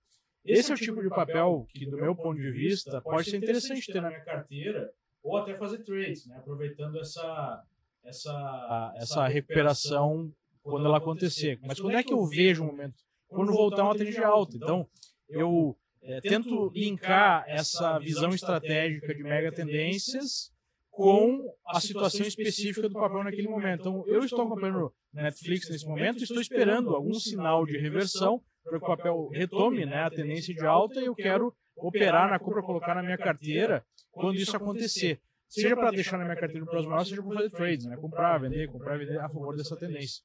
Esse 0.44 0.72
é 0.72 0.76
o 0.76 0.78
tipo 0.78 1.02
de 1.02 1.10
papel 1.10 1.66
que, 1.70 1.86
do 1.86 1.98
meu 1.98 2.16
ponto 2.16 2.40
de 2.40 2.52
vista, 2.52 3.02
pode 3.02 3.30
ser 3.30 3.38
interessante 3.38 3.92
ter 3.92 4.02
na 4.02 4.10
minha 4.10 4.24
carteira 4.24 4.92
ou 5.24 5.38
até 5.38 5.56
fazer 5.56 5.84
trades, 5.84 6.28
né? 6.28 6.38
Aproveitando 6.38 7.00
essa, 7.00 7.64
essa, 8.04 8.94
essa 8.98 9.28
recuperação 9.28 10.32
quando 10.62 10.86
ela 10.86 10.98
acontecer. 10.98 11.60
Mas 11.64 11.80
quando 11.80 11.98
é 11.98 12.04
que 12.04 12.14
eu 12.14 12.24
vejo 12.26 12.64
o 12.64 12.68
momento? 12.68 12.96
Quando 13.28 13.52
voltar 13.52 13.84
uma 13.84 13.98
tendência 13.98 14.26
alta. 14.26 14.56
Então, 14.56 14.88
eu 15.28 15.76
é, 16.04 16.22
tento 16.22 16.72
linkar 16.76 17.44
essa 17.48 17.98
visão 17.98 18.30
estratégica 18.30 19.16
de 19.16 19.24
mega 19.24 19.52
tendências 19.52 20.52
com 20.96 21.54
a 21.68 21.82
situação 21.82 22.26
específica 22.26 22.88
do 22.88 22.94
papel 22.94 23.22
naquele 23.22 23.50
momento. 23.50 23.82
Então, 23.82 24.08
eu 24.08 24.24
estou 24.24 24.46
acompanhando 24.46 24.94
Netflix 25.14 25.70
nesse 25.70 25.86
momento, 25.86 26.24
estou 26.24 26.40
esperando 26.40 26.96
algum 26.96 27.14
sinal 27.14 27.66
de 27.66 27.78
reversão 27.78 28.42
para 28.64 28.80
que 28.80 28.86
o 28.86 28.88
papel 28.88 29.28
retome 29.28 29.86
né, 29.86 30.04
a 30.04 30.10
tendência 30.10 30.54
de 30.54 30.66
alta 30.66 31.02
e 31.02 31.06
eu 31.06 31.14
quero 31.14 31.54
operar 31.76 32.30
na 32.30 32.40
compra, 32.40 32.62
colocar 32.62 32.96
na 32.96 33.04
minha 33.04 33.18
carteira 33.18 33.86
quando 34.10 34.38
isso 34.38 34.56
acontecer. 34.56 35.20
Seja 35.50 35.76
para 35.76 35.92
deixar 35.92 36.18
na 36.18 36.24
minha 36.24 36.38
carteira 36.38 36.64
no 36.64 36.72
próximo 36.72 36.94
ano, 36.94 37.06
seja 37.06 37.22
para 37.22 37.36
fazer 37.36 37.50
trades, 37.50 37.86
né, 37.86 37.98
comprar, 37.98 38.38
vender, 38.38 38.72
comprar, 38.72 38.98
vender 38.98 39.20
a 39.20 39.28
favor 39.28 39.54
dessa 39.54 39.76
tendência. 39.76 40.24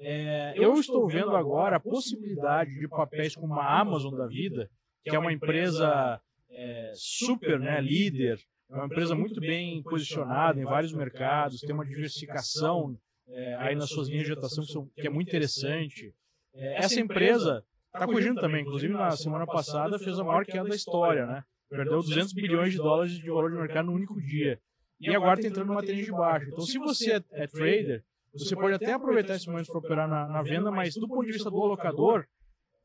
É, 0.00 0.54
eu 0.56 0.72
estou 0.80 1.06
vendo 1.06 1.36
agora 1.36 1.76
a 1.76 1.80
possibilidade 1.80 2.74
de 2.74 2.88
papéis 2.88 3.36
como 3.36 3.52
a 3.60 3.80
Amazon 3.80 4.16
da 4.16 4.26
vida, 4.26 4.70
que 5.04 5.14
é 5.14 5.18
uma 5.18 5.32
empresa 5.32 6.18
é, 6.50 6.92
super 6.94 7.60
né, 7.60 7.82
líder, 7.82 8.38
é 8.70 8.74
uma 8.74 8.86
empresa 8.86 9.14
muito 9.14 9.40
bem 9.40 9.82
posicionada 9.82 10.60
em 10.60 10.64
vários 10.64 10.92
mercados, 10.92 11.60
tem 11.60 11.74
uma 11.74 11.84
diversificação 11.84 12.98
é, 13.28 13.54
aí 13.56 13.74
nas 13.74 13.88
suas 13.88 14.08
linhas 14.08 14.26
de 14.26 14.32
atuação 14.32 14.64
que, 14.64 14.72
são, 14.72 14.86
que 14.94 15.06
é 15.06 15.10
muito 15.10 15.28
interessante. 15.28 16.14
É, 16.54 16.78
essa 16.78 17.00
empresa 17.00 17.64
está 17.92 18.06
corrigindo 18.06 18.40
também, 18.40 18.62
inclusive 18.62 18.92
na 18.92 19.10
semana 19.12 19.46
passada 19.46 19.98
fez 19.98 20.18
a 20.18 20.24
maior 20.24 20.44
queda 20.44 20.68
da 20.68 20.74
história, 20.74 21.26
né? 21.26 21.44
Perdeu 21.68 22.00
200 22.00 22.32
bilhões 22.32 22.72
de 22.72 22.78
dólares 22.78 23.12
de 23.12 23.28
valor 23.28 23.50
de 23.50 23.56
mercado 23.56 23.86
no 23.86 23.92
único 23.92 24.20
dia. 24.20 24.60
E 25.00 25.14
agora 25.14 25.38
está 25.38 25.48
entrando 25.48 25.68
numa 25.68 25.82
tendência 25.82 26.06
de 26.06 26.12
baixo. 26.12 26.48
Então, 26.48 26.60
se 26.60 26.78
você 26.78 27.14
é, 27.14 27.22
é 27.32 27.46
trader, 27.46 28.04
você 28.32 28.54
pode 28.54 28.74
até 28.74 28.92
aproveitar 28.92 29.34
esse 29.34 29.48
momento 29.48 29.66
para 29.66 29.78
operar 29.78 30.08
na, 30.08 30.26
na 30.28 30.42
venda, 30.42 30.70
mas 30.70 30.94
do 30.94 31.08
ponto 31.08 31.26
de 31.26 31.32
vista 31.32 31.50
do 31.50 31.62
alocador, 31.62 32.26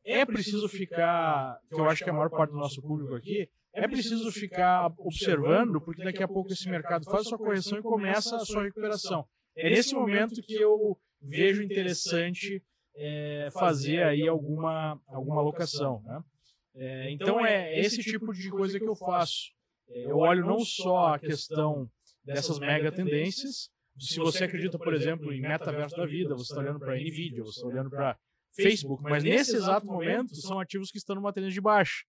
é 0.04 0.26
preciso 0.26 0.68
ficar, 0.68 1.60
que 1.70 1.80
eu 1.80 1.88
acho 1.90 2.04
que 2.04 2.10
é 2.10 2.14
a 2.14 2.16
maior 2.16 2.30
parte 2.30 2.52
do 2.52 2.58
nosso 2.58 2.82
público 2.82 3.14
aqui, 3.16 3.50
é 3.74 3.88
preciso 3.88 4.32
ficar 4.32 4.92
observando, 4.98 5.80
porque 5.80 6.04
daqui 6.04 6.22
a 6.22 6.28
pouco 6.28 6.52
esse 6.52 6.70
mercado 6.70 7.06
faz 7.06 7.28
sua 7.28 7.38
correção 7.38 7.80
e 7.80 7.82
começa 7.82 8.36
a 8.36 8.40
sua 8.40 8.64
recuperação. 8.64 9.26
É 9.56 9.70
nesse 9.70 9.94
momento 9.94 10.42
que 10.42 10.56
eu 10.56 10.98
vejo 11.22 11.64
interessante 11.64 12.64
é, 12.96 13.50
fazer 13.54 14.04
aí 14.04 14.28
alguma, 14.28 15.00
alguma 15.08 15.40
alocação. 15.40 16.02
Né? 16.04 16.24
É, 16.76 17.12
então 17.12 17.46
é 17.46 17.80
esse 17.80 18.02
tipo 18.02 18.34
de 18.34 18.50
coisa 18.50 18.80
que 18.80 18.88
eu 18.88 18.96
faço. 18.96 19.52
Eu 19.88 20.18
olho 20.18 20.46
não 20.46 20.60
só 20.60 21.14
a 21.14 21.20
questão 21.20 21.90
dessas 22.24 22.60
mega 22.60 22.92
tendências, 22.92 23.70
se 24.00 24.18
você 24.20 24.46
acredita, 24.46 24.78
por 24.78 24.94
exemplo, 24.94 25.34
em 25.34 25.42
metaverso 25.42 25.96
da 25.96 26.06
vida, 26.06 26.34
você 26.34 26.54
está 26.54 26.62
olhando 26.62 26.80
para 26.80 26.96
NVIDIA, 26.96 27.44
você 27.44 27.60
está 27.60 27.68
olhando 27.68 27.90
para 27.90 28.18
Facebook, 28.56 29.04
mas 29.04 29.24
nesse 29.24 29.56
exato 29.56 29.86
momento 29.86 30.36
são 30.36 30.60
ativos 30.60 30.92
que 30.92 30.98
estão 30.98 31.16
numa 31.16 31.34
tendência 31.34 31.54
de 31.54 31.62
baixa. 31.62 32.04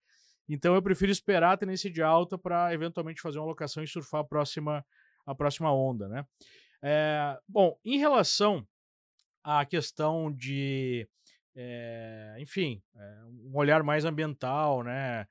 Então 0.55 0.75
eu 0.75 0.83
prefiro 0.83 1.11
esperar 1.11 1.53
a 1.53 1.57
tendência 1.57 1.91
de 1.91 2.03
alta 2.03 2.37
para 2.37 2.73
eventualmente 2.75 3.21
fazer 3.21 3.39
uma 3.39 3.47
alocação 3.47 3.83
e 3.83 3.89
surfar 3.89 4.21
a 4.21 4.25
próxima, 4.25 4.85
a 5.25 5.35
próxima 5.35 5.73
onda, 5.73 6.09
né? 6.09 6.27
É, 6.83 7.39
bom, 7.49 7.79
em 7.85 7.99
relação 7.99 8.67
à 9.43 9.65
questão 9.65 10.33
de, 10.33 11.09
é, 11.55 12.37
enfim, 12.39 12.83
é, 12.95 13.25
um 13.45 13.57
olhar 13.57 13.83
mais 13.83 14.05
ambiental, 14.05 14.83
né? 14.83 15.27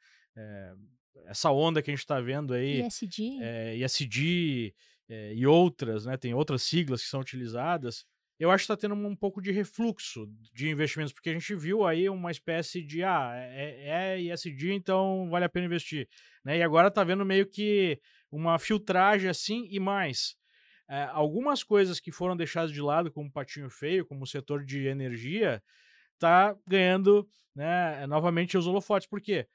essa 1.26 1.52
onda 1.52 1.82
que 1.82 1.92
a 1.92 1.94
gente 1.94 2.00
está 2.00 2.20
vendo 2.20 2.54
aí, 2.54 2.82
ESG, 2.82 3.40
ESG 3.76 4.74
e 5.36 5.46
outras, 5.46 6.06
né? 6.06 6.18
Tem 6.18 6.34
outras 6.34 6.64
siglas 6.64 7.04
que 7.04 7.10
são 7.10 7.20
utilizadas 7.20 8.06
eu 8.42 8.50
acho 8.50 8.66
que 8.66 8.74
está 8.74 8.76
tendo 8.76 8.96
um 8.96 9.16
pouco 9.16 9.40
de 9.40 9.52
refluxo 9.52 10.28
de 10.52 10.68
investimentos, 10.68 11.14
porque 11.14 11.30
a 11.30 11.34
gente 11.34 11.54
viu 11.54 11.86
aí 11.86 12.10
uma 12.10 12.32
espécie 12.32 12.82
de, 12.82 13.04
ah, 13.04 13.34
é, 13.36 14.16
é 14.16 14.20
ESG, 14.20 14.74
então 14.74 15.30
vale 15.30 15.46
a 15.46 15.50
pena 15.50 15.68
investir. 15.68 16.10
Né? 16.44 16.58
E 16.58 16.64
agora 16.64 16.88
está 16.88 17.04
vendo 17.04 17.24
meio 17.24 17.46
que 17.46 18.02
uma 18.32 18.58
filtragem 18.58 19.30
assim 19.30 19.68
e 19.70 19.80
mais. 19.80 20.36
É, 20.90 21.04
algumas 21.12 21.62
coisas 21.62 22.00
que 22.00 22.12
foram 22.12 22.36
deixadas 22.36 22.72
de 22.72 22.82
lado, 22.82 23.12
como 23.12 23.32
patinho 23.32 23.70
feio, 23.70 24.08
como 24.08 24.24
o 24.24 24.28
setor 24.28 24.66
de 24.66 24.88
energia, 24.88 25.62
está 26.16 26.58
ganhando 26.68 27.30
né, 27.56 28.08
novamente 28.08 28.58
os 28.58 28.66
holofotes. 28.66 29.08
Por 29.08 29.22
quê? 29.22 29.48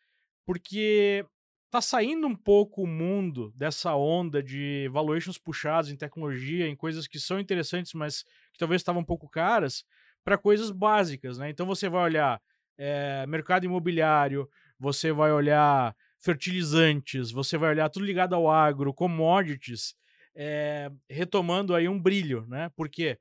Porque 0.45 1.27
tá 1.71 1.81
saindo 1.81 2.27
um 2.27 2.37
pouco 2.37 2.85
o 2.85 2.87
mundo 2.87 3.53
dessa 3.57 3.95
onda 3.97 4.43
de 4.43 4.89
valuations 4.93 5.39
puxados 5.39 5.91
em 5.91 5.97
tecnologia, 5.97 6.69
em 6.69 6.77
coisas 6.77 7.09
que 7.09 7.19
são 7.19 7.41
interessantes, 7.41 7.93
mas 7.93 8.25
que 8.57 8.61
talvez 8.61 8.81
estavam 8.81 9.03
um 9.03 9.05
pouco 9.05 9.29
caras, 9.29 9.85
para 10.25 10.39
coisas 10.39 10.71
básicas, 10.71 11.39
né? 11.39 11.51
Então 11.51 11.67
você 11.67 11.89
vai 11.89 12.03
olhar 12.03 12.41
é, 12.79 13.27
mercado 13.27 13.65
imobiliário, 13.65 14.49
você 14.79 15.13
vai 15.13 15.31
olhar 15.31 15.95
fertilizantes, 16.19 17.31
você 17.31 17.57
vai 17.59 17.71
olhar 17.71 17.89
tudo 17.91 18.07
ligado 18.07 18.35
ao 18.35 18.51
agro, 18.51 18.95
commodities, 18.95 19.95
é, 20.35 20.91
retomando 21.09 21.75
aí 21.75 21.89
um 21.89 22.01
brilho, 22.01 22.47
né? 22.49 22.71
Por 22.75 22.89
quê? 22.89 23.19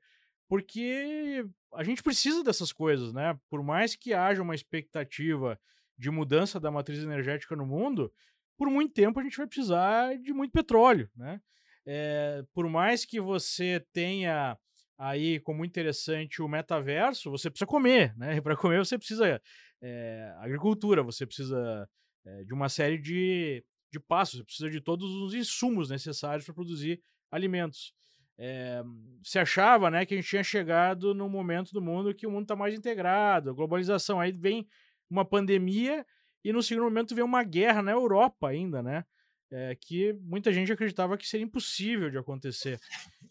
Porque 0.48 1.44
a 1.74 1.84
gente 1.84 2.02
precisa 2.02 2.42
dessas 2.42 2.72
coisas, 2.72 3.12
né? 3.12 3.38
Por 3.50 3.62
mais 3.62 3.94
que 3.94 4.14
haja 4.14 4.42
uma 4.42 4.54
expectativa 4.54 5.58
de 5.98 6.10
mudança 6.10 6.58
da 6.58 6.70
matriz 6.70 7.02
energética 7.02 7.54
no 7.54 7.66
mundo, 7.66 8.12
por 8.56 8.68
muito 8.70 8.94
tempo 8.94 9.20
a 9.20 9.22
gente 9.22 9.36
vai 9.36 9.46
precisar 9.46 10.16
de 10.18 10.32
muito 10.32 10.52
petróleo, 10.52 11.10
né? 11.14 11.40
É, 11.86 12.42
por 12.52 12.68
mais 12.68 13.04
que 13.04 13.20
você 13.20 13.84
tenha 13.92 14.58
aí 14.98 15.40
como 15.40 15.64
interessante 15.64 16.40
o 16.40 16.48
metaverso, 16.48 17.30
você 17.30 17.50
precisa 17.50 17.66
comer, 17.66 18.16
né? 18.16 18.40
Para 18.40 18.56
comer 18.56 18.78
você 18.78 18.96
precisa 18.98 19.40
é, 19.82 20.34
agricultura, 20.38 21.02
você 21.02 21.26
precisa 21.26 21.88
é, 22.24 22.44
de 22.44 22.54
uma 22.54 22.68
série 22.68 22.98
de, 22.98 23.64
de 23.92 24.00
passos, 24.00 24.38
você 24.38 24.44
precisa 24.44 24.70
de 24.70 24.80
todos 24.80 25.10
os 25.10 25.34
insumos 25.34 25.90
necessários 25.90 26.44
para 26.44 26.54
produzir 26.54 27.00
alimentos. 27.30 27.92
É, 28.38 28.82
se 29.22 29.38
achava 29.38 29.90
né, 29.90 30.04
que 30.04 30.12
a 30.12 30.16
gente 30.16 30.28
tinha 30.28 30.44
chegado 30.44 31.14
num 31.14 31.28
momento 31.28 31.72
do 31.72 31.80
mundo 31.80 32.14
que 32.14 32.26
o 32.26 32.30
mundo 32.30 32.42
está 32.42 32.56
mais 32.56 32.74
integrado, 32.74 33.54
globalização. 33.54 34.20
Aí 34.20 34.32
vem 34.32 34.66
uma 35.08 35.24
pandemia 35.24 36.04
e 36.44 36.52
no 36.52 36.62
segundo 36.62 36.84
momento 36.84 37.14
vem 37.14 37.24
uma 37.24 37.42
guerra 37.42 37.82
na 37.82 37.92
Europa 37.92 38.48
ainda, 38.48 38.82
né? 38.82 39.04
É, 39.50 39.76
que 39.76 40.12
muita 40.24 40.52
gente 40.52 40.72
acreditava 40.72 41.16
que 41.16 41.26
seria 41.26 41.46
impossível 41.46 42.10
de 42.10 42.18
acontecer. 42.18 42.80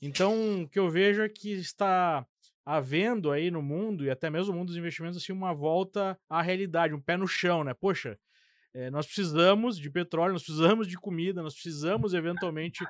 Então, 0.02 0.64
o 0.64 0.70
que 0.70 0.80
eu 0.80 0.90
vejo 0.90 1.22
é 1.22 1.28
que 1.28 1.52
está 1.52 2.26
havendo 2.66 3.32
aí 3.32 3.52
no 3.52 3.62
mundo, 3.62 4.06
e 4.06 4.10
até 4.10 4.30
mesmo 4.30 4.52
no 4.52 4.60
mundo 4.60 4.70
dos 4.70 4.78
investimentos, 4.78 5.22
assim, 5.22 5.34
uma 5.34 5.54
volta 5.54 6.18
à 6.30 6.42
realidade, 6.42 6.94
um 6.94 7.02
pé 7.02 7.18
no 7.18 7.28
chão, 7.28 7.64
né? 7.64 7.74
Poxa, 7.74 8.18
é, 8.74 8.90
nós 8.90 9.06
precisamos 9.06 9.78
de 9.78 9.90
petróleo, 9.90 10.34
nós 10.34 10.44
precisamos 10.44 10.88
de 10.88 10.98
comida, 10.98 11.42
nós 11.42 11.54
precisamos 11.54 12.14
eventualmente 12.14 12.86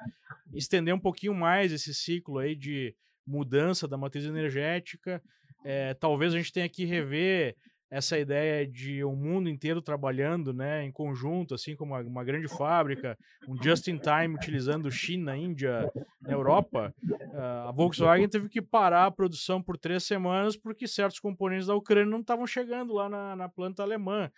estender 0.53 0.93
um 0.93 0.99
pouquinho 0.99 1.33
mais 1.33 1.71
esse 1.71 1.93
ciclo 1.93 2.39
aí 2.39 2.55
de 2.55 2.95
mudança 3.25 3.87
da 3.87 3.97
matriz 3.97 4.25
energética. 4.25 5.21
É, 5.63 5.93
talvez 5.93 6.33
a 6.33 6.37
gente 6.37 6.53
tenha 6.53 6.69
que 6.69 6.85
rever 6.85 7.55
essa 7.89 8.17
ideia 8.17 8.67
de 8.67 9.03
um 9.03 9.15
mundo 9.15 9.47
inteiro 9.47 9.81
trabalhando 9.81 10.53
né, 10.53 10.83
em 10.83 10.91
conjunto, 10.91 11.53
assim 11.53 11.75
como 11.75 11.93
uma, 11.93 12.01
uma 12.01 12.23
grande 12.23 12.47
fábrica, 12.47 13.17
um 13.47 13.55
just-in-time 13.61 14.35
utilizando 14.35 14.91
China, 14.91 15.37
Índia, 15.37 15.91
na 16.21 16.33
Europa, 16.33 16.93
uh, 17.03 17.67
a 17.67 17.71
Volkswagen 17.71 18.27
teve 18.27 18.49
que 18.49 18.61
parar 18.61 19.05
a 19.05 19.11
produção 19.11 19.61
por 19.61 19.77
três 19.77 20.03
semanas 20.03 20.57
porque 20.57 20.87
certos 20.87 21.19
componentes 21.19 21.67
da 21.67 21.75
Ucrânia 21.75 22.09
não 22.09 22.21
estavam 22.21 22.47
chegando 22.47 22.93
lá 22.93 23.07
na, 23.07 23.35
na 23.35 23.49
planta 23.49 23.83
alemã. 23.83 24.31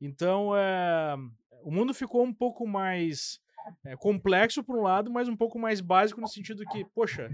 Então, 0.00 0.56
é, 0.56 1.16
o 1.62 1.70
mundo 1.70 1.94
ficou 1.94 2.24
um 2.24 2.34
pouco 2.34 2.66
mais 2.66 3.40
é, 3.84 3.96
complexo 3.96 4.62
por 4.62 4.76
um 4.76 4.82
lado, 4.82 5.10
mas 5.10 5.28
um 5.28 5.36
pouco 5.36 5.58
mais 5.58 5.80
básico 5.80 6.20
no 6.20 6.28
sentido 6.28 6.64
que, 6.66 6.84
poxa, 6.94 7.30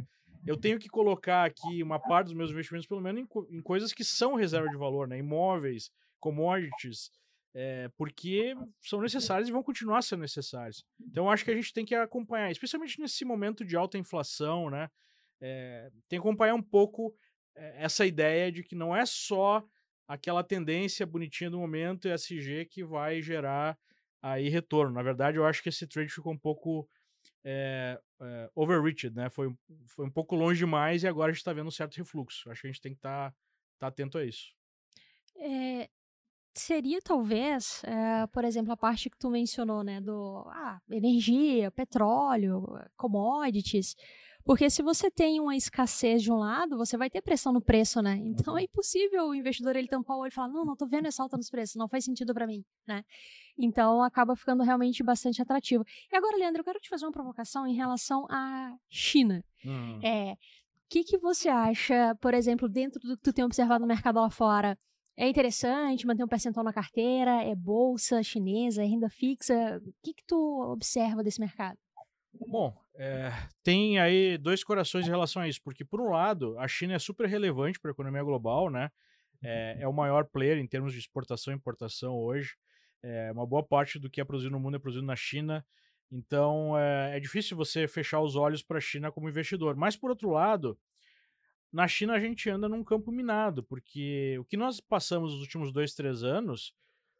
eu 0.47 0.57
tenho 0.57 0.78
que 0.78 0.89
colocar 0.89 1.45
aqui 1.45 1.82
uma 1.82 1.99
parte 1.99 2.26
dos 2.26 2.34
meus 2.34 2.51
investimentos, 2.51 2.86
pelo 2.86 3.01
menos, 3.01 3.20
em, 3.20 3.57
em 3.57 3.62
coisas 3.62 3.93
que 3.93 4.05
são 4.05 4.34
reserva 4.34 4.68
de 4.68 4.76
valor, 4.76 5.09
né? 5.09 5.18
Imóveis, 5.18 5.91
commodities, 6.20 7.11
é, 7.55 7.89
porque 7.97 8.55
são 8.80 9.01
necessários 9.01 9.49
e 9.49 9.53
vão 9.53 9.62
continuar 9.62 10.03
sendo 10.03 10.20
necessários. 10.20 10.84
Então, 11.01 11.30
acho 11.30 11.45
que 11.45 11.51
a 11.51 11.55
gente 11.55 11.72
tem 11.72 11.84
que 11.84 11.95
acompanhar, 11.95 12.51
especialmente 12.51 13.01
nesse 13.01 13.24
momento 13.24 13.64
de 13.64 13.76
alta 13.76 13.99
inflação, 13.99 14.70
né? 14.70 14.89
É, 15.41 15.91
tem 16.09 16.18
que 16.20 16.26
acompanhar 16.26 16.55
um 16.55 16.62
pouco 16.62 17.14
essa 17.55 18.07
ideia 18.07 18.51
de 18.53 18.62
que 18.62 18.74
não 18.74 18.95
é 18.95 19.05
só 19.05 19.64
aquela 20.07 20.43
tendência 20.43 21.05
bonitinha 21.05 21.51
do 21.51 21.59
momento 21.59 22.09
ESG 22.09 22.66
que 22.66 22.84
vai 22.84 23.20
gerar 23.20 23.76
aí 24.22 24.49
retorno. 24.49 24.95
Na 24.95 25.03
verdade, 25.03 25.36
eu 25.36 25.45
acho 25.45 25.62
que 25.62 25.68
esse 25.68 25.86
trade 25.86 26.12
ficou 26.12 26.32
um 26.32 26.39
pouco 26.39 26.89
é, 27.45 28.01
é, 28.20 28.51
overreached, 28.55 29.14
né? 29.14 29.30
Foi, 29.30 29.55
foi 29.86 30.07
um 30.07 30.11
pouco 30.11 30.34
longe 30.34 30.59
demais 30.59 31.03
e 31.03 31.09
agora 31.09 31.30
a 31.30 31.32
gente 31.32 31.41
está 31.41 31.53
vendo 31.53 31.68
um 31.68 31.72
certo 31.72 31.97
refluxo. 31.97 32.51
Acho 32.51 32.62
que 32.62 32.66
a 32.66 32.70
gente 32.70 32.80
tem 32.80 32.93
que 32.93 32.99
estar 32.99 33.30
tá, 33.30 33.36
tá 33.78 33.86
atento 33.89 34.18
a 34.18 34.24
isso. 34.24 34.53
É, 35.36 35.89
seria 36.55 37.01
talvez, 37.01 37.82
é, 37.84 38.26
por 38.28 38.45
exemplo, 38.45 38.72
a 38.72 38.76
parte 38.76 39.09
que 39.09 39.18
tu 39.18 39.30
mencionou, 39.30 39.82
né, 39.82 40.01
do 40.01 40.45
ah, 40.49 40.80
energia, 40.91 41.70
petróleo, 41.70 42.64
commodities. 42.97 43.95
Porque 44.49 44.70
se 44.70 44.80
você 44.80 45.11
tem 45.11 45.38
uma 45.40 45.55
escassez 45.55 46.22
de 46.22 46.32
um 46.32 46.36
lado, 46.36 46.78
você 46.78 46.96
vai 46.96 47.11
ter 47.11 47.20
pressão 47.20 47.53
no 47.53 47.61
preço, 47.61 48.01
né? 48.01 48.16
Então 48.24 48.57
é 48.57 48.62
impossível 48.62 49.26
o 49.26 49.34
investidor 49.34 49.76
ele 49.76 49.86
tampar 49.86 50.16
o 50.16 50.20
olho 50.20 50.30
e 50.30 50.34
falar: 50.34 50.49
"Não, 50.49 50.64
não 50.64 50.74
tô 50.74 50.86
vendo 50.86 51.05
essa 51.05 51.22
alta 51.22 51.36
nos 51.36 51.51
preços, 51.51 51.76
não 51.76 51.86
faz 51.86 52.03
sentido 52.07 52.32
para 52.32 52.46
mim", 52.46 52.64
né? 52.86 53.05
Então 53.59 54.03
acaba 54.03 54.34
ficando 54.34 54.62
realmente 54.62 55.03
bastante 55.03 55.42
atrativo. 55.42 55.84
E 56.11 56.16
agora, 56.16 56.38
Leandro, 56.38 56.61
eu 56.62 56.64
quero 56.64 56.80
te 56.80 56.88
fazer 56.88 57.05
uma 57.05 57.12
provocação 57.12 57.66
em 57.66 57.74
relação 57.74 58.24
à 58.30 58.74
China. 58.88 59.44
Uhum. 59.62 60.01
É, 60.03 60.32
o 60.32 60.36
que, 60.88 61.05
que 61.05 61.18
você 61.18 61.51
acha, 61.51 62.14
por 62.14 62.32
exemplo, 62.32 62.70
dentro 62.70 62.99
do 63.01 63.18
que 63.18 63.22
tu 63.24 63.34
tem 63.34 63.44
observado 63.44 63.82
no 63.82 63.86
mercado 63.86 64.18
lá 64.18 64.30
fora? 64.30 64.78
É 65.14 65.28
interessante 65.28 66.07
manter 66.07 66.24
um 66.24 66.28
percentual 66.28 66.64
na 66.64 66.72
carteira? 66.72 67.42
É 67.42 67.55
bolsa 67.55 68.22
chinesa? 68.22 68.82
É 68.82 68.86
renda 68.86 69.11
fixa? 69.11 69.78
O 69.84 69.92
que, 70.03 70.14
que 70.14 70.24
tu 70.26 70.62
observa 70.72 71.22
desse 71.22 71.38
mercado? 71.38 71.76
Bom, 72.46 72.74
é, 73.01 73.30
tem 73.62 74.01
aí 74.01 74.36
dois 74.36 74.64
corações 74.64 75.07
em 75.07 75.11
relação 75.11 75.40
a 75.40 75.49
isso, 75.49 75.62
porque 75.62 75.84
por 75.84 76.01
um 76.01 76.11
lado, 76.11 76.59
a 76.59 76.66
China 76.66 76.94
é 76.94 76.99
super 76.99 77.28
relevante 77.28 77.78
para 77.78 77.92
a 77.92 77.92
economia 77.92 78.24
global, 78.24 78.68
né? 78.68 78.90
É, 79.40 79.78
é, 79.82 79.86
o 79.86 79.92
maior 79.92 80.24
player 80.24 80.59
em 80.59 80.66
termos 80.66 80.92
de 80.92 80.99
exportação 80.99 81.53
e 81.53 81.57
importação 81.57 82.16
hoje. 82.16 82.57
É, 83.01 83.30
uma 83.30 83.46
boa 83.46 83.62
parte 83.62 84.01
do 84.01 84.11
que 84.11 84.20
é 84.20 84.24
produzido 84.24 84.51
no 84.51 84.59
mundo 84.59 84.76
é 84.76 84.80
produzido 84.80 85.07
na 85.07 85.14
China. 85.14 85.64
Então 86.11 86.76
é, 86.76 87.16
é 87.16 87.20
difícil 87.20 87.57
você 87.57 87.86
fechar 87.86 88.20
os 88.20 88.34
olhos 88.34 88.64
para 88.64 88.78
a 88.78 88.80
China 88.80 89.12
como 89.12 89.28
investidor. 89.28 89.76
Mas 89.76 89.96
por 89.96 90.11
outro 90.11 90.30
lado, 90.30 90.76
na 91.72 91.86
China 91.86 92.14
a 92.14 92.20
gente 92.20 92.51
anda 92.51 92.68
num 92.68 92.82
campo 92.82 93.12
minado, 93.12 93.62
porque 93.62 94.36
o 94.40 94.44
que 94.44 94.57
nós 94.57 94.80
passamos 94.80 95.32
nos 95.32 95.42
últimos 95.42 95.72
dois, 95.72 95.94
três 95.94 96.24
anos 96.24 96.74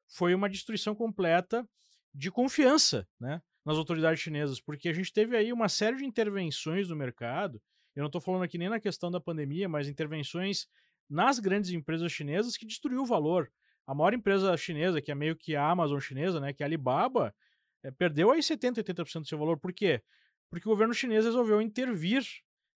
foi 0.09 0.35
uma 0.35 0.49
destruição 0.49 0.93
completa 0.93 1.69
de 2.13 2.33
confiança, 2.33 3.07
né? 3.21 3.41
Nas 3.69 3.77
autoridades 3.77 4.23
chinesas, 4.23 4.59
porque 4.59 4.89
a 4.89 4.95
gente 4.95 5.13
teve 5.13 5.37
aí 5.37 5.53
uma 5.53 5.69
série 5.69 5.99
de 5.99 6.05
intervenções 6.07 6.89
no 6.89 6.97
mercado. 6.97 7.61
Eu 7.95 8.01
não 8.01 8.07
estou 8.07 8.19
falando 8.19 8.43
aqui 8.43 8.57
nem 8.57 8.71
na 8.71 8.81
questão 8.81 9.11
da 9.11 9.21
pandemia, 9.21 9.69
mas 9.69 9.91
intervenções 9.91 10.67
nas 11.07 11.39
grandes 11.39 11.71
empresas 11.71 12.11
chinesas 12.11 12.57
que 12.57 12.65
destruiu 12.65 13.03
o 13.03 13.05
valor. 13.05 13.53
A 13.87 13.95
maior 13.95 14.15
empresa 14.15 14.57
chinesa, 14.57 15.03
que 15.03 15.13
é 15.13 15.15
meio 15.15 15.37
que 15.37 15.55
a 15.55 15.69
Amazon 15.69 16.01
chinesa, 16.01 16.41
né, 16.41 16.55
que 16.55 16.63
é 16.63 16.65
a 16.65 16.67
Alibaba, 16.67 17.35
é, 17.83 17.91
perdeu 17.91 18.31
aí 18.31 18.41
70%, 18.41 18.79
80% 18.79 19.21
do 19.21 19.29
seu 19.29 19.37
valor. 19.37 19.59
Por 19.59 19.75
quê? 19.75 20.01
Porque 20.49 20.67
o 20.67 20.73
governo 20.73 20.95
chinês 20.95 21.27
resolveu 21.27 21.61
intervir 21.61 22.25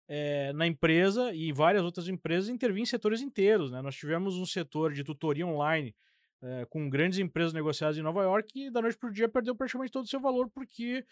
é, 0.09 0.55
na 0.55 0.67
empresa 0.67 1.35
e 1.35 1.53
várias 1.53 1.85
outras 1.85 2.09
empresas 2.09 2.49
intervir 2.49 2.81
em 2.81 2.87
setores 2.87 3.21
inteiros. 3.21 3.71
Né? 3.71 3.83
Nós 3.83 3.95
tivemos 3.95 4.37
um 4.37 4.47
setor 4.47 4.95
de 4.95 5.05
tutoria 5.05 5.47
online 5.47 5.95
é, 6.43 6.65
com 6.67 6.89
grandes 6.89 7.19
empresas 7.19 7.53
negociadas 7.53 7.99
em 7.99 8.03
Nova 8.03 8.23
York 8.23 8.67
e 8.67 8.71
da 8.71 8.81
noite 8.81 8.97
para 8.97 9.09
o 9.09 9.13
dia 9.13 9.29
perdeu 9.29 9.55
praticamente 9.55 9.93
todo 9.93 10.05
o 10.05 10.09
seu 10.09 10.21
valor 10.21 10.49
porque 10.51 11.05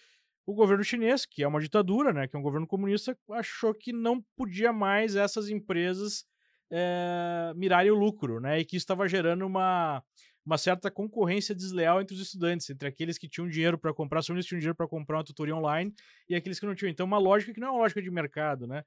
o 0.47 0.55
governo 0.55 0.85
chinês, 0.85 1.27
que 1.27 1.43
é 1.43 1.49
uma 1.49 1.61
ditadura, 1.61 2.13
né, 2.13 2.29
que 2.29 2.37
é 2.37 2.39
um 2.39 2.43
governo 2.43 2.67
comunista, 2.67 3.19
achou 3.33 3.75
que 3.75 3.93
não 3.93 4.25
podia 4.37 4.73
mais 4.73 5.17
essas 5.17 5.49
empresas 5.49 6.25
é, 6.71 7.53
mirarem 7.57 7.91
o 7.91 7.97
lucro, 7.97 8.41
né, 8.41 8.61
e 8.61 8.65
que 8.65 8.77
estava 8.77 9.09
gerando 9.09 9.45
uma, 9.45 10.03
uma 10.45 10.57
certa 10.57 10.89
concorrência 10.89 11.53
desleal 11.53 12.01
entre 12.01 12.15
os 12.15 12.23
estudantes, 12.23 12.71
entre 12.71 12.87
aqueles 12.87 13.19
que 13.19 13.29
tinham 13.29 13.49
dinheiro 13.49 13.77
para 13.77 13.93
comprar, 13.93 14.23
só 14.23 14.33
eles 14.33 14.47
tinham 14.47 14.61
dinheiro 14.61 14.77
para 14.77 14.87
comprar 14.87 15.17
uma 15.17 15.25
tutoria 15.25 15.57
online 15.57 15.93
e 16.29 16.37
aqueles 16.37 16.61
que 16.61 16.67
não 16.67 16.77
tinham. 16.77 16.91
Então, 16.91 17.05
uma 17.05 17.19
lógica 17.19 17.53
que 17.53 17.59
não 17.59 17.69
é 17.69 17.71
uma 17.73 17.81
lógica 17.81 18.01
de 18.01 18.11
mercado, 18.11 18.69
né? 18.69 18.85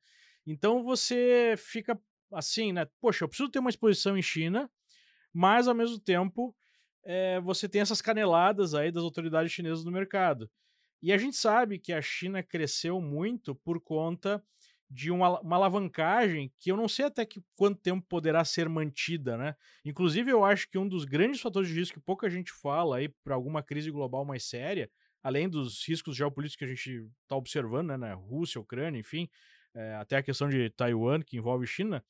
Então, 0.48 0.82
você 0.82 1.56
fica 1.58 2.00
assim, 2.32 2.72
né? 2.72 2.88
Poxa, 3.02 3.26
eu 3.26 3.28
preciso 3.28 3.50
ter 3.50 3.60
uma 3.60 3.70
exposição 3.70 4.18
em 4.18 4.22
China, 4.22 4.72
mas 5.34 5.68
ao 5.68 5.76
mesmo 5.76 6.00
tempo 6.00 6.56
é, 7.04 7.40
você 7.40 7.68
tem 7.68 7.82
essas 7.82 8.02
caneladas 8.02 8.74
aí 8.74 8.92
das 8.92 9.04
autoridades 9.04 9.52
chinesas 9.52 9.84
no 9.84 9.92
mercado. 9.92 10.50
E 11.02 11.14
a 11.14 11.18
gente 11.18 11.38
sabe 11.38 11.80
que 11.80 11.94
a 11.94 12.02
China 12.02 12.44
cresceu 12.44 13.00
muito 13.00 13.56
por 13.56 13.80
conta 13.80 14.44
de 14.90 15.12
uma, 15.12 15.40
uma, 15.40 15.56
alavancagem 15.56 16.52
que 16.58 16.72
eu 16.72 16.76
não 16.76 16.88
sei 16.88 17.06
até 17.06 17.26
que 17.26 17.42
quanto 17.56 17.80
tempo 17.80 18.06
poderá 18.08 18.44
ser 18.44 18.68
mantida, 18.68 19.38
né? 19.38 19.56
Inclusive, 19.86 20.32
eu 20.32 20.44
acho 20.44 20.68
que 20.70 20.78
um 20.78 20.88
dos 20.88 21.06
grandes 21.06 21.40
fatores 21.40 21.70
de 21.70 21.76
risco 21.76 22.00
que 22.00 22.06
pouca 22.06 22.30
gente 22.30 22.52
fala 22.52 22.98
aí 22.98 23.08
para 23.24 23.36
alguma 23.36 23.62
crise 23.62 23.92
global 23.92 24.26
mais 24.26 24.46
séria, 24.46 24.90
além 25.22 25.48
dos 25.48 25.88
riscos 25.88 26.16
geopolíticos 26.16 26.58
que 26.58 26.66
a 26.66 26.76
gente 26.76 27.08
está 27.22 27.36
observando, 27.36 27.90
né, 27.90 27.98
na 27.98 28.14
Rússia, 28.16 28.60
Ucrânia, 28.60 29.00
enfim, 29.00 29.30
é, 29.76 29.94
até 29.96 30.18
a 30.18 30.24
questão 30.24 30.50
de 30.50 30.70
Taiwan, 30.72 31.22
que 31.22 31.38
envolve 31.38 31.68
China, 31.68 32.04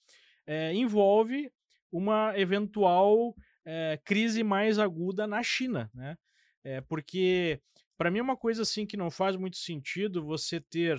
é, 0.47 0.73
envolve 0.73 1.51
uma 1.91 2.33
eventual 2.37 3.35
é, 3.65 3.99
crise 4.03 4.43
mais 4.43 4.79
aguda 4.79 5.27
na 5.27 5.43
China, 5.43 5.89
né? 5.93 6.17
É, 6.63 6.81
porque 6.81 7.61
para 7.97 8.11
mim 8.11 8.19
é 8.19 8.21
uma 8.23 8.37
coisa 8.37 8.61
assim 8.61 8.85
que 8.85 8.97
não 8.97 9.11
faz 9.11 9.35
muito 9.35 9.57
sentido 9.57 10.23
você 10.23 10.59
ter 10.59 10.97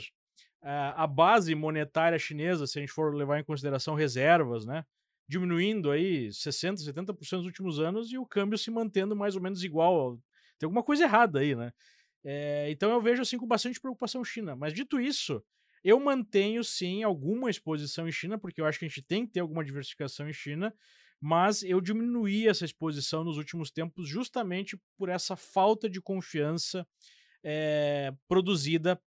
uh, 0.62 0.92
a 0.96 1.06
base 1.06 1.54
monetária 1.54 2.18
chinesa, 2.18 2.66
se 2.66 2.78
a 2.78 2.82
gente 2.82 2.92
for 2.92 3.14
levar 3.14 3.38
em 3.38 3.44
consideração 3.44 3.94
reservas, 3.94 4.64
né? 4.66 4.84
Diminuindo 5.28 5.90
aí 5.90 6.32
60, 6.32 6.82
70% 6.82 7.38
nos 7.38 7.46
últimos 7.46 7.80
anos 7.80 8.12
e 8.12 8.18
o 8.18 8.26
câmbio 8.26 8.58
se 8.58 8.70
mantendo 8.70 9.14
mais 9.14 9.36
ou 9.36 9.42
menos 9.42 9.62
igual. 9.64 10.18
Tem 10.58 10.66
alguma 10.66 10.82
coisa 10.82 11.04
errada 11.04 11.40
aí, 11.40 11.54
né? 11.54 11.72
É, 12.22 12.70
então 12.70 12.90
eu 12.90 13.00
vejo 13.00 13.22
assim 13.22 13.38
com 13.38 13.46
bastante 13.46 13.80
preocupação 13.80 14.24
China. 14.24 14.54
Mas 14.54 14.74
dito 14.74 15.00
isso, 15.00 15.42
eu 15.82 15.98
mantenho 15.98 16.62
sim 16.62 17.02
alguma 17.02 17.50
exposição 17.50 18.06
em 18.08 18.12
China, 18.12 18.38
porque 18.38 18.60
eu 18.60 18.66
acho 18.66 18.78
que 18.78 18.84
a 18.84 18.88
gente 18.88 19.02
tem 19.02 19.26
que 19.26 19.32
ter 19.32 19.40
alguma 19.40 19.64
diversificação 19.64 20.28
em 20.28 20.32
China, 20.32 20.74
mas 21.20 21.62
eu 21.62 21.80
diminuí 21.80 22.48
essa 22.48 22.64
exposição 22.64 23.24
nos 23.24 23.36
últimos 23.36 23.70
tempos 23.70 24.08
justamente 24.08 24.78
por 24.96 25.08
essa 25.08 25.36
falta 25.36 25.88
de 25.88 26.00
confiança 26.00 26.86
é, 27.42 28.12
produzida 28.28 29.00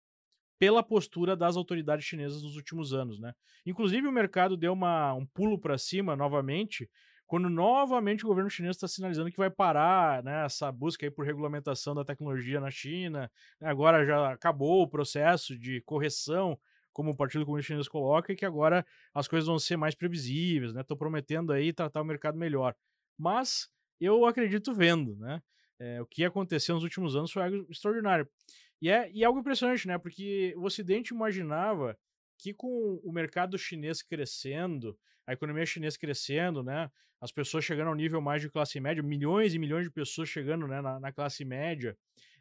pela 0.60 0.84
postura 0.84 1.36
das 1.36 1.58
autoridades 1.58 2.06
chinesas 2.06 2.44
nos 2.44 2.56
últimos 2.56 2.94
anos, 2.94 3.20
né? 3.20 3.34
Inclusive 3.66 4.08
o 4.08 4.12
mercado 4.12 4.56
deu 4.56 4.74
uma, 4.74 5.14
um 5.14 5.26
pulo 5.26 5.60
para 5.60 5.78
cima 5.78 6.16
novamente 6.16 6.90
quando 7.34 7.50
novamente 7.50 8.24
o 8.24 8.28
governo 8.28 8.48
chinês 8.48 8.76
está 8.76 8.88
sinalizando 8.88 9.32
que 9.32 9.38
vai 9.38 9.50
parar 9.50 10.24
né, 10.24 10.46
essa 10.46 10.72
busca 10.72 11.04
aí 11.04 11.10
por 11.10 11.26
regulamentação 11.26 11.96
da 11.96 12.06
tecnologia 12.06 12.60
na 12.60 12.70
China. 12.70 13.22
Né, 13.60 13.68
agora 13.68 14.06
já 14.06 14.34
acabou 14.34 14.84
o 14.84 14.88
processo 14.88 15.58
de 15.58 15.82
correção, 15.82 16.56
como 16.92 17.10
o 17.10 17.18
Partido 17.18 17.44
Comunista 17.44 17.70
Chinês 17.70 17.88
coloca, 17.88 18.32
e 18.32 18.36
que 18.36 18.46
agora 18.46 18.86
as 19.16 19.28
coisas 19.28 19.48
vão 19.48 19.58
ser 19.58 19.78
mais 19.78 19.96
previsíveis, 19.96 20.76
né? 20.76 20.82
Estão 20.82 20.96
prometendo 20.96 21.52
aí 21.52 21.74
tratar 21.74 22.04
o 22.04 22.06
mercado 22.06 22.38
melhor. 22.38 22.76
Mas 23.18 23.68
eu 24.00 24.28
acredito 24.28 24.72
vendo, 24.72 25.16
né? 25.16 25.42
É, 25.80 26.00
o 26.04 26.06
que 26.06 26.24
aconteceu 26.24 26.76
nos 26.76 26.84
últimos 26.84 27.16
anos 27.16 27.32
foi 27.32 27.42
algo 27.42 27.66
extraordinário. 27.68 28.30
E 28.80 28.92
é, 28.92 29.10
e 29.12 29.24
é 29.24 29.26
algo 29.26 29.40
impressionante, 29.40 29.88
né? 29.88 29.98
Porque 29.98 30.54
o 30.56 30.66
Ocidente 30.66 31.16
imaginava 31.16 31.98
que 32.38 32.54
com 32.54 33.02
o 33.04 33.12
mercado 33.12 33.58
chinês 33.58 34.04
crescendo, 34.04 34.96
a 35.26 35.34
economia 35.34 35.66
chinesa 35.66 35.98
crescendo, 35.98 36.64
né? 36.64 36.90
As 37.22 37.32
pessoas 37.32 37.64
chegando 37.64 37.88
ao 37.88 37.96
nível 37.96 38.20
mais 38.20 38.42
de 38.42 38.50
classe 38.50 38.80
média, 38.80 39.02
milhões 39.02 39.54
e 39.54 39.60
milhões 39.60 39.86
de 39.86 39.92
pessoas 39.92 40.28
chegando 40.28 40.68
né, 40.68 40.82
na, 40.82 41.00
na 41.00 41.12
classe 41.12 41.46
média, 41.46 41.98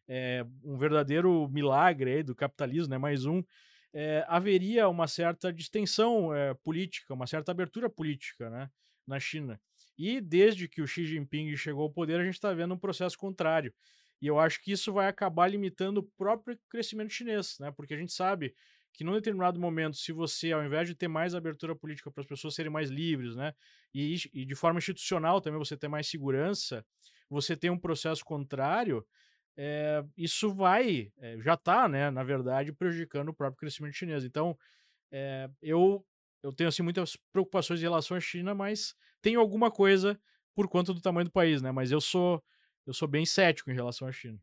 é, 0.09 0.45
um 0.64 0.76
verdadeiro 0.76 1.49
milagre 1.49 2.11
aí 2.12 2.22
do 2.22 2.35
capitalismo, 2.35 2.91
né? 2.91 2.99
Mais 2.99 3.24
um. 3.24 3.43
É, 3.95 4.24
haveria 4.26 4.89
uma 4.89 5.07
certa 5.07 5.53
distensão 5.53 6.35
é, 6.35 6.55
política, 6.55 7.14
uma 7.14 7.26
certa 7.26 7.53
abertura 7.53 7.91
política 7.91 8.49
né, 8.49 8.70
na 9.07 9.20
China. 9.20 9.61
E 9.99 10.20
desde 10.20 10.66
que 10.66 10.80
o 10.80 10.87
Xi 10.87 11.05
Jinping 11.05 11.55
chegou 11.57 11.83
ao 11.83 11.91
poder, 11.91 12.18
a 12.18 12.24
gente 12.24 12.35
está 12.35 12.53
vendo 12.53 12.74
um 12.74 12.78
processo 12.78 13.16
contrário. 13.18 13.72
E 14.20 14.26
eu 14.26 14.39
acho 14.39 14.62
que 14.62 14.72
isso 14.72 14.93
vai 14.93 15.09
acabar 15.09 15.49
limitando 15.49 15.99
o 15.99 16.11
próprio 16.16 16.59
crescimento 16.70 17.12
chinês, 17.12 17.57
né? 17.61 17.70
Porque 17.70 17.93
a 17.93 17.97
gente 17.97 18.12
sabe 18.12 18.55
que 18.93 19.05
num 19.05 19.12
determinado 19.12 19.59
momento, 19.59 19.97
se 19.97 20.12
você, 20.12 20.53
ao 20.53 20.64
invés 20.64 20.88
de 20.88 20.95
ter 20.95 21.09
mais 21.09 21.34
abertura 21.34 21.74
política 21.74 22.11
para 22.11 22.20
as 22.20 22.26
pessoas 22.26 22.55
serem 22.55 22.70
mais 22.70 22.90
livres, 22.90 23.34
né? 23.34 23.55
E, 23.95 24.16
e, 24.32 24.45
de 24.45 24.55
forma 24.55 24.78
institucional 24.78 25.40
também 25.40 25.59
você 25.59 25.76
ter 25.76 25.88
mais 25.88 26.09
segurança, 26.09 26.84
você 27.28 27.57
tem 27.57 27.70
um 27.70 27.78
processo 27.78 28.24
contrário, 28.24 29.07
é, 29.57 30.05
isso 30.16 30.55
vai, 30.55 31.11
é, 31.18 31.38
já 31.40 31.55
está, 31.55 31.88
né, 31.88 32.11
na 32.11 32.22
verdade, 32.22 32.72
prejudicando 32.72 33.30
o 33.30 33.34
próprio 33.34 33.59
crescimento 33.59 33.95
chinês. 33.95 34.24
Então, 34.24 34.57
é, 35.11 35.49
eu, 35.61 36.05
eu 36.43 36.53
tenho 36.53 36.68
assim, 36.68 36.82
muitas 36.82 37.16
preocupações 37.32 37.80
em 37.80 37.84
relação 37.84 38.16
à 38.16 38.20
China, 38.20 38.55
mas 38.55 38.95
tenho 39.20 39.40
alguma 39.40 39.70
coisa 39.70 40.18
por 40.55 40.68
conta 40.68 40.93
do 40.93 41.01
tamanho 41.01 41.26
do 41.26 41.32
país, 41.32 41.62
né? 41.62 41.72
Mas 41.72 41.90
eu 41.90 42.01
sou 42.01 42.43
eu 42.86 42.93
sou 42.93 43.07
bem 43.07 43.24
cético 43.24 43.70
em 43.70 43.74
relação 43.74 44.09
à 44.09 44.12
China. 44.12 44.40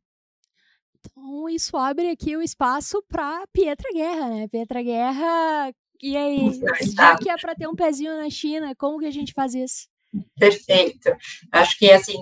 Então, 0.99 1.49
isso 1.49 1.77
abre 1.77 2.09
aqui 2.09 2.35
o 2.35 2.41
espaço 2.41 3.03
para 3.07 3.45
Pietra 3.53 3.91
Guerra, 3.93 4.29
né? 4.29 4.47
Pietra 4.47 4.81
Guerra, 4.81 5.73
e 6.01 6.15
aí, 6.15 6.61
já 6.95 7.17
que 7.17 7.29
é 7.29 7.37
para 7.37 7.55
ter 7.55 7.67
um 7.67 7.75
pezinho 7.75 8.15
na 8.15 8.29
China, 8.29 8.73
como 8.75 8.99
que 8.99 9.05
a 9.05 9.11
gente 9.11 9.33
faz 9.33 9.53
isso? 9.53 9.87
Perfeito. 10.37 11.09
Acho 11.51 11.77
que, 11.77 11.91
assim, 11.91 12.17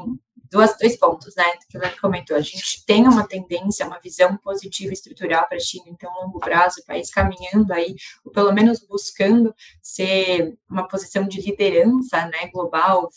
duas, 0.51 0.75
dois 0.79 0.97
pontos, 0.97 1.35
né, 1.35 1.43
que 1.69 1.77
o 1.77 2.01
comentou. 2.01 2.35
A 2.35 2.41
gente 2.41 2.83
tem 2.85 3.07
uma 3.07 3.27
tendência, 3.27 3.85
uma 3.85 3.99
visão 3.99 4.35
positiva 4.37 4.93
estrutural 4.93 5.47
para 5.47 5.57
a 5.57 5.61
China, 5.61 5.85
então, 5.87 6.11
a 6.11 6.25
longo 6.25 6.39
prazo, 6.39 6.81
o 6.81 6.85
país 6.85 7.11
caminhando 7.11 7.71
aí, 7.71 7.95
ou 8.25 8.31
pelo 8.31 8.51
menos 8.51 8.79
buscando 8.87 9.53
ser 9.81 10.57
uma 10.69 10.87
posição 10.87 11.27
de 11.27 11.39
liderança, 11.39 12.25
né, 12.25 12.49
global, 12.51 13.09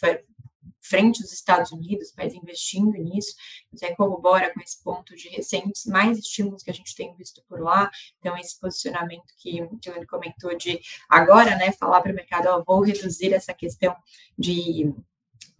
frente 0.90 1.22
aos 1.22 1.32
Estados 1.32 1.70
Unidos, 1.70 2.12
mas 2.18 2.34
investindo 2.34 2.92
nisso, 2.92 3.36
até 3.72 3.94
corrobora 3.94 4.52
com 4.52 4.60
esse 4.60 4.82
ponto 4.82 5.14
de 5.14 5.28
recentes 5.28 5.86
mais 5.86 6.18
estímulos 6.18 6.64
que 6.64 6.70
a 6.70 6.74
gente 6.74 6.96
tem 6.96 7.14
visto 7.14 7.42
por 7.48 7.60
lá, 7.60 7.88
então 8.18 8.36
esse 8.36 8.58
posicionamento 8.58 9.32
que 9.38 9.62
o 9.62 9.78
Tilane 9.78 10.06
comentou 10.06 10.54
de 10.56 10.80
agora, 11.08 11.56
né, 11.56 11.70
falar 11.72 12.02
para 12.02 12.10
o 12.10 12.14
mercado, 12.14 12.48
ó, 12.48 12.64
vou 12.66 12.82
reduzir 12.82 13.32
essa 13.32 13.54
questão 13.54 13.94
de 14.36 14.92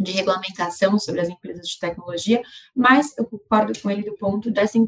de 0.01 0.12
regulamentação 0.12 0.98
sobre 0.98 1.20
as 1.20 1.28
empresas 1.28 1.68
de 1.68 1.78
tecnologia, 1.78 2.42
mas 2.74 3.16
eu 3.18 3.24
concordo 3.26 3.78
com 3.80 3.90
ele 3.90 4.03
do 4.03 4.16
ponto 4.16 4.51
dessa, 4.51 4.78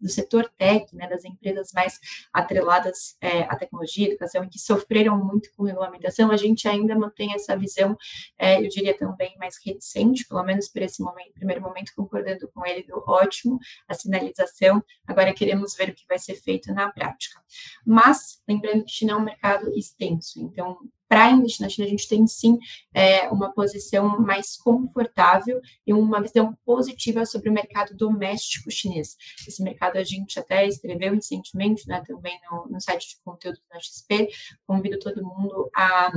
do 0.00 0.08
setor 0.08 0.50
tech, 0.56 0.96
né, 0.96 1.06
das 1.06 1.24
empresas 1.24 1.72
mais 1.74 2.00
atreladas 2.32 3.16
é, 3.20 3.42
à 3.42 3.56
tecnologia, 3.56 4.08
educação, 4.08 4.48
que 4.48 4.58
sofreram 4.58 5.22
muito 5.22 5.50
com 5.54 5.64
regulamentação, 5.64 6.30
a 6.30 6.36
gente 6.38 6.66
ainda 6.66 6.96
mantém 6.96 7.34
essa 7.34 7.54
visão, 7.54 7.96
é, 8.38 8.64
eu 8.64 8.68
diria 8.68 8.96
também 8.96 9.36
mais 9.38 9.56
reticente, 9.62 10.26
pelo 10.26 10.42
menos 10.42 10.68
por 10.68 10.80
esse 10.80 11.02
momento, 11.02 11.34
primeiro 11.34 11.60
momento, 11.60 11.92
concordando 11.94 12.48
com 12.54 12.64
ele 12.64 12.82
do 12.84 13.04
ótimo, 13.06 13.58
a 13.86 13.92
sinalização, 13.92 14.82
agora 15.06 15.34
queremos 15.34 15.74
ver 15.76 15.90
o 15.90 15.94
que 15.94 16.06
vai 16.08 16.18
ser 16.18 16.36
feito 16.36 16.72
na 16.72 16.90
prática. 16.90 17.38
Mas, 17.84 18.40
lembrando 18.48 18.84
que 18.84 18.92
China 18.92 19.12
é 19.12 19.16
um 19.16 19.22
mercado 19.22 19.70
extenso, 19.76 20.40
então, 20.40 20.78
para 21.12 21.30
investir 21.30 21.60
na 21.60 21.68
China, 21.68 21.86
a 21.86 21.90
gente 21.90 22.08
tem 22.08 22.26
sim 22.26 22.58
é, 22.94 23.28
uma 23.28 23.52
posição 23.52 24.18
mais 24.18 24.56
confortável 24.56 25.60
e 25.86 25.92
uma 25.92 26.22
visão 26.22 26.56
positiva 26.64 27.26
sobre 27.26 27.50
o 27.50 27.52
mercado 27.52 27.94
doméstico 27.94 28.70
chinês. 28.70 29.14
Esse 29.46 29.62
mercado 29.62 29.98
a 29.98 30.04
gente 30.04 30.40
até 30.40 30.66
escreveu 30.66 31.12
recentemente, 31.12 31.86
né, 31.86 32.02
também 32.06 32.40
no, 32.50 32.66
no 32.66 32.80
site 32.80 33.10
de 33.10 33.16
conteúdo 33.22 33.58
da 33.70 33.78
XP. 33.78 34.30
Convido 34.66 34.98
todo 34.98 35.22
mundo 35.22 35.68
a 35.76 36.10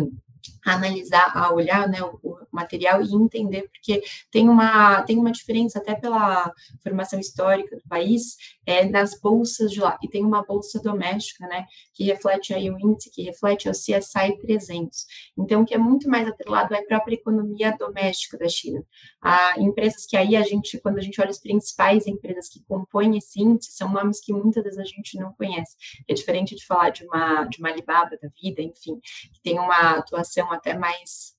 analisar, 0.66 1.32
a 1.36 1.54
olhar 1.54 1.88
né, 1.88 2.02
o, 2.02 2.20
o, 2.24 2.36
material 2.52 3.02
e 3.02 3.14
entender, 3.14 3.70
porque 3.70 4.02
tem 4.32 4.48
uma, 4.48 5.02
tem 5.04 5.18
uma 5.18 5.32
diferença 5.32 5.80
até 5.80 5.94
pela 5.94 6.52
formação 6.82 7.20
histórica 7.20 7.76
do 7.76 7.84
país 7.88 8.38
é, 8.66 8.86
nas 8.86 9.20
bolsas 9.20 9.72
de 9.72 9.82
lá, 9.82 9.98
e 10.02 10.08
tem 10.08 10.24
uma 10.24 10.44
bolsa 10.44 10.80
doméstica, 10.82 11.46
né, 11.48 11.66
que 11.94 12.04
reflete 12.06 12.54
aí 12.54 12.70
o 12.70 12.80
índice, 12.80 13.12
que 13.12 13.24
reflete 13.24 13.68
o 13.68 13.72
CSI 13.72 14.38
300. 14.42 15.06
Então, 15.38 15.62
o 15.62 15.66
que 15.66 15.74
é 15.74 15.78
muito 15.78 16.10
mais 16.10 16.28
atrelado 16.28 16.74
é 16.74 16.80
a 16.80 16.86
própria 16.86 17.16
economia 17.16 17.76
doméstica 17.78 18.38
da 18.38 18.48
China. 18.48 18.84
Há 19.22 19.60
empresas 19.60 20.06
que 20.06 20.16
aí 20.16 20.36
a 20.36 20.42
gente, 20.42 20.80
quando 20.80 20.98
a 20.98 21.02
gente 21.02 21.20
olha 21.20 21.30
as 21.30 21.40
principais 21.40 22.08
empresas 22.08 22.48
que 22.48 22.64
compõem 22.68 23.18
esse 23.18 23.42
índice, 23.42 23.72
são 23.72 23.92
nomes 23.92 24.20
que 24.20 24.32
muitas 24.34 24.64
vezes 24.64 24.80
a 24.80 24.84
gente 24.84 25.18
não 25.20 25.34
conhece. 25.34 25.76
É 26.08 26.14
diferente 26.14 26.56
de 26.56 26.66
falar 26.66 26.90
de 26.92 27.04
uma, 27.06 27.44
de 27.46 27.60
uma 27.60 27.70
Alibaba 27.70 28.18
da 28.22 28.30
vida, 28.42 28.62
enfim, 28.62 29.00
que 29.34 29.42
tem 29.44 29.60
uma 29.60 29.98
atuação 29.98 30.35
até 30.52 30.74
mais 30.78 31.36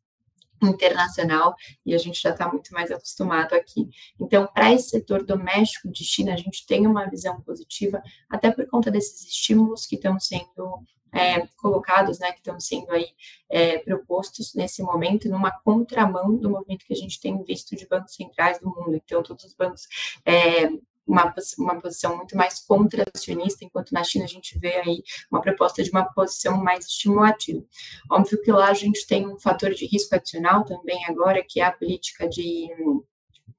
internacional 0.63 1.55
e 1.85 1.95
a 1.95 1.99
gente 1.99 2.21
já 2.21 2.31
está 2.31 2.49
muito 2.51 2.73
mais 2.73 2.91
acostumado 2.91 3.55
aqui. 3.55 3.89
Então, 4.19 4.47
para 4.47 4.73
esse 4.73 4.91
setor 4.91 5.25
doméstico 5.25 5.91
de 5.91 6.05
China, 6.05 6.33
a 6.33 6.37
gente 6.37 6.67
tem 6.67 6.87
uma 6.87 7.09
visão 7.09 7.41
positiva, 7.43 8.03
até 8.29 8.51
por 8.51 8.67
conta 8.67 8.91
desses 8.91 9.27
estímulos 9.27 9.87
que 9.87 9.97
estão 9.97 10.19
sendo 10.19 10.83
é, 11.13 11.47
colocados, 11.57 12.19
né, 12.19 12.33
que 12.33 12.39
estão 12.39 12.59
sendo 12.61 12.91
aí 12.91 13.09
é, 13.49 13.79
propostos 13.79 14.55
nesse 14.55 14.83
momento, 14.83 15.29
numa 15.29 15.51
contramão 15.51 16.37
do 16.37 16.51
movimento 16.51 16.85
que 16.85 16.93
a 16.93 16.97
gente 16.97 17.21
tem 17.21 17.43
visto 17.43 17.75
de 17.77 17.87
bancos 17.87 18.15
centrais 18.15 18.59
do 18.59 18.69
mundo. 18.69 18.95
Então, 18.95 19.23
todos 19.23 19.45
os 19.45 19.55
bancos 19.55 19.87
é, 20.25 20.69
uma, 21.07 21.33
uma 21.59 21.81
posição 21.81 22.17
muito 22.17 22.37
mais 22.37 22.61
contracionista, 22.61 23.65
enquanto 23.65 23.93
na 23.93 24.03
China 24.03 24.25
a 24.25 24.29
gente 24.29 24.59
vê 24.59 24.75
aí 24.77 25.03
uma 25.31 25.41
proposta 25.41 25.83
de 25.83 25.91
uma 25.91 26.05
posição 26.05 26.57
mais 26.63 26.87
estimulativa. 26.87 27.63
Óbvio 28.11 28.43
que 28.43 28.51
lá 28.51 28.69
a 28.69 28.75
gente 28.75 29.07
tem 29.07 29.27
um 29.27 29.39
fator 29.39 29.71
de 29.71 29.87
risco 29.87 30.15
adicional 30.15 30.65
também 30.65 31.05
agora, 31.07 31.45
que 31.47 31.61
é 31.61 31.65
a 31.65 31.73
política 31.73 32.29
de 32.29 32.69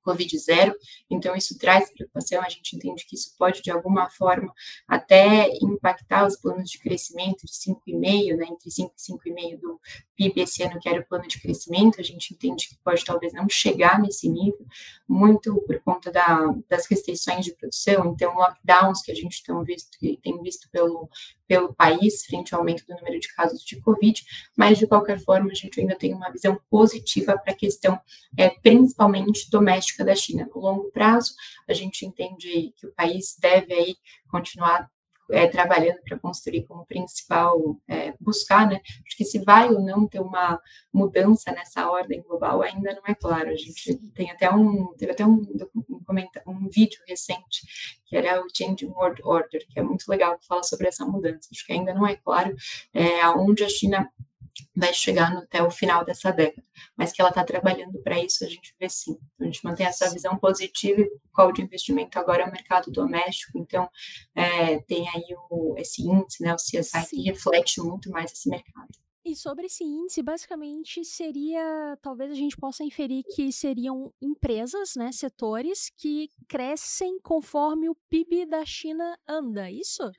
Covid 0.08 0.40
zero, 0.40 0.74
então 1.10 1.36
isso 1.36 1.58
traz 1.58 1.92
preocupação, 1.92 2.42
a 2.42 2.48
gente 2.48 2.78
entende 2.78 3.06
que 3.06 3.16
isso 3.16 3.36
pode, 3.38 3.62
de 3.62 3.70
alguma 3.70 4.10
forma, 4.10 4.54
até 4.88 5.50
impactar 5.62 6.26
os 6.26 6.38
planos 6.38 6.70
de 6.70 6.80
crescimento 6.80 7.46
de 7.46 7.52
5,5%, 7.52 8.38
né, 8.38 8.46
entre 8.50 8.72
5 8.72 8.94
e 8.96 9.32
5,5% 9.34 9.60
do 9.60 9.82
PIB 10.16 10.42
esse 10.42 10.64
ano, 10.64 10.80
que 10.80 10.88
era 10.88 11.02
o 11.02 11.06
plano 11.06 11.28
de 11.28 11.42
crescimento, 11.42 12.00
a 12.00 12.04
gente 12.04 12.34
entende 12.34 12.70
que 12.70 12.78
pode 12.84 13.04
talvez 13.04 13.34
não 13.34 13.50
chegar 13.50 14.00
nesse 14.00 14.30
nível, 14.30 14.66
muito 15.08 15.62
por 15.68 15.80
conta 15.82 16.10
da, 16.10 16.56
das 16.70 16.86
restrições 16.88 17.44
de 17.44 17.54
produção, 17.54 18.14
então 18.14 18.34
lockdowns 18.36 19.02
que 19.02 19.12
a 19.12 19.16
gente 19.16 19.44
tem 19.44 19.64
visto, 19.64 19.90
tem 20.00 20.42
visto 20.42 20.70
pelo 20.72 21.10
pelo 21.48 21.74
país, 21.74 22.26
frente 22.26 22.54
ao 22.54 22.60
aumento 22.60 22.86
do 22.86 22.96
número 22.96 23.20
de 23.20 23.28
casos 23.34 23.64
de 23.64 23.80
Covid, 23.82 24.24
mas, 24.56 24.78
de 24.78 24.88
qualquer 24.88 25.20
forma, 25.20 25.52
a 25.52 25.56
gente 25.56 25.80
ainda 25.80 25.96
tem 25.96 26.14
uma 26.14 26.32
visão 26.32 26.60
positiva 26.70 27.38
para 27.38 27.54
a 27.54 27.56
questão, 27.56 28.00
é, 28.38 28.50
principalmente 28.50 29.50
doméstica 29.50 30.04
da 30.04 30.16
China. 30.16 30.48
No 30.54 30.62
longo 30.62 30.92
prazo, 30.92 31.34
a 31.68 31.74
gente 31.74 32.06
entende 32.06 32.74
que 32.76 32.88
o 32.88 32.94
país 32.94 33.36
deve 33.40 33.74
aí 33.74 33.96
continuar 34.30 34.90
é, 35.30 35.48
trabalhando 35.48 36.02
para 36.04 36.18
construir 36.20 36.64
como 36.64 36.86
principal, 36.86 37.78
é, 37.88 38.14
buscar, 38.20 38.68
né? 38.68 38.82
Acho 39.06 39.18
que 39.18 39.26
se 39.26 39.40
vai 39.40 39.70
ou 39.70 39.82
não 39.82 40.08
ter 40.08 40.20
uma 40.20 40.60
mudança 40.94 41.52
nessa 41.52 41.90
ordem 41.90 42.22
global 42.22 42.62
ainda 42.62 42.94
não 42.94 43.04
é 43.08 43.16
claro. 43.16 43.50
A 43.50 43.56
gente 43.56 43.98
tem 44.14 44.32
até 44.32 44.50
um, 44.50 44.94
teve 44.98 45.12
até 45.12 45.26
um, 45.26 45.42
um, 45.76 46.02
um 46.48 46.70
vídeo 46.70 47.00
recente 47.08 47.98
que 48.06 48.16
era 48.16 48.42
o 48.42 48.48
Changing 48.54 48.88
World 48.88 49.22
Order, 49.24 49.68
que 49.68 49.80
é 49.80 49.84
muito 49.84 50.08
legal, 50.08 50.38
que 50.38 50.48
fala 50.48 50.64
sobre 50.64 50.88
essa 50.88 51.06
mudança. 51.06 51.50
Acho 51.52 51.66
que 51.66 51.74
ainda 51.74 51.94
não 51.94 52.08
é 52.08 52.16
claro 52.16 52.56
é, 52.94 53.22
aonde 53.22 53.64
a 53.64 53.70
China 53.70 54.10
vai 54.76 54.94
chegar 54.94 55.34
no, 55.34 55.40
até 55.40 55.62
o 55.62 55.72
final 55.72 56.04
dessa 56.06 56.32
década, 56.32 56.68
mas 56.96 57.12
que 57.12 57.22
ela 57.22 57.30
está 57.30 57.44
trabalhando 57.44 58.02
para 58.02 58.20
isso, 58.20 58.46
a 58.46 58.48
gente 58.48 58.76
vê 58.80 58.90
sim. 58.90 59.18
A 59.40 59.46
gente 59.46 59.64
mantém 59.64 59.86
essa 59.86 60.10
visão 60.12 60.38
positiva 60.38 61.02
e 61.02 61.06
o 61.06 61.20
call 61.32 61.52
de 61.52 61.62
investimento 61.62 62.18
agora 62.20 62.44
é 62.44 62.48
o 62.48 62.52
mercado 62.52 62.92
doméstico, 62.92 63.58
então 63.58 63.90
é, 64.36 64.80
tem 64.82 65.08
aí 65.10 65.26
o, 65.50 65.76
esse 65.78 66.02
índice, 66.02 66.44
né, 66.44 66.54
o 66.54 66.58
CSI, 66.58 66.84
sim. 66.84 67.16
que 67.18 67.22
reflete 67.24 67.82
muito 67.82 68.10
mais 68.10 68.32
esse 68.32 68.50
mercado. 68.50 68.90
E 69.26 69.36
sobre 69.36 69.66
esse 69.66 69.84
índice, 69.84 70.24
basicamente 70.24 71.04
seria, 71.04 71.98
talvez 72.02 72.32
a 72.32 72.36
gente 72.36 72.56
possa 72.56 72.82
inferir 72.86 73.24
que 73.36 73.52
seriam 73.52 74.14
empresas, 74.22 74.96
né, 74.96 75.12
setores 75.12 75.92
que 75.98 76.30
crescem 76.48 77.20
conforme 77.22 77.90
o 77.90 77.96
PIB 78.10 78.46
da 78.46 78.64
China 78.66 79.20
anda, 79.28 79.68
é 79.68 79.74
isso? 79.74 80.10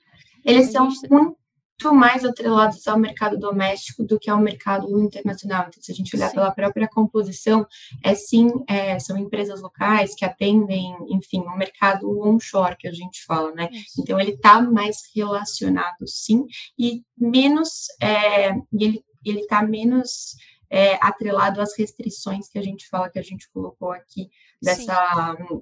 Eles 0.44 0.68
a 0.68 0.72
são 0.72 0.90
gente... 0.90 1.08
muito 1.10 1.38
mais 1.86 2.24
atrelados 2.24 2.86
ao 2.86 2.98
mercado 2.98 3.38
doméstico 3.38 4.04
do 4.04 4.18
que 4.18 4.28
ao 4.28 4.40
mercado 4.40 4.98
internacional. 4.98 5.66
Então, 5.68 5.82
se 5.82 5.92
a 5.92 5.94
gente 5.94 6.14
olhar 6.16 6.28
sim. 6.28 6.34
pela 6.34 6.50
própria 6.50 6.88
composição, 6.88 7.66
é 8.02 8.14
sim, 8.14 8.50
é, 8.66 8.98
são 8.98 9.16
empresas 9.16 9.60
locais 9.60 10.14
que 10.14 10.24
atendem, 10.24 10.96
enfim, 11.08 11.40
o 11.40 11.50
um 11.50 11.56
mercado 11.56 12.20
onshore 12.20 12.76
que 12.76 12.88
a 12.88 12.92
gente 12.92 13.24
fala, 13.24 13.52
né? 13.52 13.68
Isso. 13.72 14.00
Então, 14.00 14.20
ele 14.20 14.32
está 14.32 14.60
mais 14.60 15.02
relacionado, 15.14 16.06
sim, 16.06 16.44
e 16.78 17.02
menos, 17.16 17.86
é, 18.00 18.54
ele 18.72 19.04
ele 19.24 19.40
está 19.40 19.62
menos 19.62 20.36
é, 20.70 20.94
atrelado 21.04 21.60
às 21.60 21.76
restrições 21.76 22.48
que 22.48 22.58
a 22.58 22.62
gente 22.62 22.88
fala 22.88 23.10
que 23.10 23.18
a 23.18 23.22
gente 23.22 23.50
colocou 23.50 23.90
aqui 23.90 24.30
dessa 24.62 25.36
sim 25.36 25.58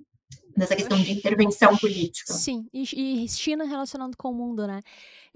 dessa 0.56 0.74
questão 0.74 0.98
de 0.98 1.12
intervenção 1.12 1.76
política. 1.76 2.32
Sim, 2.32 2.66
e, 2.72 3.24
e 3.24 3.28
China 3.28 3.64
relacionando 3.64 4.16
com 4.16 4.30
o 4.30 4.34
mundo, 4.34 4.66
né? 4.66 4.80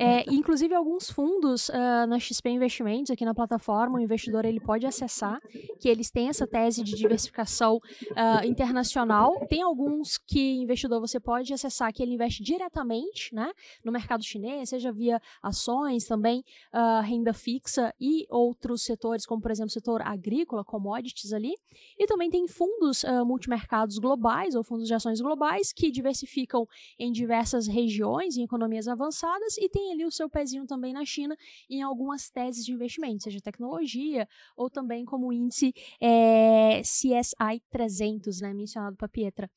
É, 0.02 0.24
inclusive, 0.32 0.74
alguns 0.74 1.10
fundos 1.10 1.68
uh, 1.68 2.06
na 2.08 2.18
XP 2.18 2.48
Investimentos, 2.48 3.10
aqui 3.10 3.22
na 3.22 3.34
plataforma, 3.34 3.98
o 3.98 4.00
investidor 4.00 4.46
ele 4.46 4.58
pode 4.58 4.86
acessar, 4.86 5.38
que 5.78 5.90
eles 5.90 6.10
têm 6.10 6.30
essa 6.30 6.46
tese 6.46 6.82
de 6.82 6.96
diversificação 6.96 7.76
uh, 7.76 8.46
internacional. 8.46 9.46
Tem 9.46 9.60
alguns 9.60 10.16
que 10.16 10.54
investidor 10.62 11.02
você 11.02 11.20
pode 11.20 11.52
acessar 11.52 11.92
que 11.92 12.02
ele 12.02 12.14
investe 12.14 12.42
diretamente 12.42 13.34
né, 13.34 13.52
no 13.84 13.92
mercado 13.92 14.24
chinês, 14.24 14.70
seja 14.70 14.90
via 14.90 15.20
ações, 15.42 16.06
também 16.06 16.42
uh, 16.72 17.02
renda 17.02 17.34
fixa 17.34 17.94
e 18.00 18.24
outros 18.30 18.80
setores, 18.80 19.26
como 19.26 19.42
por 19.42 19.50
exemplo 19.50 19.68
o 19.68 19.72
setor 19.72 20.00
agrícola, 20.00 20.64
commodities 20.64 21.34
ali. 21.34 21.52
E 21.98 22.06
também 22.06 22.30
tem 22.30 22.48
fundos 22.48 23.04
multimercados 23.26 23.98
globais 23.98 24.54
ou 24.54 24.64
fundos 24.64 24.86
de 24.86 24.94
ações 24.94 25.20
globais 25.20 25.72
que 25.72 25.90
diversificam 25.90 26.66
em 26.98 27.12
diversas 27.12 27.66
regiões, 27.66 28.38
em 28.38 28.42
economias 28.42 28.88
avançadas, 28.88 29.58
e 29.58 29.68
tem 29.68 29.89
ali 29.90 30.04
o 30.04 30.10
seu 30.10 30.28
pezinho 30.28 30.66
também 30.66 30.92
na 30.92 31.04
China 31.04 31.36
em 31.68 31.82
algumas 31.82 32.30
teses 32.30 32.64
de 32.64 32.72
investimento, 32.72 33.24
seja 33.24 33.40
tecnologia 33.40 34.28
ou 34.56 34.70
também 34.70 35.04
como 35.04 35.32
índice 35.32 35.72
é, 36.00 36.80
CSI 36.82 37.62
300, 37.70 38.40
né, 38.40 38.52
mencionado 38.52 38.96
para 38.96 39.08
Pietra. 39.08 39.50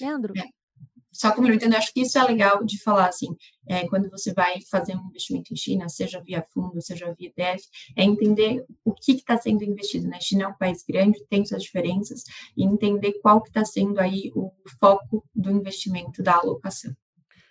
Leandro? 0.00 0.32
É. 0.36 0.48
Só 1.10 1.32
complementando, 1.32 1.74
acho 1.74 1.92
que 1.92 2.02
isso 2.02 2.18
é 2.18 2.22
legal 2.22 2.62
de 2.62 2.80
falar, 2.82 3.08
assim, 3.08 3.28
é, 3.66 3.88
quando 3.88 4.08
você 4.10 4.32
vai 4.32 4.60
fazer 4.70 4.94
um 4.94 5.08
investimento 5.08 5.52
em 5.52 5.56
China, 5.56 5.88
seja 5.88 6.20
via 6.20 6.46
fundo, 6.52 6.80
seja 6.82 7.12
via 7.18 7.28
ETF, 7.28 7.64
é 7.96 8.04
entender 8.04 8.64
o 8.84 8.92
que 8.92 9.12
está 9.12 9.36
sendo 9.36 9.64
investido, 9.64 10.06
né? 10.06 10.18
China 10.20 10.44
é 10.44 10.48
um 10.48 10.56
país 10.56 10.84
grande, 10.86 11.24
tem 11.28 11.44
suas 11.44 11.62
diferenças, 11.62 12.22
e 12.56 12.64
entender 12.64 13.14
qual 13.20 13.42
que 13.42 13.48
está 13.48 13.64
sendo 13.64 13.98
aí 13.98 14.30
o 14.34 14.52
foco 14.78 15.24
do 15.34 15.50
investimento, 15.50 16.22
da 16.22 16.36
alocação. 16.36 16.94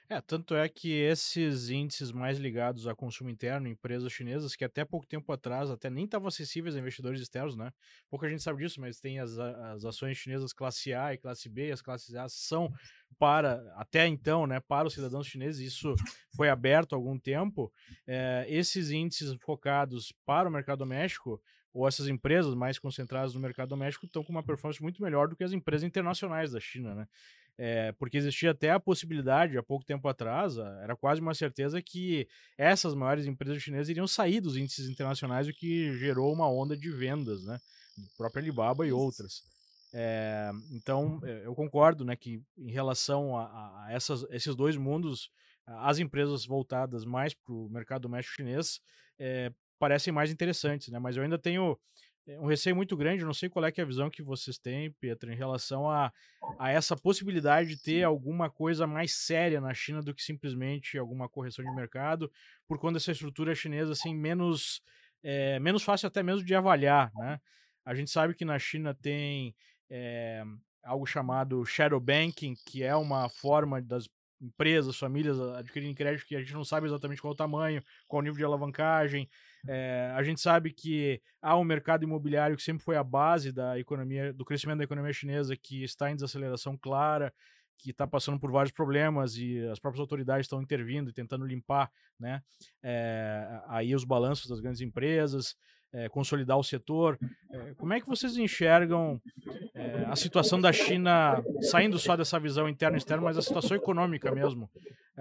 É, 0.09 0.21
tanto 0.21 0.55
é 0.55 0.69
que 0.69 0.89
esses 0.93 1.69
índices 1.69 2.13
mais 2.13 2.37
ligados 2.37 2.87
a 2.87 2.95
consumo 2.95 3.29
interno, 3.29 3.67
empresas 3.67 4.09
chinesas, 4.09 4.55
que 4.55 4.63
até 4.63 4.85
pouco 4.85 5.05
tempo 5.05 5.29
atrás 5.33 5.69
até 5.69 5.89
nem 5.89 6.05
estavam 6.05 6.29
acessíveis 6.29 6.77
a 6.77 6.79
investidores 6.79 7.19
externos, 7.19 7.57
né? 7.57 7.73
Pouca 8.09 8.29
gente 8.29 8.41
sabe 8.41 8.63
disso, 8.63 8.79
mas 8.79 9.01
tem 9.01 9.19
as, 9.19 9.37
as 9.37 9.83
ações 9.83 10.17
chinesas 10.17 10.53
classe 10.53 10.93
A 10.93 11.13
e 11.13 11.17
classe 11.17 11.49
B, 11.49 11.73
as 11.73 11.81
classes 11.81 12.15
A 12.15 12.29
são 12.29 12.71
para, 13.19 13.61
até 13.75 14.07
então, 14.07 14.47
né, 14.47 14.61
para 14.61 14.87
os 14.87 14.93
cidadãos 14.93 15.27
chineses, 15.27 15.73
isso 15.73 15.93
foi 16.37 16.47
aberto 16.47 16.93
há 16.93 16.95
algum 16.95 17.19
tempo. 17.19 17.69
É, 18.07 18.45
esses 18.47 18.91
índices 18.91 19.35
focados 19.41 20.13
para 20.25 20.47
o 20.47 20.51
mercado 20.51 20.79
doméstico, 20.79 21.41
ou 21.73 21.85
essas 21.85 22.07
empresas 22.07 22.55
mais 22.55 22.79
concentradas 22.79 23.33
no 23.33 23.41
mercado 23.41 23.69
doméstico, 23.69 24.05
estão 24.05 24.23
com 24.23 24.31
uma 24.31 24.41
performance 24.41 24.81
muito 24.81 25.01
melhor 25.01 25.27
do 25.27 25.35
que 25.35 25.43
as 25.43 25.51
empresas 25.51 25.83
internacionais 25.83 26.51
da 26.51 26.61
China, 26.61 26.95
né? 26.95 27.07
É, 27.59 27.91
porque 27.93 28.17
existia 28.17 28.51
até 28.51 28.69
a 28.69 28.79
possibilidade, 28.79 29.57
há 29.57 29.63
pouco 29.63 29.83
tempo 29.83 30.07
atrás, 30.07 30.57
era 30.83 30.95
quase 30.95 31.19
uma 31.19 31.33
certeza 31.33 31.81
que 31.81 32.27
essas 32.55 32.93
maiores 32.93 33.25
empresas 33.25 33.61
chinesas 33.61 33.89
iriam 33.89 34.05
sair 34.05 34.39
dos 34.39 34.55
índices 34.55 34.87
internacionais, 34.87 35.47
o 35.47 35.53
que 35.53 35.97
gerou 35.97 36.31
uma 36.31 36.47
onda 36.47 36.77
de 36.77 36.91
vendas, 36.91 37.43
né? 37.43 37.57
Do 37.97 38.07
próprio 38.15 38.43
Alibaba 38.43 38.85
e 38.85 38.91
outras. 38.91 39.41
É, 39.91 40.51
então, 40.71 41.19
eh, 41.23 41.41
eu 41.45 41.55
concordo 41.55 42.05
né, 42.05 42.15
que 42.15 42.39
em 42.57 42.71
relação 42.71 43.35
a, 43.35 43.85
a 43.85 43.91
essas, 43.91 44.23
esses 44.29 44.55
dois 44.55 44.77
mundos, 44.77 45.31
as 45.65 45.97
empresas 45.97 46.45
voltadas 46.45 47.03
mais 47.03 47.33
para 47.33 47.53
o 47.53 47.69
mercado 47.69 48.03
doméstico 48.03 48.35
chinês 48.35 48.79
é, 49.17 49.51
parecem 49.79 50.13
mais 50.13 50.31
interessantes, 50.31 50.89
né? 50.89 50.99
Mas 50.99 51.17
eu 51.17 51.23
ainda 51.23 51.37
tenho 51.37 51.77
um 52.39 52.45
receio 52.45 52.75
muito 52.75 52.97
grande, 52.97 53.23
não 53.23 53.33
sei 53.33 53.49
qual 53.49 53.63
é, 53.65 53.71
é 53.75 53.81
a 53.81 53.85
visão 53.85 54.09
que 54.09 54.21
vocês 54.21 54.57
têm, 54.57 54.91
Pedro, 54.99 55.31
em 55.31 55.35
relação 55.35 55.89
a, 55.89 56.11
a 56.59 56.69
essa 56.69 56.95
possibilidade 56.95 57.69
de 57.69 57.81
ter 57.81 58.03
alguma 58.03 58.49
coisa 58.49 58.85
mais 58.85 59.13
séria 59.13 59.61
na 59.61 59.73
China 59.73 60.01
do 60.01 60.13
que 60.13 60.21
simplesmente 60.21 60.97
alguma 60.97 61.29
correção 61.29 61.63
de 61.63 61.73
mercado, 61.73 62.31
por 62.67 62.77
quando 62.77 62.97
essa 62.97 63.11
estrutura 63.11 63.55
chinesa 63.55 63.93
assim 63.93 64.13
menos 64.13 64.81
é, 65.23 65.59
menos 65.59 65.83
fácil 65.83 66.07
até 66.07 66.21
mesmo 66.21 66.45
de 66.45 66.53
avaliar, 66.53 67.11
né? 67.15 67.39
A 67.85 67.95
gente 67.95 68.11
sabe 68.11 68.33
que 68.33 68.43
na 68.43 68.59
China 68.59 68.93
tem 68.93 69.55
é, 69.89 70.43
algo 70.83 71.05
chamado 71.05 71.65
shadow 71.65 71.99
banking, 71.99 72.55
que 72.65 72.83
é 72.83 72.95
uma 72.95 73.29
forma 73.29 73.81
das 73.81 74.09
empresas, 74.41 74.97
famílias 74.97 75.39
adquirirem 75.39 75.95
crédito 75.95 76.27
que 76.27 76.35
a 76.35 76.39
gente 76.39 76.53
não 76.53 76.63
sabe 76.63 76.87
exatamente 76.87 77.21
qual 77.21 77.33
o 77.33 77.35
tamanho, 77.35 77.83
qual 78.07 78.19
o 78.19 78.23
nível 78.23 78.37
de 78.37 78.43
alavancagem, 78.43 79.27
é, 79.67 80.11
a 80.15 80.23
gente 80.23 80.39
sabe 80.39 80.71
que 80.71 81.21
há 81.41 81.57
um 81.57 81.63
mercado 81.63 82.03
imobiliário 82.03 82.55
que 82.55 82.63
sempre 82.63 82.83
foi 82.83 82.95
a 82.95 83.03
base 83.03 83.51
da 83.51 83.77
economia, 83.77 84.31
do 84.33 84.45
crescimento 84.45 84.77
da 84.77 84.83
economia 84.83 85.11
chinesa, 85.11 85.55
que 85.55 85.83
está 85.83 86.09
em 86.09 86.15
desaceleração 86.15 86.77
clara, 86.77 87.33
que 87.77 87.91
está 87.91 88.07
passando 88.07 88.39
por 88.39 88.51
vários 88.51 88.71
problemas 88.71 89.35
e 89.37 89.59
as 89.67 89.79
próprias 89.79 89.99
autoridades 89.99 90.45
estão 90.45 90.61
intervindo 90.61 91.09
e 91.09 91.13
tentando 91.13 91.45
limpar, 91.45 91.91
né, 92.19 92.41
é, 92.81 93.61
aí 93.67 93.93
os 93.93 94.03
balanços 94.03 94.47
das 94.47 94.59
grandes 94.59 94.81
empresas, 94.81 95.55
é, 95.93 96.09
consolidar 96.09 96.57
o 96.57 96.63
setor. 96.63 97.17
Como 97.77 97.93
é 97.93 98.01
que 98.01 98.07
vocês 98.07 98.35
enxergam 98.35 99.21
a 100.07 100.15
situação 100.17 100.59
da 100.59 100.71
China 100.73 101.41
saindo 101.61 101.97
só 101.97 102.17
dessa 102.17 102.37
visão 102.39 102.67
interna 102.67 102.97
e 102.97 102.99
externa, 102.99 103.23
mas 103.23 103.37
a 103.37 103.41
situação 103.41 103.77
econômica 103.77 104.29
mesmo 104.33 104.69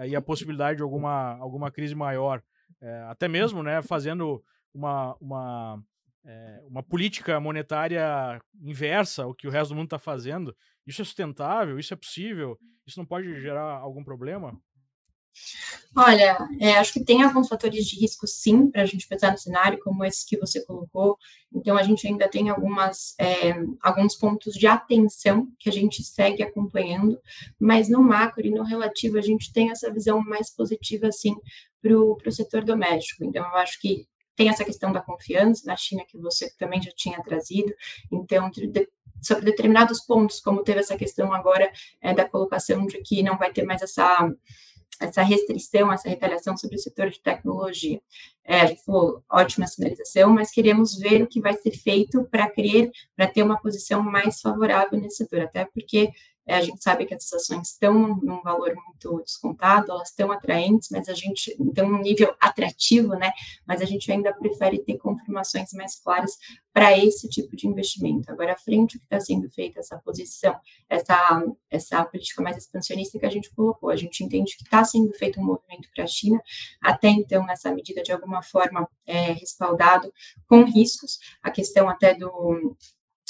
e 0.05 0.13
a 0.13 0.21
possibilidade 0.21 0.77
de 0.77 0.83
alguma, 0.83 1.37
alguma 1.37 1.71
crise 1.71 1.95
maior? 1.95 2.43
É, 2.81 3.03
até 3.09 3.27
mesmo 3.27 3.63
né, 3.63 3.81
fazendo 3.81 4.43
uma, 4.73 5.15
uma, 5.19 5.83
é, 6.25 6.61
uma 6.65 6.83
política 6.83 7.39
monetária 7.39 8.39
inversa 8.61 9.23
ao 9.23 9.33
que 9.33 9.47
o 9.47 9.51
resto 9.51 9.69
do 9.69 9.75
mundo 9.75 9.87
está 9.87 9.99
fazendo. 9.99 10.55
Isso 10.85 11.01
é 11.01 11.05
sustentável? 11.05 11.79
Isso 11.79 11.93
é 11.93 11.97
possível? 11.97 12.57
Isso 12.85 12.99
não 12.99 13.05
pode 13.05 13.41
gerar 13.41 13.77
algum 13.77 14.03
problema? 14.03 14.57
Olha, 15.95 16.37
é, 16.59 16.77
acho 16.77 16.93
que 16.93 17.03
tem 17.03 17.23
alguns 17.23 17.47
fatores 17.47 17.85
de 17.87 17.99
risco, 17.99 18.27
sim, 18.27 18.69
para 18.69 18.83
a 18.83 18.85
gente 18.85 19.07
pensar 19.07 19.31
no 19.31 19.37
cenário, 19.37 19.79
como 19.79 20.05
esse 20.05 20.27
que 20.27 20.37
você 20.37 20.63
colocou. 20.63 21.17
Então, 21.51 21.75
a 21.75 21.81
gente 21.81 22.07
ainda 22.07 22.29
tem 22.29 22.49
algumas, 22.49 23.15
é, 23.19 23.55
alguns 23.81 24.15
pontos 24.15 24.53
de 24.53 24.67
atenção 24.67 25.47
que 25.57 25.69
a 25.69 25.71
gente 25.71 26.03
segue 26.03 26.43
acompanhando, 26.43 27.19
mas 27.59 27.89
no 27.89 28.01
macro 28.01 28.45
e 28.45 28.51
no 28.51 28.63
relativo, 28.63 29.17
a 29.17 29.21
gente 29.21 29.51
tem 29.51 29.71
essa 29.71 29.91
visão 29.91 30.21
mais 30.21 30.51
positiva, 30.51 31.11
sim, 31.11 31.35
para 31.81 31.97
o 31.97 32.31
setor 32.31 32.63
doméstico. 32.63 33.23
Então, 33.23 33.43
eu 33.43 33.55
acho 33.55 33.81
que 33.81 34.07
tem 34.35 34.49
essa 34.49 34.63
questão 34.63 34.91
da 34.91 35.01
confiança 35.01 35.63
na 35.65 35.75
China, 35.75 36.03
que 36.07 36.17
você 36.17 36.51
também 36.59 36.79
já 36.79 36.91
tinha 36.95 37.23
trazido. 37.23 37.73
Então, 38.11 38.51
de, 38.51 38.87
sobre 39.19 39.45
determinados 39.45 40.01
pontos, 40.01 40.39
como 40.39 40.63
teve 40.63 40.79
essa 40.79 40.95
questão 40.95 41.33
agora 41.33 41.71
é, 42.01 42.13
da 42.13 42.29
colocação 42.29 42.85
de 42.85 43.01
que 43.01 43.23
não 43.23 43.35
vai 43.35 43.51
ter 43.51 43.63
mais 43.63 43.81
essa 43.81 44.31
essa 44.99 45.21
restrição, 45.21 45.91
essa 45.91 46.09
retaliação 46.09 46.57
sobre 46.57 46.75
o 46.75 46.79
setor 46.79 47.09
de 47.09 47.19
tecnologia. 47.19 48.01
É, 48.43 48.75
falou, 48.77 49.23
ótima 49.29 49.67
sinalização, 49.67 50.31
mas 50.31 50.51
queremos 50.51 50.97
ver 50.97 51.21
o 51.21 51.27
que 51.27 51.41
vai 51.41 51.53
ser 51.53 51.71
feito 51.71 52.23
para 52.25 52.49
criar, 52.49 52.89
para 53.15 53.27
ter 53.27 53.43
uma 53.43 53.59
posição 53.59 54.01
mais 54.01 54.41
favorável 54.41 54.99
nesse 54.99 55.17
setor, 55.17 55.41
até 55.41 55.65
porque 55.65 56.11
a 56.53 56.61
gente 56.61 56.81
sabe 56.81 57.05
que 57.05 57.13
essas 57.13 57.33
ações 57.33 57.69
estão 57.69 58.17
num 58.21 58.41
valor 58.41 58.73
muito 58.75 59.21
descontado, 59.21 59.91
elas 59.91 60.09
estão 60.09 60.31
atraentes, 60.31 60.89
mas 60.91 61.09
a 61.09 61.13
gente 61.13 61.55
tem 61.73 61.83
um 61.83 62.01
nível 62.01 62.33
atrativo, 62.39 63.15
né? 63.15 63.31
Mas 63.65 63.81
a 63.81 63.85
gente 63.85 64.11
ainda 64.11 64.33
prefere 64.33 64.79
ter 64.79 64.97
confirmações 64.97 65.73
mais 65.73 65.95
claras 65.99 66.31
para 66.73 66.95
esse 66.97 67.27
tipo 67.27 67.55
de 67.55 67.67
investimento. 67.67 68.31
Agora, 68.31 68.55
frente 68.55 68.97
o 68.97 68.99
que 68.99 69.05
está 69.05 69.19
sendo 69.19 69.49
feito, 69.49 69.79
essa 69.79 69.97
posição, 69.97 70.55
essa, 70.87 71.43
essa 71.69 72.05
política 72.05 72.41
mais 72.43 72.55
expansionista 72.55 73.17
que 73.17 73.25
a 73.25 73.31
gente 73.31 73.53
colocou, 73.53 73.89
a 73.89 73.95
gente 73.95 74.23
entende 74.23 74.55
que 74.55 74.63
está 74.63 74.83
sendo 74.83 75.11
feito 75.13 75.39
um 75.39 75.43
movimento 75.43 75.89
para 75.93 76.03
a 76.03 76.07
China, 76.07 76.39
até 76.79 77.09
então, 77.09 77.45
nessa 77.45 77.73
medida, 77.73 78.03
de 78.03 78.11
alguma 78.11 78.43
forma, 78.43 78.87
é, 79.07 79.31
respaldado 79.31 80.13
com 80.47 80.63
riscos, 80.63 81.17
a 81.41 81.49
questão 81.49 81.89
até 81.89 82.13
do 82.13 82.77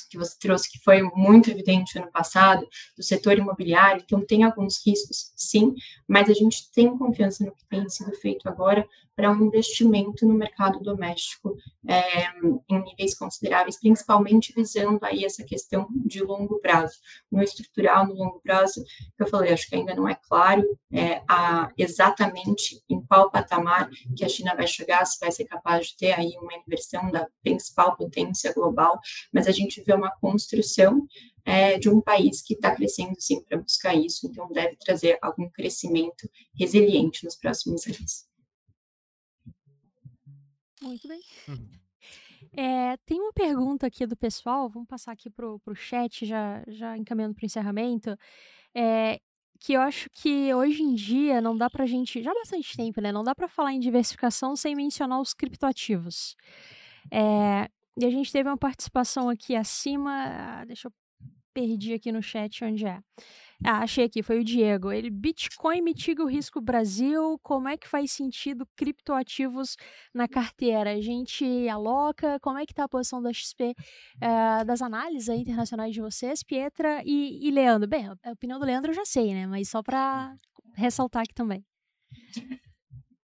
que 0.09 0.17
você 0.17 0.37
trouxe, 0.39 0.71
que 0.71 0.79
foi 0.79 1.01
muito 1.01 1.49
evidente 1.49 1.97
ano 1.97 2.11
passado, 2.11 2.67
do 2.95 3.03
setor 3.03 3.37
imobiliário, 3.37 4.03
então 4.05 4.25
tem 4.25 4.43
alguns 4.43 4.85
riscos, 4.85 5.31
sim, 5.35 5.73
mas 6.07 6.29
a 6.29 6.33
gente 6.33 6.71
tem 6.71 6.97
confiança 6.97 7.45
no 7.45 7.51
que 7.51 7.65
tem 7.65 7.87
sido 7.89 8.11
feito 8.13 8.47
agora 8.47 8.87
para 9.17 9.31
um 9.31 9.45
investimento 9.47 10.27
no 10.27 10.35
mercado 10.35 10.79
doméstico 10.79 11.57
é, 11.87 12.27
em 12.69 12.83
níveis 12.83 13.17
consideráveis, 13.17 13.79
principalmente 13.79 14.53
visando 14.55 15.03
aí 15.03 15.25
essa 15.25 15.43
questão 15.43 15.87
de 16.05 16.21
longo 16.21 16.59
prazo. 16.59 16.99
No 17.31 17.41
estrutural, 17.41 18.05
no 18.05 18.13
longo 18.13 18.39
prazo, 18.41 18.83
que 18.85 19.23
eu 19.23 19.27
falei, 19.27 19.51
acho 19.51 19.67
que 19.67 19.75
ainda 19.75 19.95
não 19.95 20.07
é 20.07 20.13
claro 20.13 20.63
é, 20.93 21.23
a, 21.27 21.71
exatamente 21.75 22.79
em 22.87 23.01
qual 23.01 23.31
patamar 23.31 23.89
que 24.15 24.23
a 24.23 24.29
China 24.29 24.53
vai 24.55 24.67
chegar, 24.67 25.03
se 25.03 25.19
vai 25.19 25.31
ser 25.31 25.45
capaz 25.45 25.87
de 25.87 25.97
ter 25.97 26.11
aí 26.11 26.37
uma 26.39 26.53
inversão 26.53 27.09
da 27.09 27.27
principal 27.41 27.97
potência 27.97 28.53
global, 28.53 28.99
mas 29.33 29.47
a 29.47 29.51
gente 29.51 29.81
vê 29.81 29.93
uma 29.93 30.11
construção 30.21 31.07
é, 31.43 31.79
de 31.79 31.89
um 31.89 31.99
país 31.99 32.43
que 32.43 32.53
está 32.53 32.75
crescendo 32.75 33.15
sim 33.17 33.41
para 33.41 33.57
buscar 33.57 33.95
isso, 33.95 34.27
então 34.27 34.47
deve 34.51 34.75
trazer 34.75 35.17
algum 35.23 35.49
crescimento 35.49 36.29
resiliente 36.53 37.25
nos 37.25 37.35
próximos 37.35 37.87
anos. 37.87 38.27
Muito 40.81 41.07
bem. 41.07 41.21
Uhum. 41.47 41.69
É, 42.55 42.97
tem 43.05 43.19
uma 43.19 43.33
pergunta 43.33 43.87
aqui 43.87 44.05
do 44.05 44.15
pessoal, 44.15 44.69
vamos 44.69 44.87
passar 44.87 45.11
aqui 45.11 45.29
para 45.29 45.47
o 45.47 45.75
chat, 45.75 46.25
já, 46.25 46.63
já 46.67 46.97
encaminhando 46.97 47.33
para 47.35 47.43
o 47.43 47.45
encerramento, 47.45 48.17
é, 48.75 49.19
que 49.59 49.73
eu 49.73 49.81
acho 49.81 50.09
que 50.11 50.53
hoje 50.53 50.83
em 50.83 50.93
dia 50.93 51.41
não 51.41 51.57
dá 51.57 51.69
para 51.69 51.83
a 51.83 51.87
gente, 51.87 52.21
já 52.21 52.31
há 52.31 52.35
bastante 52.35 52.75
tempo, 52.75 53.01
né? 53.01 53.11
Não 53.11 53.23
dá 53.23 53.33
para 53.33 53.47
falar 53.47 53.73
em 53.73 53.79
diversificação 53.79 54.55
sem 54.55 54.75
mencionar 54.75 55.19
os 55.19 55.33
criptoativos. 55.33 56.35
É, 57.11 57.69
e 57.99 58.05
a 58.05 58.09
gente 58.09 58.31
teve 58.31 58.47
uma 58.47 58.57
participação 58.57 59.29
aqui 59.29 59.55
acima, 59.55 60.63
deixa 60.67 60.87
eu 60.87 60.93
perdi 61.53 61.93
aqui 61.93 62.11
no 62.11 62.21
chat 62.21 62.63
onde 62.63 62.85
é. 62.85 63.01
Ah, 63.65 63.79
achei 63.79 64.05
aqui, 64.05 64.21
foi 64.21 64.39
o 64.39 64.43
Diego. 64.43 64.91
Ele, 64.91 65.09
Bitcoin 65.09 65.81
mitiga 65.81 66.23
o 66.23 66.27
risco 66.27 66.61
Brasil, 66.61 67.39
como 67.41 67.67
é 67.67 67.75
que 67.75 67.87
faz 67.87 68.11
sentido 68.11 68.67
criptoativos 68.75 69.75
na 70.13 70.27
carteira? 70.27 70.91
A 70.91 71.01
gente 71.01 71.67
aloca, 71.67 72.39
como 72.39 72.59
é 72.59 72.65
que 72.65 72.73
tá 72.73 72.83
a 72.83 72.89
posição 72.89 73.21
da 73.21 73.33
XP, 73.33 73.69
uh, 73.69 73.73
eh, 74.21 74.63
das 74.63 74.81
análises 74.81 75.27
internacionais 75.29 75.93
de 75.93 76.01
vocês, 76.01 76.43
Pietra 76.43 77.01
e, 77.03 77.47
e 77.47 77.51
Leandro? 77.51 77.89
Bem, 77.89 78.07
a 78.07 78.31
opinião 78.31 78.59
do 78.59 78.65
Leandro 78.65 78.91
eu 78.91 78.95
já 78.95 79.05
sei, 79.05 79.33
né? 79.33 79.47
Mas 79.47 79.69
só 79.69 79.81
para 79.81 80.35
ressaltar 80.75 81.23
aqui 81.23 81.33
também. 81.33 81.65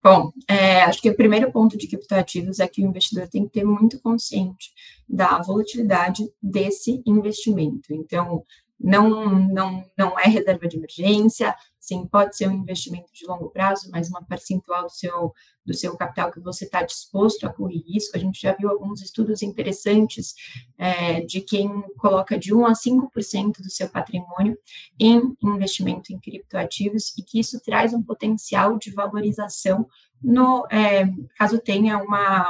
Bom, 0.03 0.32
é, 0.47 0.82
acho 0.82 0.99
que 0.99 1.09
o 1.11 1.15
primeiro 1.15 1.51
ponto 1.51 1.78
de 1.78 1.88
criptoativos 1.88 2.59
é 2.59 2.67
que 2.67 2.82
o 2.82 2.88
investidor 2.88 3.28
tem 3.28 3.45
que 3.45 3.51
ter 3.51 3.63
muito 3.63 4.01
consciente 4.01 4.72
da 5.07 5.39
volatilidade 5.41 6.28
desse 6.41 7.03
investimento. 7.05 7.93
Então, 7.93 8.43
não, 8.84 9.40
não, 9.50 9.86
não 9.98 10.20
é 10.20 10.28
reserva 10.28 10.68
de 10.68 10.78
emergência, 10.78 11.56
sim, 11.80 12.06
pode 12.06 12.36
ser 12.36 12.48
um 12.48 12.54
investimento 12.54 13.12
de 13.14 13.26
longo 13.26 13.50
prazo, 13.50 13.90
mas 13.92 14.10
uma 14.10 14.24
percentual 14.24 14.84
do 14.84 14.92
seu, 14.92 15.34
do 15.66 15.74
seu 15.74 15.96
capital 15.96 16.32
que 16.32 16.40
você 16.40 16.66
está 16.66 16.84
disposto 16.84 17.46
a 17.46 17.54
correr 17.54 17.84
risco. 17.88 18.16
A 18.16 18.20
gente 18.20 18.42
já 18.42 18.54
viu 18.54 18.70
alguns 18.70 19.02
estudos 19.02 19.42
interessantes 19.42 20.34
é, 20.78 21.22
de 21.22 21.42
quem 21.42 21.82
coloca 21.98 22.38
de 22.38 22.54
1 22.54 22.66
a 22.66 22.74
5% 22.74 23.62
do 23.62 23.70
seu 23.70 23.90
patrimônio 23.90 24.58
em 25.00 25.36
investimento 25.44 26.14
em 26.14 26.20
criptoativos 26.20 27.18
e 27.18 27.24
que 27.24 27.40
isso 27.40 27.60
traz 27.62 27.94
um 27.94 28.02
potencial 28.04 28.78
de 28.78 28.92
valorização 28.92 29.88
no 30.22 30.68
é, 30.70 31.06
caso 31.36 31.58
tenha 31.58 31.98
uma 31.98 32.48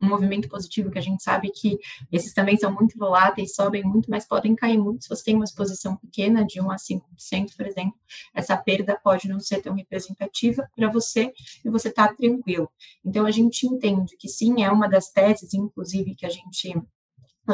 um 0.00 0.08
movimento 0.08 0.48
positivo, 0.48 0.90
que 0.90 0.98
a 0.98 1.02
gente 1.02 1.22
sabe 1.22 1.50
que 1.50 1.78
esses 2.10 2.32
também 2.32 2.56
são 2.56 2.72
muito 2.72 2.98
voláteis, 2.98 3.54
sobem 3.54 3.82
muito, 3.82 4.10
mas 4.10 4.26
podem 4.26 4.54
cair 4.54 4.78
muito. 4.78 5.04
Se 5.04 5.08
você 5.08 5.24
tem 5.24 5.34
uma 5.34 5.44
exposição 5.44 5.96
pequena, 5.96 6.44
de 6.44 6.60
1 6.60 6.70
a 6.70 6.76
5%, 6.76 7.56
por 7.56 7.66
exemplo, 7.66 7.94
essa 8.34 8.56
perda 8.56 8.98
pode 9.02 9.28
não 9.28 9.40
ser 9.40 9.60
tão 9.60 9.74
representativa 9.74 10.68
para 10.74 10.90
você 10.90 11.32
e 11.64 11.70
você 11.70 11.88
está 11.88 12.08
tranquilo. 12.12 12.70
Então, 13.04 13.26
a 13.26 13.30
gente 13.30 13.66
entende 13.66 14.16
que 14.16 14.28
sim, 14.28 14.62
é 14.62 14.70
uma 14.70 14.88
das 14.88 15.10
teses, 15.10 15.52
inclusive, 15.54 16.14
que 16.14 16.26
a 16.26 16.30
gente 16.30 16.74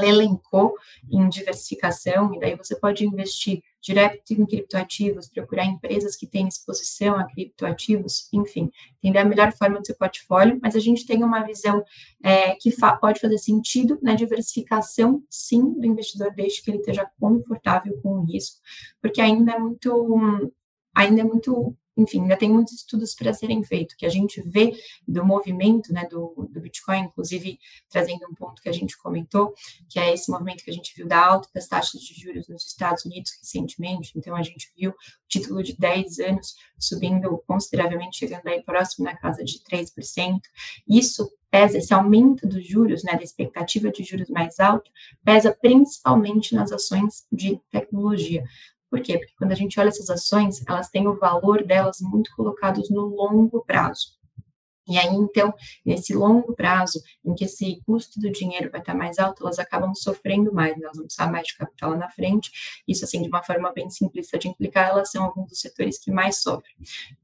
elencou 0.02 0.74
em 1.10 1.28
diversificação, 1.28 2.34
e 2.34 2.40
daí 2.40 2.56
você 2.56 2.74
pode 2.74 3.04
investir 3.04 3.62
direto 3.80 4.32
em 4.32 4.46
criptoativos, 4.46 5.28
procurar 5.28 5.66
empresas 5.66 6.16
que 6.16 6.26
têm 6.26 6.48
exposição 6.48 7.16
a 7.16 7.24
criptoativos, 7.24 8.28
enfim, 8.32 8.70
entender 9.02 9.18
a 9.18 9.24
melhor 9.24 9.52
forma 9.52 9.78
do 9.78 9.86
seu 9.86 9.94
portfólio, 9.94 10.58
mas 10.62 10.74
a 10.74 10.80
gente 10.80 11.06
tem 11.06 11.22
uma 11.22 11.42
visão 11.42 11.84
é, 12.22 12.54
que 12.54 12.70
fa 12.70 12.96
pode 12.96 13.20
fazer 13.20 13.36
sentido 13.36 13.98
na 14.00 14.14
diversificação, 14.14 15.22
sim, 15.28 15.78
do 15.78 15.86
investidor, 15.86 16.32
desde 16.34 16.62
que 16.62 16.70
ele 16.70 16.78
esteja 16.78 17.06
confortável 17.20 18.00
com 18.02 18.20
o 18.20 18.24
risco, 18.24 18.58
porque 19.02 19.20
ainda 19.20 19.52
é 19.52 19.58
muito, 19.58 20.50
ainda 20.94 21.20
é 21.20 21.24
muito 21.24 21.76
enfim, 21.96 22.22
ainda 22.22 22.36
tem 22.36 22.50
muitos 22.50 22.74
estudos 22.74 23.14
para 23.14 23.32
serem 23.32 23.62
feitos, 23.62 23.94
que 23.94 24.06
a 24.06 24.08
gente 24.08 24.40
vê 24.42 24.72
do 25.06 25.24
movimento 25.24 25.92
né, 25.92 26.06
do, 26.08 26.48
do 26.50 26.60
Bitcoin, 26.60 27.00
inclusive 27.00 27.58
trazendo 27.88 28.26
um 28.30 28.34
ponto 28.34 28.60
que 28.60 28.68
a 28.68 28.72
gente 28.72 28.96
comentou, 28.98 29.54
que 29.88 29.98
é 29.98 30.12
esse 30.12 30.30
movimento 30.30 30.64
que 30.64 30.70
a 30.70 30.74
gente 30.74 30.94
viu 30.96 31.06
da 31.06 31.24
alta 31.24 31.48
das 31.54 31.68
taxas 31.68 32.00
de 32.00 32.14
juros 32.14 32.48
nos 32.48 32.66
Estados 32.66 33.04
Unidos 33.04 33.32
recentemente, 33.40 34.12
então 34.16 34.34
a 34.34 34.42
gente 34.42 34.72
viu 34.76 34.90
o 34.90 34.94
título 35.28 35.62
de 35.62 35.76
10 35.76 36.18
anos 36.20 36.54
subindo 36.78 37.42
consideravelmente, 37.46 38.18
chegando 38.18 38.46
aí 38.48 38.62
próximo 38.62 39.04
na 39.04 39.16
casa 39.16 39.44
de 39.44 39.60
3%, 39.60 40.40
isso 40.88 41.30
pesa, 41.54 41.78
esse 41.78 41.94
aumento 41.94 42.48
dos 42.48 42.66
juros, 42.66 43.04
né, 43.04 43.12
da 43.12 43.22
expectativa 43.22 43.88
de 43.88 44.02
juros 44.02 44.28
mais 44.28 44.58
alta, 44.58 44.90
pesa 45.24 45.56
principalmente 45.60 46.52
nas 46.52 46.72
ações 46.72 47.26
de 47.30 47.60
tecnologia. 47.70 48.42
Por 48.94 49.02
quê? 49.02 49.18
Porque 49.18 49.34
quando 49.36 49.50
a 49.50 49.56
gente 49.56 49.80
olha 49.80 49.88
essas 49.88 50.08
ações, 50.08 50.62
elas 50.68 50.88
têm 50.88 51.08
o 51.08 51.18
valor 51.18 51.64
delas 51.64 51.96
muito 52.00 52.30
colocados 52.36 52.88
no 52.90 53.06
longo 53.06 53.64
prazo. 53.64 54.16
E 54.86 54.96
aí, 54.96 55.12
então, 55.12 55.52
nesse 55.84 56.14
longo 56.14 56.54
prazo, 56.54 57.02
em 57.24 57.34
que 57.34 57.44
esse 57.44 57.82
custo 57.84 58.20
do 58.20 58.30
dinheiro 58.30 58.70
vai 58.70 58.78
estar 58.78 58.94
mais 58.94 59.18
alto, 59.18 59.42
elas 59.42 59.58
acabam 59.58 59.92
sofrendo 59.96 60.54
mais, 60.54 60.80
elas 60.80 60.96
vão 60.96 61.06
precisar 61.06 61.28
mais 61.28 61.48
de 61.48 61.56
capital 61.56 61.90
lá 61.90 61.96
na 61.96 62.08
frente. 62.08 62.52
Isso, 62.86 63.04
assim, 63.04 63.20
de 63.20 63.26
uma 63.26 63.42
forma 63.42 63.72
bem 63.72 63.90
simplista 63.90 64.38
de 64.38 64.46
implicar, 64.46 64.90
elas 64.90 65.10
são 65.10 65.24
alguns 65.24 65.48
dos 65.48 65.58
setores 65.58 65.98
que 65.98 66.12
mais 66.12 66.40
sofrem. 66.40 66.76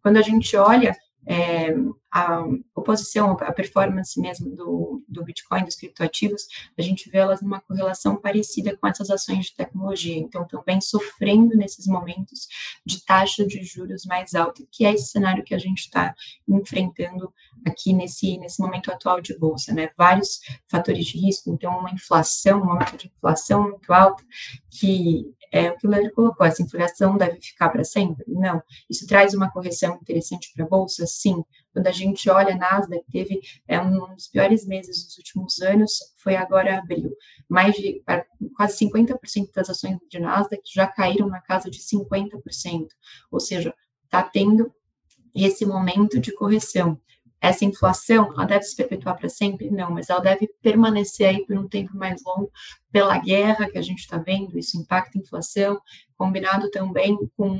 Quando 0.02 0.16
a 0.16 0.22
gente 0.22 0.56
olha 0.56 0.96
é, 1.26 1.74
a 2.10 2.42
oposição, 2.74 3.32
a 3.32 3.52
performance 3.52 4.20
mesmo 4.20 4.54
do, 4.56 5.04
do 5.08 5.22
Bitcoin, 5.22 5.64
dos 5.64 5.76
criptoativos, 5.76 6.46
a 6.76 6.82
gente 6.82 7.08
vê 7.08 7.18
elas 7.18 7.40
numa 7.40 7.60
correlação 7.60 8.16
parecida 8.16 8.76
com 8.76 8.86
essas 8.86 9.10
ações 9.10 9.46
de 9.46 9.54
tecnologia. 9.54 10.16
Então, 10.16 10.46
também 10.46 10.80
sofrendo 10.80 11.56
nesses 11.56 11.86
momentos 11.86 12.48
de 12.84 13.04
taxa 13.04 13.46
de 13.46 13.62
juros 13.62 14.04
mais 14.06 14.34
alta, 14.34 14.64
que 14.70 14.84
é 14.84 14.92
esse 14.92 15.10
cenário 15.10 15.44
que 15.44 15.54
a 15.54 15.58
gente 15.58 15.80
está 15.80 16.14
enfrentando 16.48 17.32
aqui 17.66 17.92
nesse, 17.92 18.38
nesse 18.38 18.60
momento 18.60 18.90
atual 18.90 19.20
de 19.20 19.38
bolsa, 19.38 19.72
né? 19.72 19.90
Vários 19.96 20.40
fatores 20.68 21.06
de 21.06 21.18
risco, 21.18 21.52
então, 21.52 21.78
uma 21.78 21.90
inflação, 21.90 22.60
um 22.60 22.66
momento 22.66 22.96
de 22.96 23.06
inflação 23.06 23.62
muito 23.70 23.92
alta, 23.92 24.24
que 24.68 25.26
é 25.50 25.70
o 25.70 25.76
que 25.76 25.86
o 25.86 25.90
Leandro 25.90 26.12
colocou, 26.12 26.46
essa 26.46 26.62
inflação 26.62 27.16
deve 27.16 27.40
ficar 27.40 27.68
para 27.70 27.82
sempre? 27.82 28.24
Não. 28.28 28.62
Isso 28.88 29.06
traz 29.06 29.34
uma 29.34 29.50
correção 29.50 29.98
interessante 30.00 30.52
para 30.54 30.64
a 30.64 30.68
Bolsa? 30.68 31.06
Sim. 31.06 31.44
Quando 31.72 31.86
a 31.86 31.92
gente 31.92 32.28
olha 32.30 32.54
a 32.54 32.56
Nasdaq, 32.56 33.04
teve 33.10 33.40
é, 33.66 33.80
um 33.80 34.14
dos 34.14 34.28
piores 34.28 34.66
meses 34.66 35.04
dos 35.04 35.18
últimos 35.18 35.60
anos, 35.60 35.92
foi 36.18 36.36
agora 36.36 36.78
abril. 36.78 37.12
Mais 37.48 37.74
de 37.74 38.02
quase 38.56 38.84
50% 38.86 39.52
das 39.54 39.70
ações 39.70 39.98
de 40.08 40.18
Nasdaq 40.20 40.62
já 40.72 40.86
caíram 40.86 41.28
na 41.28 41.40
casa 41.40 41.70
de 41.70 41.78
50%. 41.80 42.88
Ou 43.30 43.40
seja, 43.40 43.74
está 44.04 44.22
tendo 44.22 44.72
esse 45.34 45.64
momento 45.64 46.18
de 46.18 46.32
correção 46.32 47.00
essa 47.40 47.64
inflação, 47.64 48.32
ela 48.32 48.44
deve 48.44 48.62
se 48.64 48.76
perpetuar 48.76 49.16
para 49.16 49.28
sempre? 49.28 49.70
Não, 49.70 49.90
mas 49.90 50.10
ela 50.10 50.20
deve 50.20 50.48
permanecer 50.60 51.28
aí 51.28 51.46
por 51.46 51.56
um 51.56 51.66
tempo 51.66 51.96
mais 51.96 52.22
longo 52.24 52.50
pela 52.92 53.18
guerra 53.18 53.70
que 53.70 53.78
a 53.78 53.82
gente 53.82 54.00
está 54.00 54.18
vendo, 54.18 54.58
isso 54.58 54.76
impacta 54.76 55.18
a 55.18 55.20
inflação, 55.20 55.80
combinado 56.16 56.70
também 56.70 57.16
com, 57.36 57.58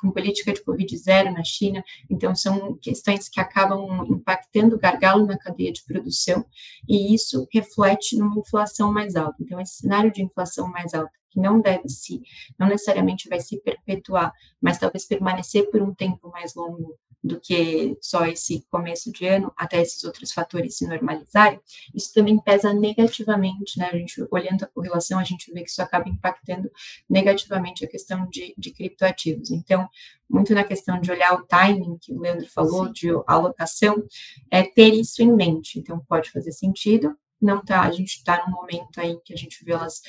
com 0.00 0.10
política 0.12 0.52
de 0.52 0.62
Covid 0.62 0.96
zero 0.96 1.32
na 1.32 1.42
China, 1.42 1.82
então 2.08 2.34
são 2.34 2.76
questões 2.76 3.28
que 3.28 3.40
acabam 3.40 4.06
impactando 4.08 4.76
o 4.76 4.78
gargalo 4.78 5.26
na 5.26 5.38
cadeia 5.38 5.72
de 5.72 5.82
produção, 5.84 6.44
e 6.88 7.14
isso 7.14 7.48
reflete 7.52 8.16
numa 8.16 8.38
inflação 8.38 8.92
mais 8.92 9.16
alta. 9.16 9.36
Então, 9.40 9.60
esse 9.60 9.78
cenário 9.78 10.12
de 10.12 10.22
inflação 10.22 10.68
mais 10.70 10.94
alta, 10.94 11.10
que 11.30 11.40
não 11.40 11.60
deve 11.60 11.88
se, 11.88 12.20
não 12.58 12.68
necessariamente 12.68 13.28
vai 13.28 13.40
se 13.40 13.60
perpetuar, 13.60 14.32
mas 14.60 14.78
talvez 14.78 15.06
permanecer 15.06 15.70
por 15.70 15.82
um 15.82 15.94
tempo 15.94 16.30
mais 16.30 16.54
longo 16.54 16.96
do 17.22 17.40
que 17.40 17.96
só 18.00 18.26
esse 18.26 18.64
começo 18.70 19.12
de 19.12 19.26
ano, 19.26 19.52
até 19.56 19.80
esses 19.80 20.04
outros 20.04 20.32
fatores 20.32 20.76
se 20.76 20.86
normalizarem, 20.86 21.60
isso 21.94 22.12
também 22.14 22.38
pesa 22.38 22.72
negativamente, 22.72 23.78
né? 23.78 23.90
A 23.92 23.96
gente, 23.96 24.24
olhando 24.30 24.62
a 24.62 24.68
correlação, 24.68 25.18
a 25.18 25.24
gente 25.24 25.52
vê 25.52 25.62
que 25.62 25.70
isso 25.70 25.82
acaba 25.82 26.08
impactando 26.08 26.70
negativamente 27.08 27.84
a 27.84 27.88
questão 27.88 28.28
de, 28.28 28.54
de 28.56 28.70
criptoativos. 28.70 29.50
Então, 29.50 29.88
muito 30.30 30.54
na 30.54 30.62
questão 30.62 31.00
de 31.00 31.10
olhar 31.10 31.34
o 31.34 31.44
timing 31.46 31.98
que 32.00 32.12
o 32.12 32.20
Leandro 32.20 32.48
falou, 32.48 32.86
Sim. 32.86 32.92
de 32.92 33.08
alocação, 33.26 34.04
é 34.50 34.62
ter 34.62 34.94
isso 34.94 35.22
em 35.22 35.32
mente. 35.32 35.78
Então, 35.78 35.98
pode 36.08 36.30
fazer 36.30 36.52
sentido, 36.52 37.16
não 37.40 37.64
tá, 37.64 37.82
a 37.82 37.90
gente 37.90 38.14
está 38.16 38.44
num 38.46 38.52
momento 38.52 39.00
aí 39.00 39.18
que 39.24 39.32
a 39.32 39.36
gente 39.36 39.64
vê 39.64 39.72
elas, 39.72 40.02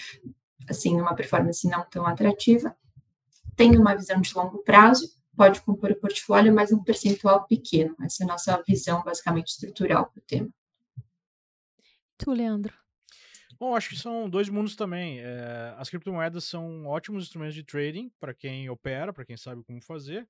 assim, 0.68 0.95
numa 0.95 1.16
performance 1.16 1.68
não 1.68 1.86
tão 1.89 2.05
atrativa, 2.05 2.76
tendo 3.55 3.80
uma 3.80 3.95
visão 3.95 4.22
de 4.22 4.34
longo 4.34 4.60
prazo, 4.60 5.18
pode 5.39 5.61
compor 5.61 5.89
o 5.89 5.95
portfólio, 5.95 6.53
mas 6.53 6.73
um 6.73 6.83
percentual 6.83 7.47
pequeno. 7.47 7.95
Essa 8.03 8.23
é 8.23 8.25
a 8.25 8.27
nossa 8.27 8.61
visão, 8.67 9.01
basicamente, 9.05 9.47
estrutural 9.47 10.07
para 10.07 10.19
o 10.19 10.23
tema. 10.23 10.49
Tu, 12.17 12.33
Leandro? 12.33 12.73
Bom, 13.57 13.73
acho 13.73 13.87
que 13.87 13.95
são 13.95 14.29
dois 14.29 14.49
mundos 14.49 14.75
também. 14.75 15.21
É, 15.21 15.73
as 15.77 15.89
criptomoedas 15.89 16.43
são 16.43 16.85
ótimos 16.85 17.23
instrumentos 17.23 17.55
de 17.55 17.63
trading 17.63 18.11
para 18.19 18.33
quem 18.33 18.69
opera, 18.69 19.13
para 19.13 19.23
quem 19.23 19.37
sabe 19.37 19.63
como 19.63 19.81
fazer. 19.81 20.27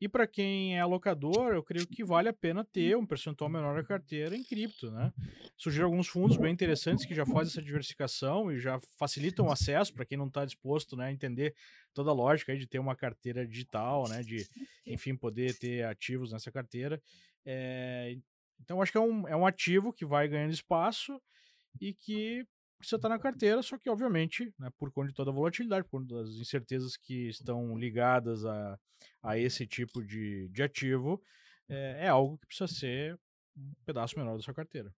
E 0.00 0.08
para 0.08 0.26
quem 0.26 0.76
é 0.76 0.80
alocador, 0.80 1.52
eu 1.52 1.62
creio 1.62 1.86
que 1.86 2.04
vale 2.04 2.28
a 2.28 2.32
pena 2.32 2.64
ter 2.64 2.96
um 2.96 3.04
percentual 3.04 3.50
menor 3.50 3.74
da 3.74 3.82
carteira 3.82 4.36
em 4.36 4.44
cripto, 4.44 4.90
né? 4.92 5.12
Surgiram 5.56 5.86
alguns 5.86 6.06
fundos 6.06 6.36
bem 6.36 6.52
interessantes 6.52 7.04
que 7.04 7.14
já 7.14 7.26
fazem 7.26 7.50
essa 7.50 7.62
diversificação 7.62 8.52
e 8.52 8.60
já 8.60 8.78
facilitam 8.96 9.46
o 9.46 9.52
acesso 9.52 9.92
para 9.92 10.04
quem 10.04 10.16
não 10.16 10.28
está 10.28 10.44
disposto 10.44 10.96
né, 10.96 11.06
a 11.06 11.12
entender 11.12 11.54
toda 11.92 12.10
a 12.10 12.14
lógica 12.14 12.56
de 12.56 12.66
ter 12.66 12.78
uma 12.78 12.94
carteira 12.94 13.44
digital, 13.44 14.08
né? 14.08 14.22
De, 14.22 14.46
enfim, 14.86 15.16
poder 15.16 15.58
ter 15.58 15.84
ativos 15.84 16.30
nessa 16.30 16.52
carteira. 16.52 17.02
É, 17.44 18.16
então, 18.60 18.80
acho 18.80 18.92
que 18.92 18.98
é 18.98 19.00
um, 19.00 19.26
é 19.26 19.34
um 19.34 19.46
ativo 19.46 19.92
que 19.92 20.04
vai 20.04 20.28
ganhando 20.28 20.52
espaço 20.52 21.20
e 21.80 21.92
que 21.92 22.46
precisa 22.78 22.96
estar 22.96 23.08
na 23.08 23.18
carteira, 23.18 23.62
só 23.62 23.76
que, 23.76 23.90
obviamente, 23.90 24.52
né, 24.58 24.70
por 24.78 24.90
conta 24.90 25.08
de 25.08 25.14
toda 25.14 25.30
a 25.30 25.34
volatilidade, 25.34 25.84
por 25.84 26.00
conta 26.00 26.14
das 26.14 26.36
incertezas 26.36 26.96
que 26.96 27.28
estão 27.28 27.76
ligadas 27.76 28.44
a, 28.44 28.78
a 29.22 29.38
esse 29.38 29.66
tipo 29.66 30.02
de, 30.02 30.48
de 30.48 30.62
ativo, 30.62 31.20
é, 31.68 32.06
é 32.06 32.08
algo 32.08 32.38
que 32.38 32.46
precisa 32.46 32.68
ser 32.68 33.18
um 33.56 33.72
pedaço 33.84 34.18
menor 34.18 34.36
da 34.36 34.42
sua 34.42 34.54
carteira. 34.54 34.94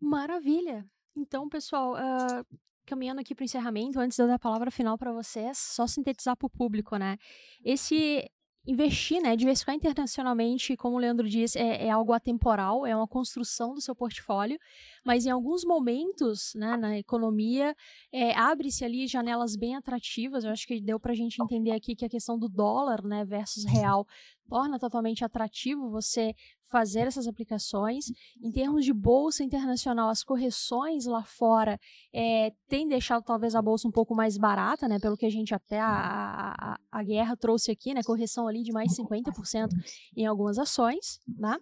Maravilha! 0.00 0.86
Então, 1.16 1.48
pessoal, 1.48 1.94
uh, 1.94 2.58
caminhando 2.86 3.20
aqui 3.20 3.34
para 3.34 3.42
o 3.42 3.44
encerramento, 3.44 3.98
antes 3.98 4.16
de 4.16 4.22
eu 4.22 4.26
dar 4.26 4.34
a 4.34 4.38
palavra 4.38 4.70
final 4.70 4.96
para 4.96 5.12
vocês, 5.12 5.58
só 5.58 5.86
sintetizar 5.86 6.36
para 6.36 6.46
o 6.46 6.50
público, 6.50 6.96
né? 6.96 7.16
Esse 7.64 8.30
investir, 8.66 9.20
né, 9.20 9.34
diversificar 9.36 9.74
internacionalmente, 9.74 10.76
como 10.76 10.96
o 10.96 10.98
Leandro 10.98 11.28
disse, 11.28 11.58
é, 11.58 11.86
é, 11.86 11.90
algo 11.90 12.12
atemporal, 12.12 12.86
é 12.86 12.94
uma 12.94 13.08
construção 13.08 13.74
do 13.74 13.80
seu 13.80 13.94
portfólio, 13.94 14.58
mas 15.04 15.26
em 15.26 15.30
alguns 15.30 15.64
momentos, 15.64 16.52
né, 16.54 16.76
na 16.76 16.96
economia, 16.96 17.74
é, 18.12 18.32
abre-se 18.34 18.84
ali 18.84 19.06
janelas 19.08 19.56
bem 19.56 19.74
atrativas, 19.74 20.44
eu 20.44 20.50
acho 20.50 20.66
que 20.66 20.80
deu 20.80 21.00
para 21.00 21.12
a 21.12 21.16
gente 21.16 21.42
entender 21.42 21.72
aqui 21.72 21.96
que 21.96 22.04
a 22.04 22.08
questão 22.08 22.38
do 22.38 22.48
dólar, 22.48 23.02
né, 23.02 23.24
versus 23.24 23.64
real 23.64 24.06
torna 24.52 24.78
totalmente 24.78 25.24
atrativo 25.24 25.88
você 25.88 26.34
fazer 26.70 27.06
essas 27.06 27.26
aplicações. 27.26 28.04
Em 28.42 28.52
termos 28.52 28.84
de 28.84 28.92
bolsa 28.92 29.42
internacional, 29.42 30.10
as 30.10 30.22
correções 30.22 31.06
lá 31.06 31.24
fora 31.24 31.80
é, 32.12 32.52
têm 32.68 32.86
deixado 32.86 33.24
talvez 33.24 33.54
a 33.54 33.62
bolsa 33.62 33.88
um 33.88 33.90
pouco 33.90 34.14
mais 34.14 34.36
barata, 34.36 34.86
né? 34.86 34.98
Pelo 34.98 35.16
que 35.16 35.24
a 35.24 35.30
gente 35.30 35.54
até 35.54 35.80
a, 35.80 36.54
a, 36.58 36.78
a 36.90 37.02
guerra 37.02 37.34
trouxe 37.34 37.70
aqui, 37.70 37.94
né? 37.94 38.02
Correção 38.02 38.46
ali 38.46 38.62
de 38.62 38.72
mais 38.72 38.90
de 38.90 39.02
50% 39.02 39.68
em 40.14 40.26
algumas 40.26 40.58
ações, 40.58 41.18
né? 41.26 41.56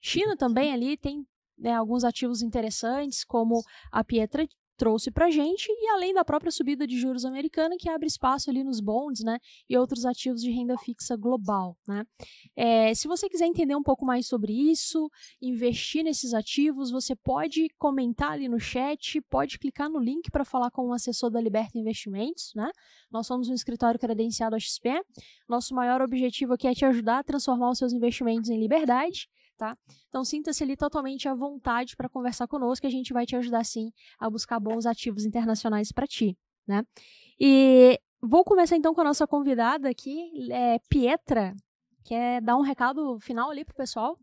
China 0.00 0.36
também 0.36 0.72
ali 0.72 0.96
tem 0.96 1.26
né, 1.58 1.72
alguns 1.72 2.04
ativos 2.04 2.42
interessantes, 2.42 3.24
como 3.24 3.60
a 3.90 4.04
Pietra 4.04 4.46
trouxe 4.76 5.10
para 5.10 5.30
gente, 5.30 5.66
e 5.68 5.88
além 5.88 6.12
da 6.12 6.24
própria 6.24 6.50
subida 6.50 6.86
de 6.86 6.98
juros 6.98 7.24
americana, 7.24 7.76
que 7.78 7.88
abre 7.88 8.06
espaço 8.06 8.50
ali 8.50 8.62
nos 8.62 8.80
bonds, 8.80 9.24
né, 9.24 9.38
e 9.68 9.76
outros 9.76 10.04
ativos 10.04 10.42
de 10.42 10.50
renda 10.50 10.76
fixa 10.78 11.16
global, 11.16 11.76
né. 11.86 12.04
É, 12.54 12.94
se 12.94 13.08
você 13.08 13.28
quiser 13.28 13.46
entender 13.46 13.74
um 13.74 13.82
pouco 13.82 14.04
mais 14.04 14.26
sobre 14.26 14.52
isso, 14.52 15.10
investir 15.40 16.04
nesses 16.04 16.34
ativos, 16.34 16.90
você 16.90 17.14
pode 17.16 17.68
comentar 17.78 18.32
ali 18.32 18.48
no 18.48 18.60
chat, 18.60 19.20
pode 19.22 19.58
clicar 19.58 19.88
no 19.88 19.98
link 19.98 20.30
para 20.30 20.44
falar 20.44 20.70
com 20.70 20.82
o 20.82 20.88
um 20.88 20.92
assessor 20.92 21.30
da 21.30 21.40
Liberta 21.40 21.78
Investimentos, 21.78 22.52
né, 22.54 22.70
nós 23.10 23.26
somos 23.26 23.48
um 23.48 23.54
escritório 23.54 23.98
credenciado 23.98 24.54
à 24.54 24.58
XP, 24.58 25.00
nosso 25.48 25.74
maior 25.74 26.00
objetivo 26.02 26.52
aqui 26.54 26.66
é 26.68 26.74
te 26.74 26.84
ajudar 26.84 27.20
a 27.20 27.24
transformar 27.24 27.70
os 27.70 27.78
seus 27.78 27.92
investimentos 27.92 28.50
em 28.50 28.58
liberdade, 28.58 29.28
tá? 29.56 29.76
Então 30.08 30.24
sinta-se 30.24 30.62
ali 30.62 30.76
totalmente 30.76 31.28
à 31.28 31.34
vontade 31.34 31.96
para 31.96 32.08
conversar 32.08 32.46
conosco, 32.46 32.86
a 32.86 32.90
gente 32.90 33.12
vai 33.12 33.26
te 33.26 33.36
ajudar 33.36 33.64
sim 33.64 33.90
a 34.18 34.28
buscar 34.30 34.60
bons 34.60 34.86
ativos 34.86 35.24
internacionais 35.24 35.92
para 35.92 36.06
ti, 36.06 36.36
né? 36.66 36.82
E 37.40 37.98
vou 38.20 38.44
começar 38.44 38.76
então 38.76 38.94
com 38.94 39.00
a 39.00 39.04
nossa 39.04 39.26
convidada 39.26 39.88
aqui, 39.88 40.50
é 40.50 40.78
Pietra. 40.88 41.54
Quer 42.04 42.40
dar 42.40 42.56
um 42.56 42.62
recado 42.62 43.18
final 43.20 43.50
ali 43.50 43.64
pro 43.64 43.74
pessoal? 43.74 44.18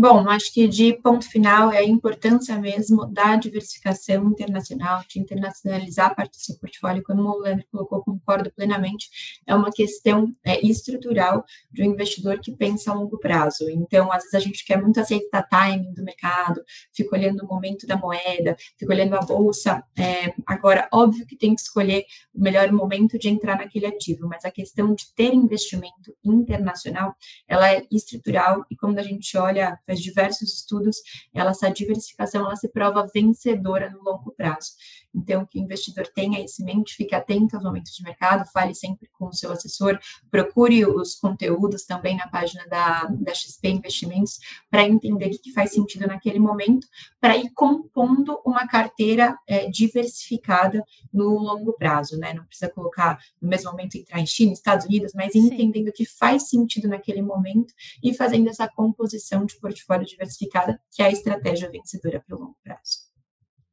Bom, 0.00 0.28
acho 0.28 0.54
que 0.54 0.68
de 0.68 0.92
ponto 0.92 1.28
final 1.28 1.72
é 1.72 1.78
a 1.78 1.84
importância 1.84 2.56
mesmo 2.56 3.04
da 3.06 3.34
diversificação 3.34 4.28
internacional, 4.28 5.02
de 5.08 5.18
internacionalizar 5.18 6.12
a 6.12 6.14
parte 6.14 6.38
do 6.38 6.40
seu 6.40 6.56
portfólio, 6.56 7.02
como 7.02 7.22
o 7.28 7.40
Leandro 7.40 7.66
colocou, 7.68 8.04
concordo 8.04 8.48
plenamente, 8.52 9.10
é 9.44 9.52
uma 9.56 9.72
questão 9.72 10.32
é, 10.44 10.64
estrutural 10.64 11.44
de 11.72 11.82
um 11.82 11.86
investidor 11.86 12.38
que 12.38 12.52
pensa 12.52 12.92
a 12.92 12.94
longo 12.94 13.18
prazo. 13.18 13.68
Então, 13.68 14.12
às 14.12 14.22
vezes 14.22 14.34
a 14.36 14.38
gente 14.38 14.64
quer 14.64 14.80
muito 14.80 15.00
aceitar 15.00 15.42
timing 15.48 15.92
do 15.92 16.04
mercado, 16.04 16.62
fica 16.94 17.16
olhando 17.16 17.44
o 17.44 17.48
momento 17.48 17.84
da 17.84 17.96
moeda, 17.96 18.56
fica 18.78 18.92
olhando 18.92 19.16
a 19.16 19.20
bolsa. 19.20 19.82
É, 19.98 20.32
agora, 20.46 20.88
óbvio 20.92 21.26
que 21.26 21.34
tem 21.34 21.56
que 21.56 21.62
escolher 21.62 22.04
o 22.32 22.40
melhor 22.40 22.70
momento 22.70 23.18
de 23.18 23.28
entrar 23.28 23.58
naquele 23.58 23.86
ativo, 23.86 24.28
mas 24.28 24.44
a 24.44 24.50
questão 24.52 24.94
de 24.94 25.12
ter 25.16 25.34
investimento 25.34 26.16
internacional, 26.24 27.16
ela 27.48 27.72
é 27.72 27.84
estrutural 27.90 28.64
e 28.70 28.76
quando 28.76 29.00
a 29.00 29.02
gente 29.02 29.36
olha 29.36 29.76
faz 29.88 30.00
diversos 30.00 30.52
estudos, 30.52 30.98
ela, 31.34 31.50
essa 31.50 31.70
diversificação 31.70 32.44
ela 32.44 32.54
se 32.54 32.68
prova 32.68 33.08
vencedora 33.12 33.90
no 33.90 34.02
longo 34.02 34.30
prazo. 34.32 34.72
Então, 35.18 35.44
que 35.44 35.58
o 35.58 35.62
investidor 35.62 36.06
tenha 36.14 36.40
isso 36.42 36.62
em 36.62 36.64
mente, 36.64 36.94
fique 36.94 37.14
atento 37.14 37.56
aos 37.56 37.64
momentos 37.64 37.92
de 37.92 38.02
mercado, 38.02 38.48
fale 38.52 38.74
sempre 38.74 39.08
com 39.18 39.26
o 39.26 39.32
seu 39.32 39.50
assessor, 39.50 39.98
procure 40.30 40.86
os 40.86 41.16
conteúdos 41.16 41.84
também 41.84 42.16
na 42.16 42.28
página 42.28 42.64
da, 42.68 43.04
da 43.04 43.34
XP 43.34 43.68
Investimentos 43.68 44.38
para 44.70 44.84
entender 44.84 45.26
o 45.26 45.38
que 45.40 45.52
faz 45.52 45.72
sentido 45.72 46.06
naquele 46.06 46.38
momento, 46.38 46.86
para 47.20 47.36
ir 47.36 47.50
compondo 47.50 48.40
uma 48.44 48.66
carteira 48.66 49.36
é, 49.46 49.68
diversificada 49.68 50.84
no 51.12 51.30
longo 51.38 51.72
prazo, 51.72 52.16
né? 52.16 52.32
Não 52.32 52.44
precisa 52.44 52.70
colocar 52.70 53.18
no 53.40 53.48
mesmo 53.48 53.70
momento 53.70 53.96
entrar 53.96 54.20
em 54.20 54.26
China, 54.26 54.52
Estados 54.52 54.86
Unidos, 54.86 55.12
mas 55.14 55.34
entendendo 55.34 55.88
o 55.88 55.92
que 55.92 56.04
faz 56.04 56.48
sentido 56.48 56.88
naquele 56.88 57.22
momento 57.22 57.74
e 58.02 58.14
fazendo 58.14 58.48
essa 58.48 58.68
composição 58.68 59.44
de 59.44 59.58
portfólio 59.58 60.06
diversificada, 60.06 60.80
que 60.90 61.02
é 61.02 61.06
a 61.06 61.10
estratégia 61.10 61.70
vencedora 61.70 62.22
para 62.24 62.36
o 62.36 62.40
longo 62.40 62.56
prazo. 62.62 63.07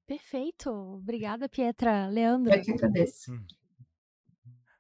Perfeito. 0.08 0.70
Obrigada, 0.70 1.50
Pietra. 1.50 2.08
Leandro. 2.08 2.54
Eu 2.54 2.62
que 2.62 2.72
agradeço. 2.72 3.34
Hum. 3.34 3.46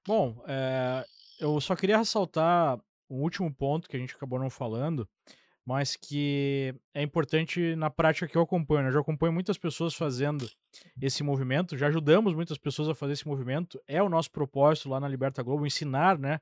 Bom, 0.07 0.43
é, 0.47 1.03
eu 1.39 1.59
só 1.59 1.75
queria 1.75 1.97
ressaltar 1.97 2.79
um 3.09 3.21
último 3.21 3.51
ponto 3.53 3.89
que 3.89 3.97
a 3.97 3.99
gente 3.99 4.15
acabou 4.15 4.37
não 4.39 4.51
falando, 4.51 5.07
mas 5.65 5.95
que 5.95 6.75
é 6.93 7.01
importante 7.01 7.75
na 7.75 7.89
prática 7.89 8.27
que 8.27 8.37
eu 8.37 8.43
acompanho. 8.43 8.83
Né? 8.83 8.89
Eu 8.89 8.93
já 8.93 8.99
acompanho 8.99 9.33
muitas 9.33 9.57
pessoas 9.57 9.95
fazendo 9.95 10.47
esse 11.01 11.23
movimento, 11.23 11.75
já 11.75 11.87
ajudamos 11.87 12.35
muitas 12.35 12.57
pessoas 12.57 12.87
a 12.87 12.93
fazer 12.93 13.13
esse 13.13 13.27
movimento. 13.27 13.81
É 13.87 14.01
o 14.01 14.09
nosso 14.09 14.29
propósito 14.31 14.89
lá 14.89 14.99
na 14.99 15.07
Liberta 15.07 15.41
Globo 15.41 15.65
ensinar 15.65 16.19
né, 16.19 16.39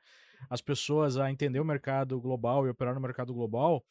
as 0.50 0.62
pessoas 0.62 1.18
a 1.18 1.32
entender 1.32 1.62
o 1.62 1.66
mercado 1.66 2.20
global 2.20 2.68
e 2.68 2.70
operar 2.70 2.94
no 2.94 3.00
mercado 3.00 3.34
global. 3.34 3.82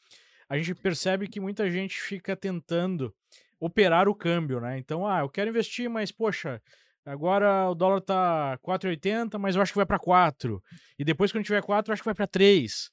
A 0.51 0.59
gente 0.59 0.75
percebe 0.75 1.29
que 1.29 1.41
muita 1.41 1.71
gente 1.71 1.99
fica 1.99 2.37
tentando 2.37 3.15
operar 3.63 4.09
o 4.09 4.15
câmbio, 4.15 4.61
né? 4.61 4.77
Então, 4.77 5.07
ah, 5.07 5.21
eu 5.21 5.29
quero 5.29 5.49
investir, 5.49 5.89
mas 5.89 6.11
poxa, 6.11 6.61
agora 7.07 7.71
o 7.71 7.77
dólar 7.77 8.01
tá 8.01 8.59
4,80, 8.59 9.39
mas 9.39 9.55
eu 9.55 9.63
acho 9.63 9.73
que 9.73 9.79
vai 9.79 9.87
para 9.87 10.01
4. 10.01 10.61
E 10.99 11.05
depois 11.05 11.31
quando 11.31 11.45
tiver 11.45 11.63
4, 11.63 11.89
eu 11.89 11.93
acho 11.93 12.03
que 12.03 12.09
vai 12.09 12.15
para 12.15 12.27
3. 12.27 12.91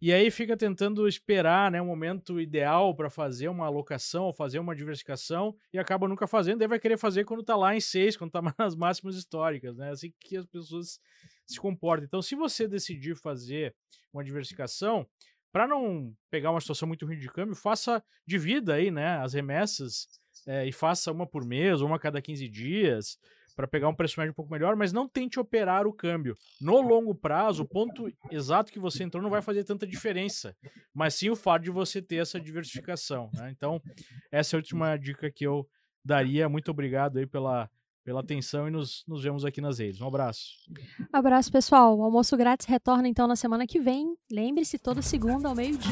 e 0.00 0.12
aí 0.12 0.30
fica 0.30 0.56
tentando 0.56 1.08
esperar 1.08 1.72
né, 1.72 1.80
o 1.80 1.84
um 1.84 1.88
momento 1.88 2.40
ideal 2.40 2.94
para 2.94 3.10
fazer 3.10 3.48
uma 3.48 3.66
alocação 3.66 4.26
ou 4.26 4.32
fazer 4.32 4.60
uma 4.60 4.76
diversificação 4.76 5.56
e 5.72 5.78
acaba 5.78 6.06
nunca 6.06 6.28
fazendo, 6.28 6.60
daí 6.60 6.68
vai 6.68 6.78
querer 6.78 6.98
fazer 6.98 7.24
quando 7.24 7.40
está 7.40 7.56
lá 7.56 7.74
em 7.74 7.80
seis, 7.80 8.16
quando 8.16 8.28
está 8.28 8.42
nas 8.56 8.76
máximas 8.76 9.16
históricas, 9.16 9.76
né? 9.76 9.90
Assim 9.90 10.12
que 10.20 10.36
as 10.36 10.46
pessoas 10.46 11.00
se 11.44 11.58
comportam. 11.58 12.04
Então, 12.04 12.22
se 12.22 12.36
você 12.36 12.68
decidir 12.68 13.16
fazer 13.16 13.74
uma 14.12 14.22
diversificação, 14.22 15.04
para 15.52 15.68
não 15.68 16.12
pegar 16.30 16.50
uma 16.50 16.60
situação 16.60 16.88
muito 16.88 17.06
ruim 17.06 17.18
de 17.18 17.28
câmbio, 17.28 17.54
faça 17.54 18.02
divida 18.26 18.74
aí, 18.74 18.90
né, 18.90 19.18
as 19.18 19.34
remessas 19.34 20.08
é, 20.46 20.66
e 20.66 20.72
faça 20.72 21.12
uma 21.12 21.26
por 21.26 21.44
mês, 21.44 21.82
uma 21.82 21.96
a 21.96 21.98
cada 21.98 22.20
15 22.20 22.48
dias, 22.48 23.18
para 23.54 23.68
pegar 23.68 23.88
um 23.88 23.94
preço 23.94 24.18
médio 24.18 24.32
um 24.32 24.34
pouco 24.34 24.50
melhor, 24.50 24.74
mas 24.74 24.92
não 24.92 25.06
tente 25.06 25.38
operar 25.38 25.86
o 25.86 25.92
câmbio. 25.92 26.36
No 26.60 26.80
longo 26.80 27.14
prazo, 27.14 27.62
o 27.62 27.68
ponto 27.68 28.10
exato 28.30 28.72
que 28.72 28.78
você 28.78 29.04
entrou 29.04 29.22
não 29.22 29.30
vai 29.30 29.42
fazer 29.42 29.62
tanta 29.62 29.86
diferença, 29.86 30.56
mas 30.94 31.14
sim 31.14 31.28
o 31.28 31.36
fato 31.36 31.62
de 31.62 31.70
você 31.70 32.00
ter 32.00 32.16
essa 32.16 32.40
diversificação. 32.40 33.30
Né? 33.34 33.50
Então, 33.50 33.80
essa 34.30 34.56
é 34.56 34.56
a 34.56 34.60
última 34.60 34.96
dica 34.96 35.30
que 35.30 35.46
eu 35.46 35.68
daria. 36.02 36.48
Muito 36.48 36.70
obrigado 36.70 37.18
aí 37.18 37.26
pela, 37.26 37.70
pela 38.04 38.20
atenção 38.20 38.68
e 38.68 38.70
nos, 38.70 39.04
nos 39.06 39.22
vemos 39.22 39.44
aqui 39.44 39.60
nas 39.60 39.78
redes. 39.78 40.00
Um 40.00 40.06
abraço. 40.06 40.42
Abraço, 41.12 41.50
pessoal. 41.50 41.96
O 41.96 42.02
almoço 42.02 42.36
grátis 42.36 42.66
retorna 42.66 43.08
então 43.08 43.26
na 43.26 43.36
semana 43.36 43.66
que 43.66 43.80
vem. 43.80 44.14
Lembre-se, 44.30 44.78
toda 44.78 45.02
segunda 45.02 45.48
ao 45.48 45.54
meio-dia. 45.54 45.90